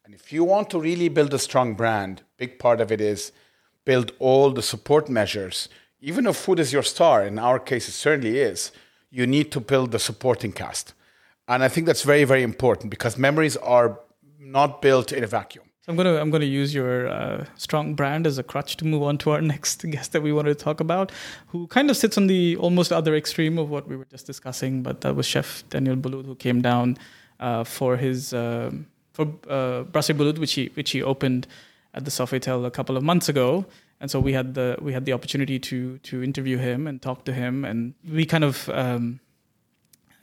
And 0.05 0.15
if 0.15 0.33
you 0.33 0.45
want 0.45 0.71
to 0.71 0.81
really 0.81 1.09
build 1.09 1.35
a 1.35 1.39
strong 1.39 1.75
brand, 1.75 2.23
big 2.37 2.59
part 2.59 2.81
of 2.81 2.93
it 2.93 3.01
is 3.01 3.33
build 3.85 4.13
all 4.19 4.51
the 4.51 4.63
support 4.63 5.09
measures. 5.09 5.69
Even 6.01 6.27
if 6.27 6.37
food 6.37 6.61
is 6.61 6.73
your 6.73 6.83
star, 6.83 7.25
in 7.25 7.39
our 7.39 7.59
case 7.59 7.89
it 7.89 7.93
certainly 7.93 8.39
is, 8.39 8.71
you 9.11 9.27
need 9.27 9.51
to 9.53 9.61
build 9.61 9.93
the 9.93 9.99
supporting 9.99 10.53
cast. 10.53 10.93
And 11.49 11.63
I 11.63 11.69
think 11.69 11.87
that's 11.87 12.03
very, 12.03 12.25
very 12.25 12.43
important 12.43 12.91
because 12.91 13.17
memories 13.17 13.57
are 13.57 14.01
not 14.39 14.83
built 14.83 15.13
in 15.13 15.25
a 15.25 15.27
vacuum. 15.27 15.66
So 15.87 15.93
I'm 15.93 15.97
gonna 15.97 16.17
I'm 16.17 16.31
gonna 16.31 16.47
use 16.47 16.75
your 16.75 17.07
uh, 17.07 17.45
strong 17.55 17.95
brand 17.95 18.27
as 18.27 18.39
a 18.39 18.43
crutch 18.43 18.77
to 18.79 18.85
move 18.85 19.05
on 19.05 19.19
to 19.19 19.31
our 19.31 19.41
next 19.55 19.89
guest 19.89 20.11
that 20.13 20.21
we 20.21 20.33
wanted 20.33 20.59
to 20.59 20.65
talk 20.65 20.81
about, 20.81 21.13
who 21.47 21.69
kind 21.69 21.91
of 21.91 21.97
sits 21.97 22.19
on 22.19 22.27
the 22.27 22.57
almost 22.57 22.93
other 22.93 23.15
extreme 23.15 23.57
of 23.57 23.71
what 23.71 23.87
we 23.87 23.95
were 23.95 24.07
just 24.07 24.27
discussing. 24.27 24.83
But 24.83 25.03
that 25.03 25.15
was 25.15 25.27
Chef 25.27 25.63
Daniel 25.71 25.95
Boulud 25.95 26.27
who 26.27 26.35
came 26.35 26.61
down 26.61 26.99
uh, 27.39 27.63
for 27.63 27.97
his 27.97 28.35
uh, 28.35 28.73
for 29.13 29.29
uh, 29.49 29.85
Brasserie 29.85 30.19
Boulud, 30.19 30.39
which 30.39 30.55
he 30.55 30.73
which 30.75 30.91
he 30.91 31.05
opened 31.05 31.47
at 31.95 32.05
the 32.05 32.11
Sofitel 32.11 32.67
a 32.67 32.71
couple 32.71 32.97
of 32.97 33.05
months 33.05 33.29
ago. 33.29 33.65
And 34.01 34.11
so 34.11 34.19
we 34.19 34.33
had 34.33 34.55
the 34.55 34.77
we 34.81 34.93
had 34.93 35.05
the 35.05 35.13
opportunity 35.13 35.61
to 35.61 35.99
to 35.99 36.21
interview 36.21 36.59
him 36.59 36.89
and 36.89 37.01
talk 37.01 37.25
to 37.27 37.33
him, 37.33 37.65
and 37.65 37.95
we 38.11 38.27
kind 38.27 38.43
of. 38.43 38.69
Um, 38.71 39.21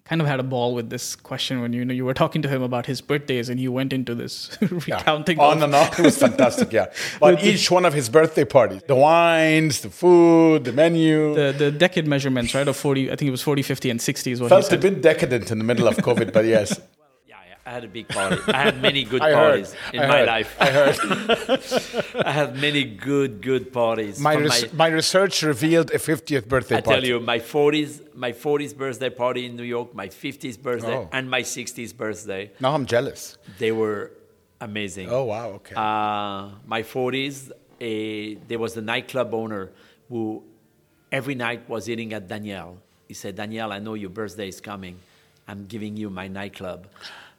kind 0.05 0.21
of 0.21 0.27
had 0.27 0.39
a 0.39 0.43
ball 0.43 0.75
with 0.75 0.89
this 0.89 1.15
question 1.15 1.61
when 1.61 1.71
you 1.73 1.85
know 1.85 1.93
you 1.93 2.03
were 2.05 2.13
talking 2.13 2.41
to 2.41 2.49
him 2.49 2.61
about 2.61 2.85
his 2.85 2.99
birthdays 3.01 3.47
and 3.49 3.59
he 3.59 3.67
went 3.67 3.93
into 3.93 4.13
this 4.13 4.55
recounting 4.61 5.39
on 5.39 5.63
and 5.63 5.73
on. 5.73 5.87
It 5.87 5.99
was 5.99 6.17
fantastic, 6.17 6.71
yeah. 6.73 6.87
But 7.19 7.43
each 7.43 7.71
one 7.71 7.85
of 7.85 7.93
his 7.93 8.09
birthday 8.09 8.43
parties, 8.45 8.81
the 8.87 8.95
wines, 8.95 9.81
the 9.81 9.89
food, 9.89 10.65
the 10.65 10.73
menu, 10.73 11.33
the 11.35 11.53
the 11.57 11.71
decade 11.71 12.07
measurements, 12.07 12.53
right? 12.53 12.67
Of 12.67 12.75
forty, 12.75 13.11
I 13.11 13.15
think 13.15 13.27
it 13.27 13.31
was 13.31 13.41
40, 13.41 13.61
50, 13.61 13.89
and 13.89 14.01
sixty 14.01 14.31
is 14.31 14.41
what 14.41 14.49
felt 14.49 14.63
he 14.65 14.69
said. 14.71 14.79
a 14.79 14.81
bit 14.91 15.01
decadent 15.01 15.51
in 15.51 15.57
the 15.57 15.63
middle 15.63 15.87
of 15.87 15.95
COVID, 15.97 16.33
but 16.33 16.45
yes. 16.45 16.79
I 17.73 17.77
had 17.77 17.86
a 17.86 17.88
big 17.99 18.07
party. 18.07 18.38
I 18.59 18.62
had 18.69 18.79
many 18.83 19.03
good 19.13 19.23
I 19.23 19.29
heard. 19.31 19.36
parties 19.49 19.75
in 19.93 19.99
I 20.01 20.07
my 20.07 20.17
heard. 20.19 20.27
life. 20.27 20.55
I 20.59 20.69
heard. 20.77 22.25
I 22.29 22.31
had 22.31 22.55
many 22.62 22.83
good, 22.83 23.41
good 23.41 23.73
parties. 23.73 24.19
My, 24.19 24.36
res- 24.36 24.71
my 24.73 24.89
research 24.89 25.41
revealed 25.41 25.89
a 25.89 25.97
50th 25.97 26.47
birthday 26.47 26.77
I 26.77 26.81
party. 26.81 26.97
I 26.97 27.01
tell 27.01 27.09
you, 27.09 27.19
my 27.19 27.39
40s, 27.39 28.13
my 28.13 28.31
40th 28.31 28.77
birthday 28.77 29.09
party 29.09 29.47
in 29.47 29.55
New 29.55 29.63
York, 29.63 29.95
my 29.95 30.07
50th 30.07 30.62
birthday, 30.62 30.97
Oh. 30.97 31.09
and 31.12 31.27
my 31.31 31.41
60th 31.41 31.97
birthday. 31.97 32.51
Now 32.59 32.75
I'm 32.75 32.86
jealous. 32.86 33.38
They 33.57 33.71
were 33.71 34.12
amazing. 34.62 35.09
Oh, 35.09 35.23
wow, 35.23 35.47
okay. 35.57 35.73
Uh, 35.75 36.49
my 36.67 36.83
40s, 36.83 37.51
eh, 37.81 38.36
there 38.47 38.59
was 38.59 38.77
a 38.77 38.81
nightclub 38.83 39.33
owner 39.33 39.71
who 40.09 40.43
every 41.12 41.33
night 41.33 41.67
was 41.67 41.89
eating 41.89 42.13
at 42.13 42.27
Daniel. 42.27 42.77
He 43.07 43.15
said, 43.15 43.36
Daniel, 43.36 43.71
I 43.71 43.79
know 43.79 43.95
your 43.95 44.12
birthday 44.12 44.47
is 44.47 44.62
coming. 44.62 44.99
I'm 45.47 45.65
giving 45.65 45.97
you 45.97 46.12
my 46.12 46.27
nightclub. 46.27 46.86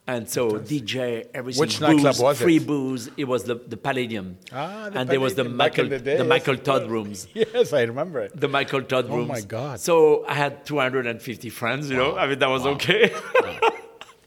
And 0.07 0.29
so 0.29 0.51
DJ, 0.51 1.27
everything. 1.33 1.61
Which 1.61 1.81
nightclub 1.81 2.15
booze, 2.15 2.21
was 2.21 2.41
it? 2.41 2.45
Free 2.45 2.59
booze. 2.59 3.11
It 3.17 3.25
was 3.25 3.45
the, 3.45 3.55
the 3.55 3.79
Palladium. 3.79 4.37
Ah, 4.53 4.91
the 4.91 4.99
and 5.01 5.09
there 5.09 5.19
was 5.19 5.35
the 5.35 5.45
Palladium 5.45 5.57
Michael 5.57 5.89
the 5.89 5.99
the 5.99 6.25
Michael 6.25 6.59
Todd 6.59 6.91
rooms. 6.95 7.27
Yes, 7.33 7.73
I 7.73 7.83
remember 7.83 8.21
it. 8.21 8.39
The 8.39 8.49
Michael 8.49 8.83
Todd 8.83 9.09
rooms. 9.09 9.31
Oh 9.31 9.33
my 9.33 9.41
God. 9.41 9.81
So 9.81 10.27
I 10.29 10.35
had 10.35 10.67
250 10.67 11.49
friends, 11.49 11.89
you 11.89 11.97
know. 11.97 12.19
I 12.19 12.27
mean, 12.27 12.39
that 12.39 12.51
was 12.51 12.67
okay. 12.67 13.15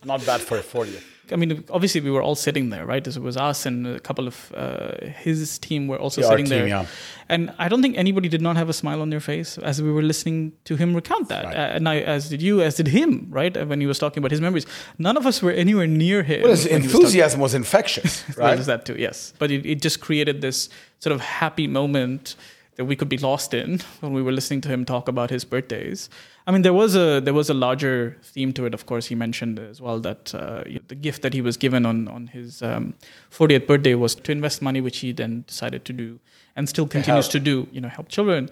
Not 0.08 0.26
bad 0.26 0.42
for 0.42 0.58
a 0.58 0.64
40th. 0.64 1.04
I 1.30 1.36
mean, 1.36 1.52
obviously 1.70 2.00
we 2.00 2.10
were 2.10 2.22
all 2.28 2.36
sitting 2.36 2.70
there, 2.70 2.86
right? 2.86 3.06
It 3.06 3.18
was 3.18 3.36
us 3.36 3.66
and 3.66 3.86
a 3.86 4.00
couple 4.00 4.28
of 4.28 4.36
uh, 4.56 5.08
his 5.26 5.60
team 5.60 5.82
were 5.90 6.00
also 6.00 6.22
Yeah, 6.22 6.30
sitting 6.30 6.46
team, 6.46 6.58
there, 6.60 6.68
yeah. 6.68 6.86
and 7.28 7.52
I 7.60 7.68
don't 7.68 7.82
think 7.82 7.98
anybody 7.98 8.30
did 8.30 8.42
not 8.42 8.56
have 8.56 8.70
a 8.70 8.74
smile 8.74 9.02
on 9.02 9.10
their 9.10 9.20
face 9.20 9.58
as 9.58 9.82
we 9.82 9.92
were 9.92 10.02
listening 10.12 10.54
to 10.64 10.78
him 10.78 10.96
recount 10.96 11.28
that, 11.28 11.44
Right. 11.44 11.58
uh, 11.58 11.76
and 11.76 11.90
I, 11.90 11.96
as 12.00 12.30
did 12.30 12.42
you, 12.42 12.62
as 12.62 12.76
did 12.76 12.88
him, 12.88 13.28
right? 13.30 13.58
Uh, 13.58 13.66
When 13.66 13.82
he 13.82 13.88
was 13.88 14.00
talking 14.00 14.20
about 14.22 14.32
his 14.32 14.40
memories, 14.40 14.66
none 14.98 15.18
of 15.18 15.26
us 15.26 15.42
were 15.44 15.52
anywhere 15.52 15.86
near 15.88 16.24
him. 16.24 16.44
Well, 16.44 16.52
his 16.52 16.64
he 16.64 16.74
was 16.74 16.86
enthusiasm 16.86 17.42
was 17.42 17.54
infectious, 17.54 18.24
Well, 18.38 18.48
right? 18.48 18.56
there's 18.56 18.68
that 18.68 18.86
too, 18.86 18.96
yes. 18.98 19.34
But 19.38 19.52
it, 19.52 19.66
it 19.66 19.82
just 19.82 20.00
created 20.00 20.40
this 20.40 20.70
sort 21.00 21.14
of 21.14 21.20
happy 21.20 21.68
moment 21.68 22.38
that 22.78 22.86
we 22.86 22.96
could 22.96 23.10
be 23.10 23.18
lost 23.18 23.54
in 23.54 23.80
when 24.00 24.14
we 24.14 24.22
were 24.22 24.32
listening 24.32 24.62
to 24.62 24.70
him 24.70 24.86
talk 24.86 25.08
about 25.08 25.30
his 25.30 25.44
birthdays. 25.44 26.10
I 26.46 26.52
mean, 26.52 26.62
there 26.62 26.74
was 26.74 26.96
a 26.96 27.20
there 27.20 27.34
was 27.34 27.50
a 27.50 27.54
larger 27.54 28.18
theme 28.24 28.54
to 28.54 28.66
it. 28.66 28.74
Of 28.74 28.86
course, 28.86 29.08
he 29.08 29.16
mentioned 29.16 29.60
as 29.60 29.82
well 29.82 30.00
that 30.00 30.34
uh, 30.34 30.64
the 30.88 30.96
gift 30.96 31.24
that 31.24 31.34
he 31.34 31.42
was 31.42 31.58
given 31.58 31.86
on 31.86 32.08
on 32.08 32.28
his 32.28 32.62
um, 32.62 32.94
40th 33.32 33.68
birthday 33.68 33.96
was 33.96 34.16
to 34.16 34.32
invest 34.32 34.62
money, 34.62 34.80
which 34.80 35.00
he 35.00 35.12
then 35.12 35.44
decided 35.48 35.84
to 35.86 35.94
do 35.94 36.20
and 36.56 36.70
still 36.70 36.88
continues 36.88 37.28
to 37.30 37.40
do. 37.40 37.68
You 37.72 37.82
know, 37.82 37.90
help 37.90 38.10
children. 38.10 38.50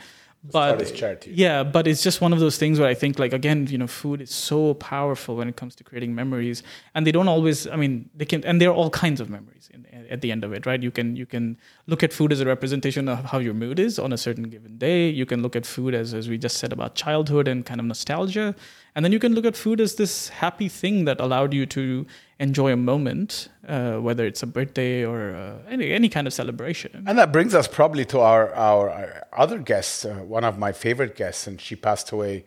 But 0.51 0.79
his 0.79 0.91
charity. 0.91 1.31
yeah, 1.33 1.63
but 1.63 1.87
it's 1.87 2.03
just 2.03 2.21
one 2.21 2.33
of 2.33 2.39
those 2.39 2.57
things 2.57 2.79
where 2.79 2.87
I 2.87 2.93
think, 2.93 3.19
like, 3.19 3.33
again, 3.33 3.67
you 3.67 3.77
know, 3.77 3.87
food 3.87 4.21
is 4.21 4.31
so 4.31 4.75
powerful 4.75 5.35
when 5.35 5.47
it 5.47 5.55
comes 5.55 5.75
to 5.75 5.83
creating 5.83 6.13
memories, 6.13 6.63
and 6.93 7.05
they 7.05 7.11
don't 7.11 7.27
always. 7.27 7.67
I 7.67 7.75
mean, 7.75 8.09
they 8.15 8.25
can, 8.25 8.43
and 8.45 8.61
there 8.61 8.69
are 8.69 8.73
all 8.73 8.89
kinds 8.89 9.19
of 9.19 9.29
memories 9.29 9.69
in, 9.73 9.85
at 10.09 10.21
the 10.21 10.31
end 10.31 10.43
of 10.43 10.53
it, 10.53 10.65
right? 10.65 10.81
You 10.81 10.91
can 10.91 11.15
you 11.15 11.25
can 11.25 11.57
look 11.87 12.03
at 12.03 12.13
food 12.13 12.31
as 12.31 12.41
a 12.41 12.45
representation 12.45 13.09
of 13.09 13.25
how 13.25 13.39
your 13.39 13.53
mood 13.53 13.79
is 13.79 13.97
on 13.97 14.13
a 14.13 14.17
certain 14.17 14.43
given 14.43 14.77
day. 14.77 15.09
You 15.09 15.25
can 15.25 15.41
look 15.41 15.55
at 15.55 15.65
food 15.65 15.95
as, 15.95 16.13
as 16.13 16.29
we 16.29 16.37
just 16.37 16.57
said 16.57 16.71
about 16.73 16.95
childhood 16.95 17.47
and 17.47 17.65
kind 17.65 17.79
of 17.79 17.85
nostalgia, 17.85 18.55
and 18.95 19.03
then 19.03 19.11
you 19.11 19.19
can 19.19 19.35
look 19.35 19.45
at 19.45 19.57
food 19.57 19.81
as 19.81 19.95
this 19.95 20.29
happy 20.29 20.69
thing 20.69 21.03
that 21.03 21.19
allowed 21.19 21.53
you 21.53 21.65
to 21.65 22.05
enjoy 22.39 22.71
a 22.71 22.77
moment, 22.77 23.49
uh, 23.67 23.97
whether 23.97 24.25
it's 24.25 24.41
a 24.41 24.47
birthday 24.47 25.03
or 25.03 25.35
uh, 25.35 25.57
any 25.69 25.91
any 25.91 26.07
kind 26.07 26.27
of 26.27 26.33
celebration. 26.33 27.03
And 27.05 27.17
that 27.17 27.33
brings 27.33 27.53
us 27.53 27.67
probably 27.67 28.05
to 28.05 28.21
our, 28.21 28.53
our, 28.55 29.27
other 29.33 29.59
guest, 29.59 30.05
uh, 30.05 30.13
one 30.15 30.45
of 30.45 30.57
my 30.57 30.71
favorite 30.71 31.15
guests, 31.15 31.45
and 31.45 31.59
she 31.59 31.75
passed 31.75 32.11
away 32.11 32.45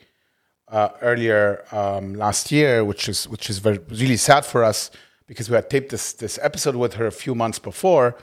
uh, 0.69 0.89
earlier 1.03 1.65
um, 1.71 2.15
last 2.15 2.51
year, 2.51 2.83
which 2.83 3.09
is 3.11 3.29
which 3.29 3.51
is 3.51 3.59
very 3.59 3.79
really 3.91 4.17
sad 4.17 4.47
for 4.47 4.65
us 4.65 4.91
because 5.27 5.51
we 5.51 5.55
had 5.55 5.69
taped 5.69 5.91
this 5.91 6.15
this 6.15 6.39
episode 6.43 6.77
with 6.77 6.95
her 6.95 7.07
a 7.07 7.13
few 7.13 7.35
months 7.35 7.59
before, 7.59 8.17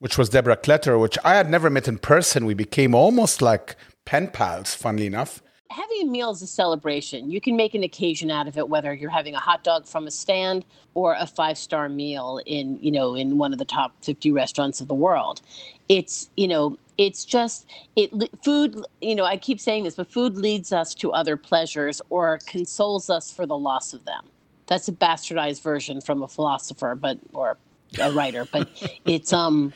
which 0.00 0.18
was 0.18 0.28
Deborah 0.28 0.56
Kletter, 0.56 1.00
which 1.00 1.18
I 1.24 1.34
had 1.34 1.48
never 1.48 1.70
met 1.70 1.86
in 1.86 1.98
person. 1.98 2.46
We 2.46 2.54
became 2.54 2.96
almost 2.96 3.40
like 3.40 3.76
pen 4.04 4.26
pals, 4.28 4.74
funnily 4.74 5.06
enough. 5.06 5.40
Having 5.70 6.02
a 6.02 6.10
meal 6.10 6.30
is 6.30 6.42
a 6.42 6.46
celebration. 6.46 7.30
You 7.30 7.40
can 7.40 7.56
make 7.56 7.74
an 7.74 7.84
occasion 7.84 8.30
out 8.30 8.48
of 8.48 8.58
it, 8.58 8.68
whether 8.68 8.92
you're 8.92 9.10
having 9.10 9.34
a 9.34 9.38
hot 9.38 9.62
dog 9.62 9.86
from 9.86 10.06
a 10.06 10.10
stand 10.10 10.64
or 10.94 11.14
a 11.18 11.26
five 11.26 11.56
star 11.56 11.88
meal 11.88 12.40
in, 12.44 12.78
you 12.82 12.90
know, 12.90 13.14
in 13.14 13.38
one 13.38 13.52
of 13.52 13.58
the 13.58 13.64
top 13.64 13.94
50 14.02 14.32
restaurants 14.32 14.80
of 14.80 14.88
the 14.88 14.94
world. 14.94 15.40
It's, 15.88 16.28
you 16.36 16.48
know, 16.48 16.76
it's 16.98 17.24
just 17.24 17.66
it 17.96 18.10
food, 18.44 18.84
you 19.00 19.14
know, 19.14 19.24
I 19.24 19.36
keep 19.36 19.60
saying 19.60 19.84
this, 19.84 19.94
but 19.94 20.10
food 20.12 20.36
leads 20.36 20.72
us 20.72 20.92
to 20.96 21.12
other 21.12 21.36
pleasures 21.36 22.02
or 22.10 22.40
consoles 22.46 23.08
us 23.08 23.32
for 23.32 23.46
the 23.46 23.56
loss 23.56 23.94
of 23.94 24.04
them. 24.04 24.26
That's 24.66 24.88
a 24.88 24.92
bastardized 24.92 25.62
version 25.62 26.00
from 26.00 26.22
a 26.22 26.28
philosopher, 26.28 26.94
but 26.94 27.18
or 27.32 27.56
a 28.00 28.12
writer, 28.12 28.46
but 28.52 28.68
it's 29.04 29.32
um 29.32 29.72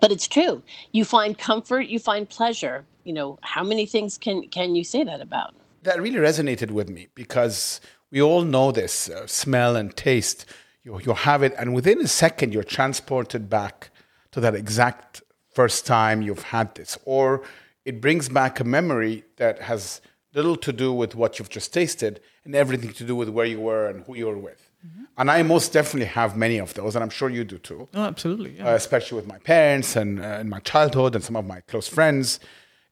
but 0.00 0.10
it's 0.10 0.26
true. 0.26 0.62
You 0.92 1.04
find 1.04 1.36
comfort, 1.36 1.82
you 1.82 1.98
find 1.98 2.28
pleasure. 2.28 2.84
You 3.04 3.12
know, 3.12 3.38
how 3.42 3.62
many 3.62 3.86
things 3.86 4.18
can 4.18 4.48
can 4.48 4.74
you 4.74 4.84
say 4.84 5.04
that 5.04 5.20
about? 5.20 5.54
that 5.82 6.00
really 6.00 6.16
resonated 6.18 6.70
with 6.70 6.88
me 6.88 7.08
because 7.14 7.78
we 8.10 8.22
all 8.22 8.42
know 8.42 8.72
this 8.72 9.10
uh, 9.10 9.26
smell 9.26 9.76
and 9.76 9.94
taste. 9.94 10.46
You, 10.82 10.98
you 11.00 11.12
have 11.12 11.42
it, 11.42 11.52
and 11.58 11.74
within 11.74 12.00
a 12.00 12.08
second, 12.08 12.54
you're 12.54 12.62
transported 12.78 13.50
back 13.50 13.90
to 14.32 14.40
that 14.40 14.54
exact 14.54 15.22
first 15.52 15.84
time 15.86 16.22
you've 16.22 16.44
had 16.44 16.74
this, 16.74 16.96
or 17.04 17.42
it 17.84 18.00
brings 18.00 18.30
back 18.30 18.60
a 18.60 18.64
memory 18.64 19.24
that 19.36 19.60
has 19.60 20.00
little 20.34 20.56
to 20.56 20.72
do 20.72 20.90
with 20.90 21.14
what 21.14 21.38
you've 21.38 21.50
just 21.50 21.72
tasted 21.74 22.18
and 22.46 22.54
everything 22.54 22.92
to 22.94 23.04
do 23.04 23.14
with 23.14 23.28
where 23.28 23.46
you 23.46 23.60
were 23.60 23.86
and 23.90 24.04
who 24.06 24.16
you 24.16 24.26
were 24.26 24.38
with. 24.38 24.70
And 25.16 25.30
I 25.30 25.42
most 25.42 25.72
definitely 25.72 26.06
have 26.08 26.34
many 26.36 26.58
of 26.58 26.72
those, 26.74 26.94
and 26.96 27.02
I'm 27.04 27.10
sure 27.10 27.28
you 27.30 27.44
do 27.44 27.58
too 27.58 27.88
Oh, 27.94 28.02
absolutely. 28.04 28.56
Yeah. 28.56 28.68
uh, 28.70 28.74
especially 28.74 29.16
with 29.16 29.26
my 29.26 29.38
parents 29.38 29.96
and 29.96 30.18
uh, 30.20 30.38
in 30.40 30.48
my 30.48 30.60
childhood 30.60 31.14
and 31.14 31.22
some 31.22 31.36
of 31.36 31.46
my 31.46 31.60
close 31.60 31.88
friends, 31.88 32.40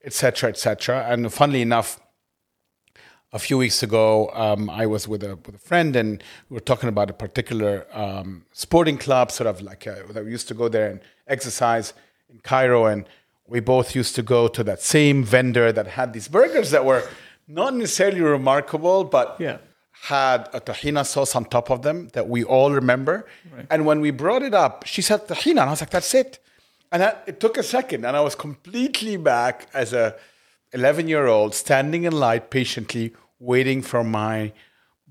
etc., 0.03 0.49
etc. 0.49 1.05
And 1.09 1.31
funnily 1.33 1.61
enough, 1.61 1.99
a 3.31 3.39
few 3.39 3.57
weeks 3.57 3.81
ago, 3.81 4.29
um, 4.33 4.69
I 4.69 4.85
was 4.85 5.07
with 5.07 5.23
a 5.23 5.35
with 5.37 5.55
a 5.55 5.59
friend, 5.69 5.95
and 5.95 6.23
we 6.49 6.53
were 6.55 6.59
talking 6.71 6.89
about 6.89 7.09
a 7.09 7.13
particular 7.13 7.87
um, 7.91 8.45
sporting 8.51 8.97
club, 8.97 9.31
sort 9.31 9.47
of 9.47 9.61
like 9.61 9.87
uh 9.87 9.95
that 10.11 10.23
we 10.25 10.31
used 10.31 10.47
to 10.49 10.53
go 10.53 10.67
there 10.69 10.89
and 10.91 10.99
exercise 11.27 11.93
in 12.29 12.39
Cairo, 12.41 12.85
and 12.85 13.05
we 13.47 13.59
both 13.59 13.95
used 13.95 14.13
to 14.15 14.21
go 14.21 14.47
to 14.47 14.63
that 14.63 14.81
same 14.81 15.23
vendor 15.23 15.71
that 15.71 15.87
had 15.87 16.13
these 16.13 16.27
burgers 16.27 16.69
that 16.71 16.85
were 16.85 17.03
not 17.47 17.73
necessarily 17.73 18.21
remarkable, 18.21 19.03
but 19.03 19.35
Yeah. 19.39 19.57
had 20.03 20.47
a 20.53 20.59
tahina 20.61 21.03
sauce 21.05 21.35
on 21.35 21.45
top 21.45 21.69
of 21.71 21.81
them 21.81 22.09
that 22.13 22.27
we 22.29 22.43
all 22.43 22.71
remember. 22.71 23.25
And 23.69 23.85
when 23.85 23.99
we 24.01 24.11
brought 24.11 24.43
it 24.43 24.53
up, 24.53 24.85
she 24.85 25.01
said 25.01 25.27
tahina, 25.27 25.61
and 25.61 25.69
I 25.69 25.71
was 25.71 25.81
like, 25.81 25.89
"That's 25.89 26.13
it." 26.13 26.39
And 26.93 27.01
that, 27.01 27.23
it 27.25 27.39
took 27.39 27.57
a 27.57 27.63
second, 27.63 28.05
and 28.05 28.15
I 28.15 28.21
was 28.21 28.35
completely 28.35 29.17
back 29.17 29.67
as 29.73 29.93
a 29.93 30.15
11 30.73 31.07
year 31.07 31.25
old 31.25 31.55
standing 31.55 32.03
in 32.03 32.13
line 32.13 32.41
patiently 32.41 33.13
waiting 33.39 33.81
for 33.81 34.03
my 34.03 34.53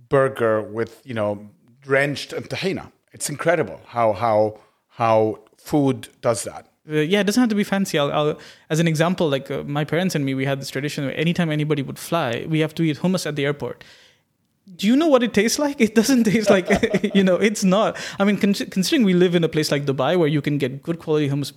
burger 0.08 0.62
with 0.62 1.00
you 1.04 1.14
know 1.14 1.50
drenched 1.80 2.32
in 2.32 2.44
tahina. 2.44 2.92
It's 3.12 3.28
incredible 3.28 3.80
how 3.86 4.12
how 4.12 4.60
how 4.90 5.40
food 5.56 6.08
does 6.20 6.44
that. 6.44 6.68
Uh, 6.88 6.94
yeah, 6.94 7.20
it 7.20 7.24
doesn't 7.24 7.40
have 7.40 7.50
to 7.50 7.56
be 7.56 7.64
fancy. 7.64 7.98
I'll, 7.98 8.12
I'll 8.12 8.38
as 8.70 8.78
an 8.78 8.86
example, 8.86 9.28
like 9.28 9.50
uh, 9.50 9.64
my 9.64 9.84
parents 9.84 10.14
and 10.14 10.24
me, 10.24 10.34
we 10.34 10.44
had 10.44 10.60
this 10.60 10.70
tradition 10.70 11.04
where 11.06 11.16
anytime 11.16 11.50
anybody 11.50 11.82
would 11.82 11.98
fly, 11.98 12.46
we 12.48 12.60
have 12.60 12.74
to 12.76 12.84
eat 12.84 12.98
hummus 12.98 13.26
at 13.26 13.34
the 13.34 13.44
airport. 13.44 13.82
Do 14.76 14.86
you 14.86 14.94
know 14.94 15.08
what 15.08 15.24
it 15.24 15.34
tastes 15.34 15.58
like? 15.58 15.80
It 15.80 15.96
doesn't 15.96 16.24
taste 16.32 16.48
like, 16.48 16.68
you 17.14 17.24
know, 17.24 17.36
it's 17.36 17.64
not. 17.64 17.96
I 18.20 18.24
mean, 18.24 18.38
con- 18.38 18.54
considering 18.54 19.04
we 19.04 19.14
live 19.14 19.34
in 19.34 19.42
a 19.42 19.48
place 19.48 19.72
like 19.72 19.84
Dubai 19.84 20.16
where 20.16 20.28
you 20.28 20.40
can 20.40 20.58
get 20.58 20.82
good 20.82 21.00
quality 21.00 21.28
hummus 21.28 21.52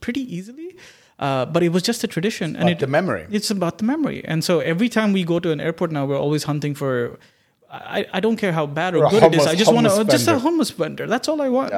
pretty 0.00 0.22
easily, 0.34 0.76
uh, 1.18 1.46
but 1.46 1.62
it 1.62 1.70
was 1.70 1.82
just 1.82 2.04
a 2.04 2.06
tradition. 2.06 2.56
and 2.56 2.68
it, 2.68 2.78
the 2.78 2.86
memory. 2.86 3.26
It's 3.30 3.50
about 3.50 3.78
the 3.78 3.84
memory. 3.84 4.24
And 4.24 4.42
so 4.42 4.60
every 4.60 4.88
time 4.88 5.12
we 5.12 5.24
go 5.24 5.38
to 5.40 5.50
an 5.50 5.60
airport 5.60 5.92
now, 5.92 6.06
we're 6.06 6.18
always 6.18 6.44
hunting 6.44 6.74
for. 6.74 7.18
I, 7.70 8.06
I 8.12 8.20
don't 8.20 8.36
care 8.36 8.52
how 8.52 8.66
bad 8.66 8.94
or, 8.94 9.10
good 9.10 9.22
it 9.24 9.34
is. 9.34 9.46
I 9.46 9.56
just 9.56 9.72
want 9.72 9.88
to 9.88 10.04
just 10.04 10.28
a 10.28 10.36
hummus 10.36 10.72
vendor. 10.72 11.08
That's 11.08 11.28
all 11.28 11.42
I 11.42 11.48
want. 11.48 11.72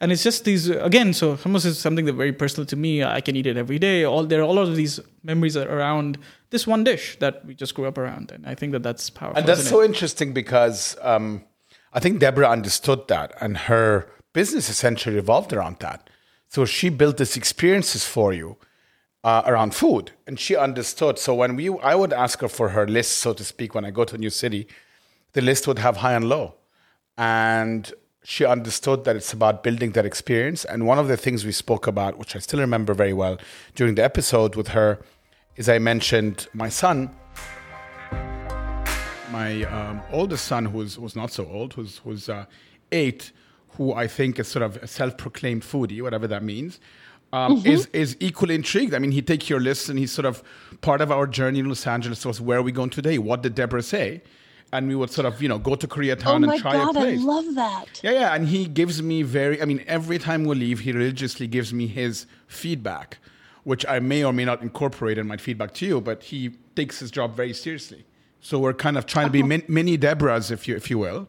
And 0.00 0.10
it's 0.10 0.22
just 0.22 0.44
these 0.44 0.68
again. 0.70 1.12
So 1.12 1.36
hummus 1.36 1.66
is 1.66 1.78
something 1.78 2.04
that's 2.04 2.16
very 2.16 2.32
personal 2.32 2.66
to 2.66 2.76
me. 2.76 3.04
I 3.04 3.20
can 3.20 3.36
eat 3.36 3.46
it 3.46 3.56
every 3.56 3.78
day. 3.78 4.04
All 4.04 4.24
there 4.24 4.40
are 4.40 4.44
all 4.44 4.58
of 4.58 4.74
these 4.74 5.00
memories 5.22 5.56
around 5.56 6.18
this 6.50 6.66
one 6.66 6.82
dish 6.82 7.18
that 7.20 7.44
we 7.44 7.54
just 7.54 7.74
grew 7.74 7.86
up 7.86 7.98
around, 7.98 8.30
and 8.30 8.46
I 8.46 8.54
think 8.54 8.72
that 8.72 8.82
that's 8.82 9.10
powerful. 9.10 9.38
And 9.38 9.46
that's 9.46 9.68
so 9.68 9.80
it? 9.82 9.86
interesting 9.86 10.32
because 10.32 10.96
um, 11.02 11.44
I 11.92 12.00
think 12.00 12.20
Deborah 12.20 12.48
understood 12.48 13.06
that, 13.08 13.34
and 13.40 13.56
her 13.56 14.10
business 14.32 14.68
essentially 14.68 15.14
revolved 15.14 15.52
around 15.52 15.78
that. 15.80 16.10
So 16.54 16.64
she 16.64 16.88
built 16.88 17.16
these 17.16 17.36
experiences 17.36 18.06
for 18.06 18.32
you 18.32 18.56
uh, 19.24 19.42
around 19.44 19.74
food, 19.74 20.12
and 20.24 20.38
she 20.38 20.54
understood. 20.54 21.18
So 21.18 21.34
when 21.34 21.56
we, 21.56 21.68
I 21.80 21.96
would 21.96 22.12
ask 22.12 22.42
her 22.42 22.48
for 22.48 22.68
her 22.68 22.86
list, 22.86 23.18
so 23.18 23.32
to 23.32 23.42
speak, 23.42 23.74
when 23.74 23.84
I 23.84 23.90
go 23.90 24.04
to 24.04 24.14
a 24.14 24.18
new 24.18 24.30
city, 24.30 24.68
the 25.32 25.40
list 25.40 25.66
would 25.66 25.80
have 25.80 25.96
high 25.96 26.12
and 26.12 26.28
low, 26.28 26.54
and 27.18 27.92
she 28.22 28.44
understood 28.44 29.02
that 29.02 29.16
it's 29.16 29.32
about 29.32 29.64
building 29.64 29.90
that 29.94 30.06
experience. 30.06 30.64
And 30.64 30.86
one 30.86 31.00
of 31.00 31.08
the 31.08 31.16
things 31.16 31.44
we 31.44 31.50
spoke 31.50 31.88
about, 31.88 32.18
which 32.18 32.36
I 32.36 32.38
still 32.38 32.60
remember 32.60 32.94
very 32.94 33.12
well 33.12 33.36
during 33.74 33.96
the 33.96 34.04
episode 34.04 34.54
with 34.54 34.68
her, 34.68 35.00
is 35.56 35.68
I 35.68 35.80
mentioned 35.80 36.46
my 36.54 36.68
son 36.68 37.10
my 39.32 39.64
um, 39.64 40.00
oldest 40.12 40.44
son, 40.44 40.66
who's 40.66 40.96
was 41.00 41.16
not 41.16 41.32
so 41.32 41.44
old, 41.48 41.72
who's 41.72 41.98
who's 42.04 42.28
uh, 42.28 42.44
eight, 42.92 43.32
who 43.76 43.92
I 43.92 44.06
think 44.06 44.38
is 44.38 44.48
sort 44.48 44.62
of 44.62 44.76
a 44.82 44.86
self-proclaimed 44.86 45.62
foodie, 45.62 46.00
whatever 46.02 46.26
that 46.28 46.42
means, 46.42 46.78
um, 47.32 47.60
Mhm. 47.60 47.66
is 47.66 47.88
is 47.92 48.16
equally 48.20 48.54
intrigued. 48.54 48.94
I 48.94 48.98
mean, 48.98 49.10
he 49.12 49.22
take 49.22 49.48
your 49.50 49.60
list 49.60 49.88
and 49.88 49.98
he's 49.98 50.12
sort 50.12 50.26
of 50.26 50.42
part 50.80 51.00
of 51.00 51.10
our 51.10 51.26
journey 51.26 51.58
in 51.60 51.68
Los 51.68 51.86
Angeles. 51.86 52.24
Was 52.24 52.40
where 52.40 52.58
are 52.58 52.62
we 52.62 52.72
going 52.72 52.90
today? 52.90 53.18
What 53.18 53.42
did 53.42 53.54
Deborah 53.54 53.82
say? 53.82 54.22
And 54.72 54.88
we 54.88 54.94
would 54.96 55.10
sort 55.10 55.26
of 55.26 55.40
you 55.42 55.48
know 55.48 55.58
go 55.58 55.74
to 55.76 55.86
Koreatown 55.86 56.46
oh 56.46 56.50
and 56.50 56.60
try 56.60 56.72
god, 56.74 56.96
a 56.96 56.98
I 56.98 57.02
place. 57.02 57.20
I 57.20 57.24
love 57.24 57.54
that. 57.54 58.00
Yeah, 58.02 58.12
yeah, 58.12 58.34
and 58.34 58.48
he 58.48 58.66
gives 58.66 59.02
me 59.02 59.22
very. 59.22 59.60
I 59.60 59.64
mean, 59.64 59.82
every 59.86 60.18
time 60.18 60.44
we 60.44 60.54
leave, 60.56 60.80
he 60.80 60.92
religiously 60.92 61.46
gives 61.46 61.72
me 61.72 61.86
his 61.86 62.26
feedback, 62.46 63.18
which 63.64 63.84
I 63.86 63.98
may 64.00 64.24
or 64.24 64.32
may 64.32 64.44
not 64.44 64.62
incorporate 64.62 65.18
in 65.18 65.26
my 65.26 65.36
feedback 65.36 65.74
to 65.74 65.86
you. 65.86 66.00
But 66.00 66.24
he 66.24 66.52
takes 66.76 66.98
his 67.00 67.10
job 67.10 67.36
very 67.36 67.52
seriously. 67.52 68.04
So 68.40 68.58
we're 68.58 68.74
kind 68.74 68.96
of 68.98 69.06
trying 69.06 69.26
to 69.26 69.32
be 69.32 69.42
min- 69.42 69.62
mini 69.68 69.96
Deborahs, 69.98 70.50
if 70.50 70.66
you 70.68 70.76
if 70.76 70.90
you 70.90 70.98
will, 70.98 71.28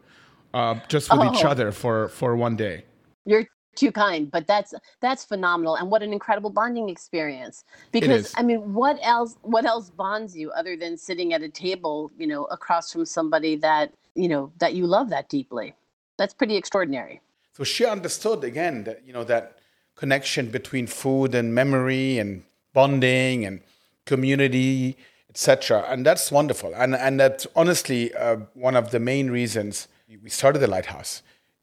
uh, 0.55 0.79
just 0.87 1.11
with 1.11 1.21
each 1.29 1.43
Oh. 1.43 1.49
other 1.53 1.71
for 1.71 2.07
for 2.19 2.35
one 2.35 2.55
day. 2.55 2.85
You're 3.25 3.45
too 3.75 3.91
kind, 3.91 4.31
but 4.31 4.47
that's 4.47 4.73
that's 5.01 5.23
phenomenal, 5.25 5.75
and 5.75 5.91
what 5.91 6.01
an 6.01 6.13
incredible 6.13 6.49
bonding 6.49 6.87
experience. 6.89 7.65
Because. 7.91 8.33
I 8.37 8.43
mean, 8.49 8.73
what 8.73 8.97
else? 9.03 9.35
What 9.41 9.65
else 9.65 9.89
bonds 9.89 10.35
you 10.35 10.47
other 10.51 10.77
than 10.77 10.97
sitting 10.97 11.33
at 11.33 11.41
a 11.41 11.49
table, 11.49 11.95
you 12.17 12.27
know, 12.31 12.45
across 12.45 12.93
from 12.93 13.05
somebody 13.05 13.53
that 13.57 13.91
you 14.15 14.29
know 14.29 14.51
that 14.61 14.73
you 14.77 14.87
love 14.87 15.09
that 15.09 15.27
deeply? 15.29 15.75
That's 16.17 16.33
pretty 16.33 16.55
extraordinary. 16.55 17.21
So 17.57 17.63
she 17.65 17.85
understood 17.85 18.43
again 18.45 18.85
that 18.85 18.97
you 19.05 19.11
know 19.13 19.25
that 19.25 19.59
connection 19.95 20.49
between 20.51 20.87
food 20.87 21.35
and 21.35 21.53
memory 21.53 22.17
and 22.17 22.43
bonding 22.73 23.45
and 23.45 23.59
community, 24.05 24.95
etc. 25.29 25.83
And 25.89 26.05
that's 26.05 26.31
wonderful. 26.31 26.71
And 26.75 26.95
and 26.95 27.19
that's 27.19 27.45
honestly 27.55 28.13
uh, 28.13 28.37
one 28.53 28.75
of 28.77 28.91
the 28.91 28.99
main 29.01 29.29
reasons 29.31 29.87
we 30.23 30.29
started 30.29 30.59
the 30.59 30.67
lighthouse 30.67 31.21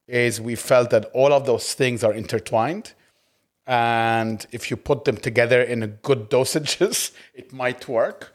is 0.08 0.40
we 0.40 0.54
felt 0.56 0.90
that 0.90 1.04
all 1.14 1.32
of 1.32 1.46
those 1.46 1.74
things 1.74 2.02
are 2.04 2.12
intertwined. 2.12 2.92
And 3.66 4.44
if 4.50 4.70
you 4.70 4.76
put 4.76 5.04
them 5.04 5.16
together 5.16 5.62
in 5.62 5.82
a 5.82 5.86
good 5.86 6.28
dosages, 6.36 7.12
it 7.34 7.52
might 7.52 7.88
work. 7.88 8.34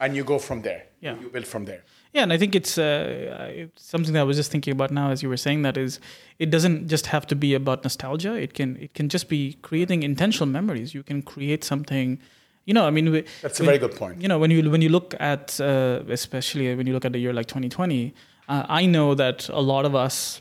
And 0.00 0.14
you 0.14 0.22
go 0.22 0.38
from 0.38 0.62
there. 0.62 0.84
Yeah. 1.00 1.18
You 1.20 1.28
build 1.28 1.46
from 1.46 1.64
there. 1.64 1.82
Yeah, 2.12 2.22
and 2.22 2.32
I 2.32 2.38
think 2.38 2.54
it's, 2.54 2.78
uh, 2.78 3.50
it's 3.54 3.84
something 3.84 4.14
that 4.14 4.20
I 4.20 4.22
was 4.24 4.36
just 4.36 4.50
thinking 4.50 4.72
about 4.72 4.90
now 4.92 5.10
as 5.10 5.22
you 5.22 5.28
were 5.28 5.36
saying 5.36 5.62
that 5.62 5.76
is 5.76 6.00
it 6.38 6.50
doesn't 6.50 6.88
just 6.88 7.06
have 7.06 7.26
to 7.26 7.36
be 7.36 7.52
about 7.54 7.82
nostalgia. 7.82 8.34
It 8.34 8.54
can 8.54 8.76
it 8.76 8.94
can 8.94 9.08
just 9.10 9.28
be 9.28 9.58
creating 9.62 10.02
intentional 10.04 10.46
memories. 10.46 10.94
You 10.94 11.02
can 11.02 11.20
create 11.22 11.64
something, 11.64 12.18
you 12.64 12.72
know. 12.72 12.86
I 12.86 12.90
mean, 12.90 13.10
we- 13.12 13.24
That's 13.42 13.60
a 13.60 13.62
when- 13.62 13.66
very 13.66 13.78
good 13.78 13.94
point. 13.96 14.22
You 14.22 14.28
know, 14.28 14.38
when 14.38 14.50
you 14.50 14.70
when 14.70 14.80
you 14.80 14.88
look 14.88 15.14
at 15.20 15.60
uh, 15.60 16.00
especially 16.08 16.74
when 16.74 16.86
you 16.86 16.94
look 16.94 17.04
at 17.04 17.14
a 17.14 17.18
year 17.18 17.32
like 17.34 17.46
2020, 17.46 18.06
uh, 18.06 18.10
Uh, 18.48 18.64
I 18.68 18.86
know 18.86 19.14
that 19.14 19.48
a 19.50 19.60
lot 19.60 19.84
of 19.84 19.94
us 19.94 20.40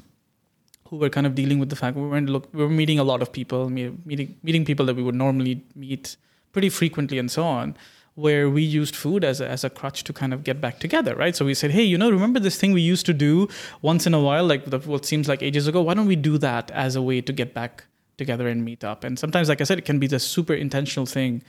who 0.90 0.96
were 0.96 1.10
kind 1.10 1.28
of 1.28 1.36
dealing 1.36 1.60
with 1.60 1.70
the 1.70 1.76
fact 1.76 1.98
we 1.98 2.08
weren't 2.08 2.30
look 2.30 2.48
we 2.54 2.64
were 2.64 2.70
meeting 2.70 3.00
a 3.00 3.04
lot 3.04 3.22
of 3.22 3.32
people, 3.32 3.70
meeting 3.70 4.38
meeting 4.44 4.64
people 4.66 4.86
that 4.86 4.96
we 4.96 5.04
would 5.04 5.16
normally 5.16 5.62
meet 5.76 6.16
pretty 6.54 6.70
frequently 6.70 7.20
and 7.20 7.30
so 7.30 7.44
on, 7.44 7.76
where 8.16 8.50
we 8.50 8.64
used 8.64 8.96
food 8.96 9.24
as 9.24 9.42
a, 9.42 9.48
as 9.48 9.64
a 9.64 9.70
crutch 9.70 10.04
to 10.04 10.14
kind 10.14 10.34
of 10.34 10.44
get 10.44 10.60
back 10.60 10.80
together, 10.80 11.14
right? 11.16 11.36
So 11.36 11.46
we 11.46 11.54
said, 11.54 11.72
hey, 11.72 11.84
you 11.84 11.98
know, 11.98 12.10
remember 12.10 12.40
this 12.40 12.58
thing 12.58 12.72
we 12.72 12.82
used 12.82 13.06
to 13.06 13.14
do 13.14 13.48
once 13.82 14.08
in 14.08 14.14
a 14.14 14.20
while, 14.20 14.46
like 14.46 14.66
the, 14.66 14.80
what 14.80 15.06
seems 15.06 15.28
like 15.28 15.44
ages 15.44 15.68
ago? 15.68 15.82
Why 15.82 15.94
don't 15.94 16.08
we 16.08 16.16
do 16.16 16.38
that 16.40 16.72
as 16.72 16.96
a 16.96 17.02
way 17.02 17.22
to 17.22 17.34
get 17.34 17.54
back 17.54 17.84
together 18.18 18.48
and 18.48 18.66
meet 18.66 18.84
up? 18.84 19.04
And 19.04 19.20
sometimes, 19.20 19.50
like 19.50 19.62
I 19.62 19.66
said, 19.66 19.78
it 19.78 19.86
can 19.86 20.00
be 20.00 20.08
the 20.08 20.20
super 20.20 20.54
intentional 20.54 21.06
thing 21.06 21.44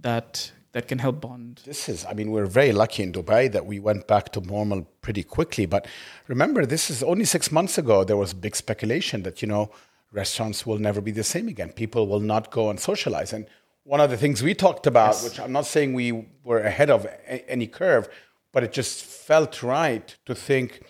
that 0.00 0.52
that 0.74 0.88
can 0.88 0.98
help 0.98 1.20
bond. 1.20 1.62
This 1.64 1.88
is, 1.88 2.04
I 2.04 2.14
mean, 2.14 2.32
we're 2.32 2.46
very 2.46 2.72
lucky 2.72 3.04
in 3.04 3.12
Dubai 3.12 3.50
that 3.52 3.64
we 3.64 3.78
went 3.78 4.08
back 4.08 4.32
to 4.32 4.40
normal 4.40 4.82
pretty 5.02 5.22
quickly. 5.22 5.66
But 5.66 5.86
remember, 6.26 6.66
this 6.66 6.90
is 6.90 7.00
only 7.02 7.24
six 7.24 7.52
months 7.52 7.78
ago, 7.78 8.02
there 8.02 8.16
was 8.16 8.34
big 8.34 8.56
speculation 8.56 9.22
that, 9.22 9.40
you 9.40 9.46
know, 9.46 9.70
restaurants 10.10 10.66
will 10.66 10.78
never 10.78 11.00
be 11.00 11.12
the 11.12 11.22
same 11.22 11.46
again. 11.46 11.70
People 11.70 12.08
will 12.08 12.18
not 12.20 12.50
go 12.50 12.70
and 12.70 12.80
socialize. 12.80 13.32
And 13.32 13.46
one 13.84 14.00
of 14.00 14.10
the 14.10 14.16
things 14.16 14.42
we 14.42 14.52
talked 14.52 14.86
about, 14.88 15.16
which 15.22 15.38
I'm 15.38 15.52
not 15.52 15.66
saying 15.66 15.94
we 15.94 16.26
were 16.42 16.58
ahead 16.58 16.90
of 16.90 17.04
a- 17.04 17.48
any 17.48 17.68
curve, 17.68 18.08
but 18.52 18.64
it 18.64 18.72
just 18.72 19.04
felt 19.04 19.62
right 19.62 20.16
to 20.26 20.34
think, 20.34 20.80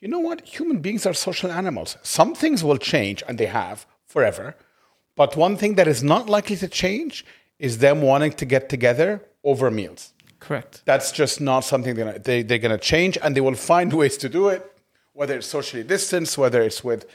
you 0.00 0.06
know 0.06 0.20
what? 0.20 0.42
Human 0.42 0.78
beings 0.78 1.04
are 1.04 1.14
social 1.14 1.50
animals. 1.50 1.96
Some 2.02 2.36
things 2.36 2.62
will 2.62 2.78
change, 2.78 3.24
and 3.26 3.38
they 3.38 3.46
have 3.46 3.86
forever. 4.06 4.56
But 5.16 5.36
one 5.36 5.56
thing 5.56 5.74
that 5.74 5.88
is 5.88 6.02
not 6.04 6.28
likely 6.28 6.56
to 6.56 6.68
change 6.68 7.24
is 7.58 7.78
them 7.78 8.02
wanting 8.02 8.32
to 8.34 8.44
get 8.44 8.68
together 8.68 9.22
over 9.44 9.70
meals. 9.70 10.12
Correct. 10.40 10.82
That's 10.84 11.12
just 11.12 11.40
not 11.40 11.60
something 11.60 11.94
they're 11.94 12.04
gonna, 12.04 12.18
they, 12.18 12.42
they're 12.42 12.58
going 12.58 12.76
to 12.76 12.84
change, 12.84 13.16
and 13.22 13.36
they 13.36 13.40
will 13.40 13.54
find 13.54 13.92
ways 14.02 14.16
to 14.18 14.28
do 14.28 14.48
it, 14.48 14.60
whether 15.12 15.36
it's 15.36 15.46
socially 15.46 15.84
distanced, 15.84 16.36
whether 16.36 16.62
it's 16.62 16.82
with 16.82 17.06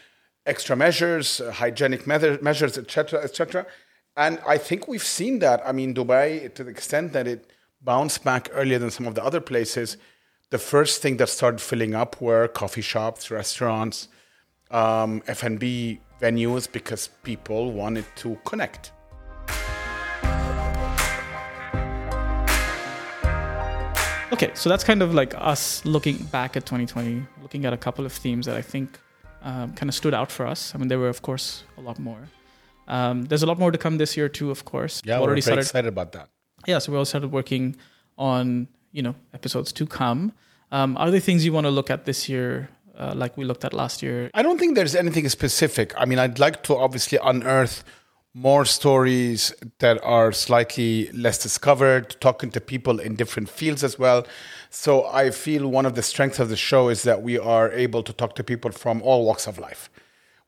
extra 0.46 0.76
measures, 0.76 1.42
uh, 1.42 1.52
hygienic 1.52 2.08
measure, 2.08 2.40
measures, 2.42 2.78
etc., 2.78 3.22
etc. 3.22 3.66
And 4.16 4.40
I 4.48 4.58
think 4.58 4.88
we've 4.88 5.04
seen 5.04 5.40
that. 5.40 5.62
I 5.66 5.72
mean, 5.74 5.94
Dubai, 5.94 6.54
to 6.56 6.64
the 6.64 6.72
extent 6.72 7.14
that 7.14 7.28
it 7.28 7.52
bounced 7.82 8.24
back 8.24 8.50
earlier 8.54 8.80
than 8.80 8.92
some 8.92 9.06
of 9.06 9.16
the 9.16 9.24
other 9.24 9.42
places, 9.42 9.98
the 10.50 10.58
first 10.58 11.02
thing 11.02 11.18
that 11.18 11.30
started 11.30 11.60
filling 11.60 11.94
up 11.94 12.22
were 12.22 12.48
coffee 12.48 12.82
shops, 12.82 13.30
restaurants, 13.30 14.08
um, 14.72 15.22
F&B 15.28 16.00
venues, 16.22 16.72
because 16.72 17.10
people 17.24 17.74
wanted 17.74 18.06
to 18.16 18.40
connect. 18.46 18.92
Okay, 24.34 24.52
so 24.54 24.70
that's 24.70 24.84
kind 24.84 25.02
of 25.02 25.14
like 25.14 25.34
us 25.36 25.86
looking 25.86 26.18
back 26.26 26.58
at 26.58 26.66
2020, 26.66 27.26
looking 27.42 27.66
at 27.66 27.74
a 27.74 27.78
couple 27.78 28.06
of 28.06 28.12
themes 28.12 28.46
that 28.46 28.58
I 28.58 28.62
think 28.62 29.00
um, 29.42 29.74
kind 29.74 29.90
of 29.90 29.96
stood 29.96 30.14
out 30.14 30.32
for 30.32 30.46
us. 30.46 30.74
I 30.76 30.78
mean, 30.78 30.90
there 30.90 31.00
were, 31.00 31.08
of 31.08 31.22
course, 31.22 31.64
a 31.78 31.82
lot 31.82 31.98
more. 31.98 32.28
Um, 32.88 33.24
there's 33.26 33.44
a 33.44 33.46
lot 33.46 33.58
more 33.58 33.72
to 33.72 33.78
come 33.78 33.98
this 33.98 34.18
year 34.18 34.30
too, 34.30 34.52
of 34.52 34.66
course. 34.66 35.02
Yeah, 35.06 35.20
We've 35.20 35.28
we're 35.28 35.58
excited 35.60 35.88
about 35.88 36.12
that. 36.14 36.30
Yeah, 36.66 36.80
so 36.80 36.92
we 36.92 36.98
all 36.98 37.06
started 37.06 37.32
working 37.32 37.76
on 38.18 38.68
you 38.92 39.02
know 39.02 39.16
episodes 39.34 39.72
to 39.74 39.86
come. 39.86 40.34
Um, 40.72 40.98
are 40.98 41.12
there 41.12 41.20
things 41.20 41.46
you 41.46 41.54
want 41.54 41.66
to 41.66 41.72
look 41.72 41.90
at 41.90 42.06
this 42.06 42.28
year, 42.28 42.70
uh, 42.98 43.14
like 43.16 43.38
we 43.38 43.46
looked 43.46 43.64
at 43.64 43.74
last 43.74 44.02
year? 44.02 44.30
I 44.34 44.42
don't 44.42 44.58
think 44.60 44.76
there's 44.76 44.96
anything 44.96 45.28
specific. 45.30 45.94
I 45.98 46.06
mean, 46.06 46.20
I'd 46.20 46.40
like 46.40 46.64
to 46.64 46.76
obviously 46.76 47.18
unearth 47.24 47.84
more 48.38 48.66
stories 48.66 49.52
that 49.80 50.00
are 50.04 50.32
slightly 50.32 51.10
less 51.12 51.42
discovered, 51.42 52.16
talking 52.20 52.52
to 52.52 52.62
people 52.62 53.00
in 53.00 53.16
different 53.16 53.50
fields 53.50 53.84
as 53.84 53.98
well. 53.98 54.28
So 54.70 55.08
I 55.08 55.32
feel 55.32 55.68
one 55.68 55.88
of 55.88 55.96
the 55.96 56.04
strengths 56.04 56.38
of 56.38 56.50
the 56.50 56.56
show 56.56 56.90
is 56.90 57.02
that 57.02 57.24
we 57.24 57.40
are 57.40 57.72
able 57.72 58.04
to 58.04 58.14
talk 58.14 58.36
to 58.36 58.44
people 58.44 58.72
from 58.72 59.02
all 59.02 59.26
walks 59.26 59.48
of 59.48 59.58
life. 59.58 59.90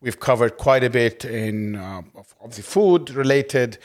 We've 0.01 0.19
covered 0.19 0.57
quite 0.57 0.83
a 0.83 0.89
bit 0.91 1.25
in 1.25 1.77
uh, 1.77 2.03
obviously 2.39 2.61
food 2.61 3.09
related. 3.09 3.79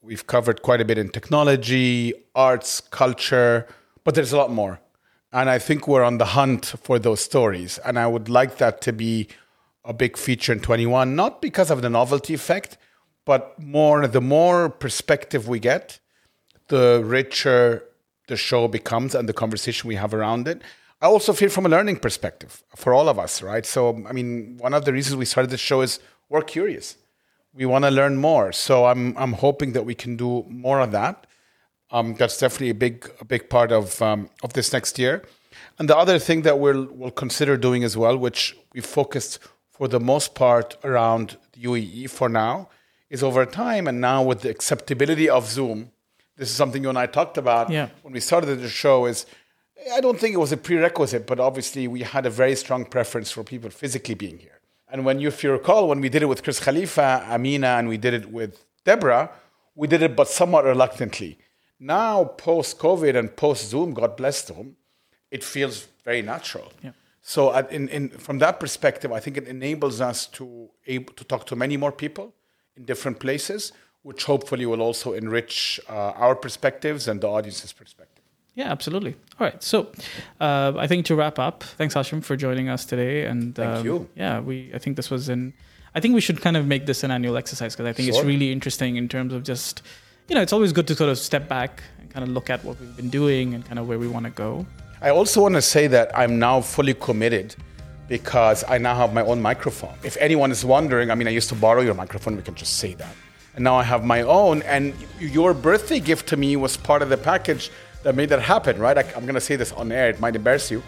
We've 0.00 0.26
covered 0.26 0.62
quite 0.62 0.80
a 0.80 0.86
bit 0.86 0.96
in 0.96 1.10
technology, 1.10 2.14
arts, 2.34 2.80
culture, 2.80 3.66
but 4.04 4.14
there's 4.14 4.32
a 4.32 4.38
lot 4.38 4.52
more. 4.52 4.80
And 5.34 5.50
I 5.50 5.58
think 5.58 5.86
we're 5.86 6.02
on 6.02 6.16
the 6.16 6.32
hunt 6.38 6.72
for 6.82 6.98
those 6.98 7.20
stories. 7.20 7.76
And 7.84 7.98
I 7.98 8.06
would 8.06 8.30
like 8.30 8.56
that 8.56 8.80
to 8.82 8.92
be 8.94 9.28
a 9.84 9.92
big 9.92 10.16
feature 10.16 10.54
in 10.54 10.60
21, 10.60 11.14
not 11.14 11.42
because 11.42 11.70
of 11.70 11.82
the 11.82 11.90
novelty 11.90 12.32
effect, 12.32 12.78
but 13.24 13.58
more 13.58 14.06
the 14.06 14.20
more 14.20 14.68
perspective 14.68 15.48
we 15.48 15.58
get, 15.58 15.98
the 16.68 17.02
richer 17.04 17.84
the 18.28 18.36
show 18.36 18.68
becomes 18.68 19.14
and 19.14 19.28
the 19.28 19.32
conversation 19.32 19.88
we 19.88 19.96
have 19.96 20.14
around 20.14 20.48
it. 20.48 20.62
I 21.00 21.06
also 21.06 21.32
feel 21.32 21.50
from 21.50 21.66
a 21.66 21.68
learning 21.68 21.98
perspective 21.98 22.62
for 22.74 22.94
all 22.94 23.08
of 23.08 23.18
us, 23.18 23.42
right? 23.42 23.66
So, 23.66 24.02
I 24.08 24.12
mean, 24.12 24.56
one 24.58 24.72
of 24.72 24.84
the 24.86 24.92
reasons 24.92 25.16
we 25.16 25.26
started 25.26 25.50
the 25.50 25.58
show 25.58 25.82
is 25.82 26.00
we're 26.30 26.42
curious. 26.42 26.96
We 27.52 27.66
want 27.66 27.84
to 27.84 27.90
learn 27.90 28.16
more. 28.16 28.52
So, 28.52 28.86
I'm 28.86 29.16
I'm 29.18 29.34
hoping 29.34 29.72
that 29.72 29.84
we 29.84 29.94
can 29.94 30.16
do 30.16 30.46
more 30.48 30.80
of 30.80 30.92
that. 30.92 31.26
Um, 31.90 32.14
that's 32.14 32.38
definitely 32.38 32.70
a 32.70 32.74
big 32.74 33.10
a 33.20 33.24
big 33.24 33.50
part 33.50 33.70
of 33.70 34.00
um, 34.00 34.30
of 34.42 34.54
this 34.54 34.72
next 34.72 34.98
year. 34.98 35.22
And 35.78 35.88
the 35.88 35.96
other 35.96 36.18
thing 36.18 36.42
that 36.42 36.58
we'll 36.58 36.86
we'll 36.90 37.10
consider 37.10 37.56
doing 37.56 37.84
as 37.84 37.96
well, 37.96 38.16
which 38.16 38.56
we 38.72 38.80
focused 38.80 39.38
for 39.70 39.88
the 39.88 40.00
most 40.00 40.34
part 40.34 40.76
around 40.84 41.36
the 41.52 41.64
UAE 41.64 42.08
for 42.08 42.28
now, 42.28 42.68
is 43.10 43.22
over 43.22 43.44
time 43.46 43.86
and 43.86 44.00
now 44.00 44.22
with 44.22 44.40
the 44.42 44.50
acceptability 44.50 45.28
of 45.28 45.46
Zoom. 45.48 45.90
This 46.36 46.50
is 46.50 46.56
something 46.56 46.82
you 46.82 46.88
and 46.88 46.98
I 46.98 47.06
talked 47.06 47.38
about 47.38 47.70
Yeah. 47.70 47.88
when 48.02 48.12
we 48.12 48.20
started 48.20 48.56
the 48.60 48.68
show. 48.68 49.06
Is 49.06 49.26
I 49.94 50.00
don't 50.00 50.18
think 50.18 50.34
it 50.34 50.38
was 50.38 50.52
a 50.52 50.56
prerequisite, 50.56 51.26
but 51.26 51.38
obviously 51.38 51.86
we 51.88 52.02
had 52.02 52.26
a 52.26 52.30
very 52.30 52.56
strong 52.56 52.84
preference 52.84 53.30
for 53.30 53.44
people 53.44 53.70
physically 53.70 54.14
being 54.14 54.38
here. 54.38 54.60
And 54.88 55.04
when 55.04 55.18
you, 55.20 55.28
if 55.28 55.42
you 55.42 55.52
recall, 55.52 55.88
when 55.88 56.00
we 56.00 56.08
did 56.08 56.22
it 56.22 56.26
with 56.26 56.42
Chris 56.42 56.60
Khalifa, 56.60 57.26
Amina, 57.28 57.66
and 57.78 57.88
we 57.88 57.96
did 57.98 58.14
it 58.14 58.30
with 58.30 58.64
Deborah, 58.84 59.30
we 59.74 59.88
did 59.88 60.02
it 60.02 60.14
but 60.14 60.28
somewhat 60.28 60.64
reluctantly. 60.64 61.38
Now, 61.80 62.24
post 62.24 62.78
COVID 62.78 63.16
and 63.18 63.34
post 63.36 63.68
Zoom, 63.70 63.92
God 63.92 64.16
bless 64.16 64.42
them, 64.42 64.76
it 65.30 65.42
feels 65.42 65.88
very 66.04 66.22
natural. 66.22 66.72
Yeah. 66.82 66.92
So, 67.20 67.48
uh, 67.48 67.66
in, 67.70 67.88
in, 67.88 68.10
from 68.10 68.38
that 68.38 68.60
perspective, 68.60 69.10
I 69.10 69.18
think 69.18 69.36
it 69.36 69.48
enables 69.48 70.00
us 70.00 70.26
to 70.26 70.68
able 70.86 71.12
to 71.14 71.24
talk 71.24 71.46
to 71.46 71.56
many 71.56 71.76
more 71.76 71.90
people 71.92 72.32
in 72.76 72.84
different 72.84 73.20
places, 73.20 73.72
which 74.02 74.24
hopefully 74.24 74.66
will 74.66 74.82
also 74.82 75.12
enrich 75.12 75.80
uh, 75.88 75.92
our 75.92 76.34
perspectives 76.34 77.08
and 77.08 77.20
the 77.20 77.28
audience's 77.28 77.72
perspective. 77.72 78.14
Yeah, 78.54 78.70
absolutely. 78.70 79.16
All 79.40 79.46
right. 79.46 79.60
So, 79.62 79.90
uh, 80.40 80.72
I 80.76 80.86
think 80.86 81.06
to 81.06 81.16
wrap 81.16 81.38
up, 81.38 81.64
thanks 81.64 81.94
Hashem 81.94 82.20
for 82.20 82.36
joining 82.36 82.68
us 82.68 82.84
today. 82.84 83.24
And 83.24 83.54
Thank 83.54 83.78
um, 83.78 83.84
you. 83.84 84.08
Yeah, 84.14 84.40
we. 84.40 84.70
I 84.72 84.78
think 84.78 84.96
this 84.96 85.10
was 85.10 85.28
an. 85.28 85.54
I 85.94 86.00
think 86.00 86.14
we 86.14 86.20
should 86.20 86.40
kind 86.40 86.56
of 86.56 86.66
make 86.66 86.86
this 86.86 87.02
an 87.02 87.10
annual 87.10 87.36
exercise 87.36 87.74
because 87.74 87.86
I 87.86 87.92
think 87.92 88.08
it's 88.08 88.22
really 88.22 88.52
interesting 88.52 88.96
in 88.96 89.08
terms 89.08 89.32
of 89.32 89.44
just, 89.44 89.82
you 90.28 90.34
know, 90.34 90.40
it's 90.40 90.52
always 90.52 90.72
good 90.72 90.88
to 90.88 90.94
sort 90.96 91.08
of 91.08 91.18
step 91.18 91.48
back 91.48 91.84
and 92.00 92.10
kind 92.10 92.24
of 92.24 92.30
look 92.30 92.50
at 92.50 92.64
what 92.64 92.80
we've 92.80 92.96
been 92.96 93.10
doing 93.10 93.54
and 93.54 93.64
kind 93.64 93.78
of 93.78 93.86
where 93.86 93.98
we 93.98 94.08
want 94.08 94.24
to 94.24 94.30
go. 94.30 94.66
I 95.00 95.10
also 95.10 95.40
want 95.40 95.54
to 95.54 95.62
say 95.62 95.86
that 95.88 96.16
I'm 96.16 96.38
now 96.38 96.60
fully 96.62 96.94
committed 96.94 97.54
because 98.08 98.64
I 98.68 98.78
now 98.78 98.94
have 98.94 99.14
my 99.14 99.22
own 99.22 99.40
microphone. 99.40 99.94
If 100.02 100.16
anyone 100.18 100.50
is 100.50 100.64
wondering, 100.64 101.10
I 101.10 101.14
mean, 101.14 101.28
I 101.28 101.30
used 101.30 101.48
to 101.50 101.54
borrow 101.54 101.80
your 101.80 101.94
microphone, 101.94 102.36
we 102.36 102.42
can 102.42 102.54
just 102.54 102.76
say 102.78 102.94
that. 102.94 103.14
And 103.54 103.64
now 103.64 103.76
I 103.76 103.84
have 103.84 104.04
my 104.04 104.22
own, 104.22 104.62
and 104.62 104.94
your 105.20 105.54
birthday 105.54 106.00
gift 106.00 106.28
to 106.30 106.36
me 106.36 106.56
was 106.56 106.76
part 106.76 107.02
of 107.02 107.08
the 107.08 107.16
package 107.16 107.70
that 108.02 108.14
made 108.14 108.28
that 108.30 108.42
happen, 108.42 108.78
right? 108.78 108.98
I, 108.98 109.02
I'm 109.16 109.22
going 109.22 109.34
to 109.34 109.40
say 109.40 109.56
this 109.56 109.72
on 109.72 109.90
air, 109.92 110.10
it 110.10 110.20
might 110.20 110.36
embarrass 110.36 110.70
you. 110.70 110.82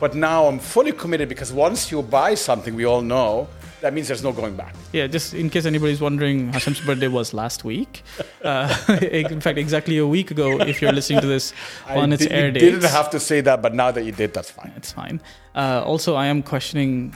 But 0.00 0.14
now 0.14 0.46
I'm 0.46 0.58
fully 0.58 0.92
committed 0.92 1.28
because 1.28 1.52
once 1.52 1.90
you 1.90 2.02
buy 2.02 2.34
something, 2.34 2.74
we 2.74 2.84
all 2.84 3.02
know, 3.02 3.48
that 3.84 3.92
means 3.92 4.08
there's 4.08 4.24
no 4.24 4.32
going 4.32 4.56
back. 4.56 4.74
Yeah, 4.94 5.06
just 5.06 5.34
in 5.34 5.50
case 5.50 5.66
anybody's 5.66 6.00
wondering, 6.00 6.50
Hashem's 6.54 6.80
birthday 6.80 7.08
was 7.08 7.34
last 7.34 7.64
week. 7.64 8.02
Uh, 8.42 8.74
in 9.02 9.42
fact, 9.42 9.58
exactly 9.58 9.98
a 9.98 10.06
week 10.06 10.30
ago, 10.30 10.58
if 10.58 10.80
you're 10.80 10.90
listening 10.90 11.20
to 11.20 11.26
this 11.26 11.52
on 11.86 12.10
I 12.10 12.14
its 12.14 12.22
did, 12.22 12.32
air 12.32 12.50
date. 12.50 12.60
didn't 12.60 12.84
have 12.84 13.10
to 13.10 13.20
say 13.20 13.42
that, 13.42 13.60
but 13.60 13.74
now 13.74 13.90
that 13.90 14.02
you 14.04 14.12
did, 14.12 14.32
that's 14.32 14.50
fine. 14.50 14.72
It's 14.74 14.90
fine. 14.90 15.20
Uh, 15.54 15.82
also, 15.84 16.14
I 16.14 16.26
am 16.26 16.42
questioning 16.42 17.12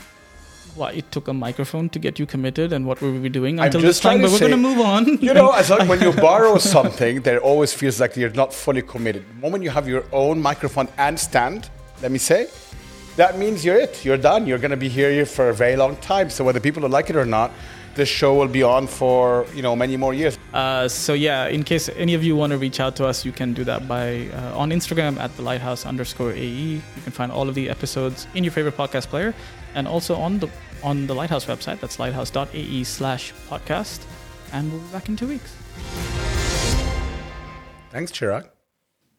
why 0.75 0.93
it 0.93 1.11
took 1.11 1.27
a 1.29 1.33
microphone 1.33 1.89
to 1.89 1.99
get 1.99 2.19
you 2.19 2.27
committed 2.27 2.75
and 2.75 2.85
what 2.85 3.01
we 3.01 3.11
will 3.11 3.21
be 3.21 3.31
doing 3.31 3.59
until 3.59 3.81
this 3.81 3.99
time. 3.99 4.21
But 4.21 4.31
we're 4.31 4.39
going 4.39 4.51
to 4.51 4.59
move 4.59 4.81
on. 4.81 5.07
You 5.23 5.33
know, 5.33 5.53
as 5.53 5.71
long 5.71 5.89
when 5.93 6.03
you 6.03 6.13
borrow 6.13 6.59
something, 6.59 7.23
there 7.23 7.41
always 7.41 7.73
feels 7.73 7.99
like 7.99 8.15
you're 8.15 8.37
not 8.45 8.53
fully 8.53 8.83
committed. 8.83 9.25
The 9.27 9.41
moment 9.41 9.65
you 9.65 9.71
have 9.71 9.89
your 9.89 10.05
own 10.13 10.43
microphone 10.43 10.89
and 10.99 11.19
stand, 11.19 11.71
let 12.03 12.13
me 12.13 12.19
say, 12.19 12.49
that 13.19 13.37
means 13.37 13.65
you're 13.65 13.77
it. 13.77 14.05
You're 14.05 14.17
done. 14.17 14.47
You're 14.47 14.59
going 14.59 14.71
to 14.71 14.77
be 14.77 14.89
here 14.89 15.27
for 15.27 15.51
a 15.51 15.55
very 15.55 15.77
long 15.77 15.97
time. 15.97 16.31
So 16.31 16.45
whether 16.45 16.61
people 16.61 16.89
like 16.89 17.11
it 17.11 17.17
or 17.17 17.27
not, 17.27 17.51
this 17.97 18.09
show 18.09 18.33
will 18.35 18.49
be 18.49 18.63
on 18.63 18.87
for 18.87 19.45
you 19.55 19.61
know 19.61 19.75
many 19.75 19.97
more 19.97 20.15
years. 20.15 20.39
Uh, 20.55 20.87
so 20.87 21.13
yeah, 21.15 21.49
in 21.49 21.65
case 21.65 21.91
any 21.97 22.15
of 22.15 22.23
you 22.23 22.37
want 22.37 22.53
to 22.53 22.59
reach 22.59 22.79
out 22.79 22.95
to 22.97 23.05
us, 23.05 23.25
you 23.25 23.33
can 23.33 23.53
do 23.53 23.65
that 23.65 23.89
by 23.89 24.29
uh, 24.29 24.63
on 24.63 24.71
Instagram 24.71 25.19
at 25.19 25.37
the 25.37 25.43
lighthouse 25.43 25.85
underscore 25.85 26.33
AE. 26.33 26.79
You 26.79 27.03
can 27.03 27.13
find 27.13 27.33
all 27.33 27.49
of 27.49 27.55
the 27.57 27.69
episodes 27.69 28.29
in 28.35 28.45
your 28.45 28.53
favorite 28.53 28.77
podcast 28.77 29.09
player, 29.09 29.35
and 29.75 29.89
also 29.89 30.15
on 30.15 30.39
the 30.39 30.49
on 30.85 31.09
the 31.09 31.15
Lighthouse 31.15 31.47
website. 31.47 31.81
That's 31.81 31.99
lighthouse.ae 31.99 32.85
slash 32.85 33.35
podcast. 33.51 34.01
And 34.53 34.73
we'll 34.73 34.81
be 34.81 34.93
back 34.93 35.09
in 35.09 35.17
two 35.17 35.27
weeks. 35.27 35.53
Thanks, 37.91 38.13
Chirag. 38.13 38.58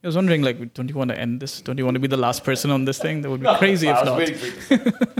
I 0.01 0.07
was 0.07 0.15
wondering, 0.15 0.43
like, 0.43 0.73
don't 0.73 0.89
you 0.89 0.95
want 0.95 1.09
to 1.09 1.19
end 1.19 1.41
this? 1.41 1.59
Don't 1.61 1.77
you 1.77 1.83
want 1.83 1.95
to 1.95 1.99
be 1.99 2.07
the 2.07 2.15
last 2.17 2.45
person 2.45 2.71
on 2.71 2.85
this 2.85 2.99
thing? 2.99 3.21
That 3.21 3.29
would 3.29 3.41
be 3.41 3.55
crazy 3.57 3.89
if 3.89 4.05
not. 4.05 4.19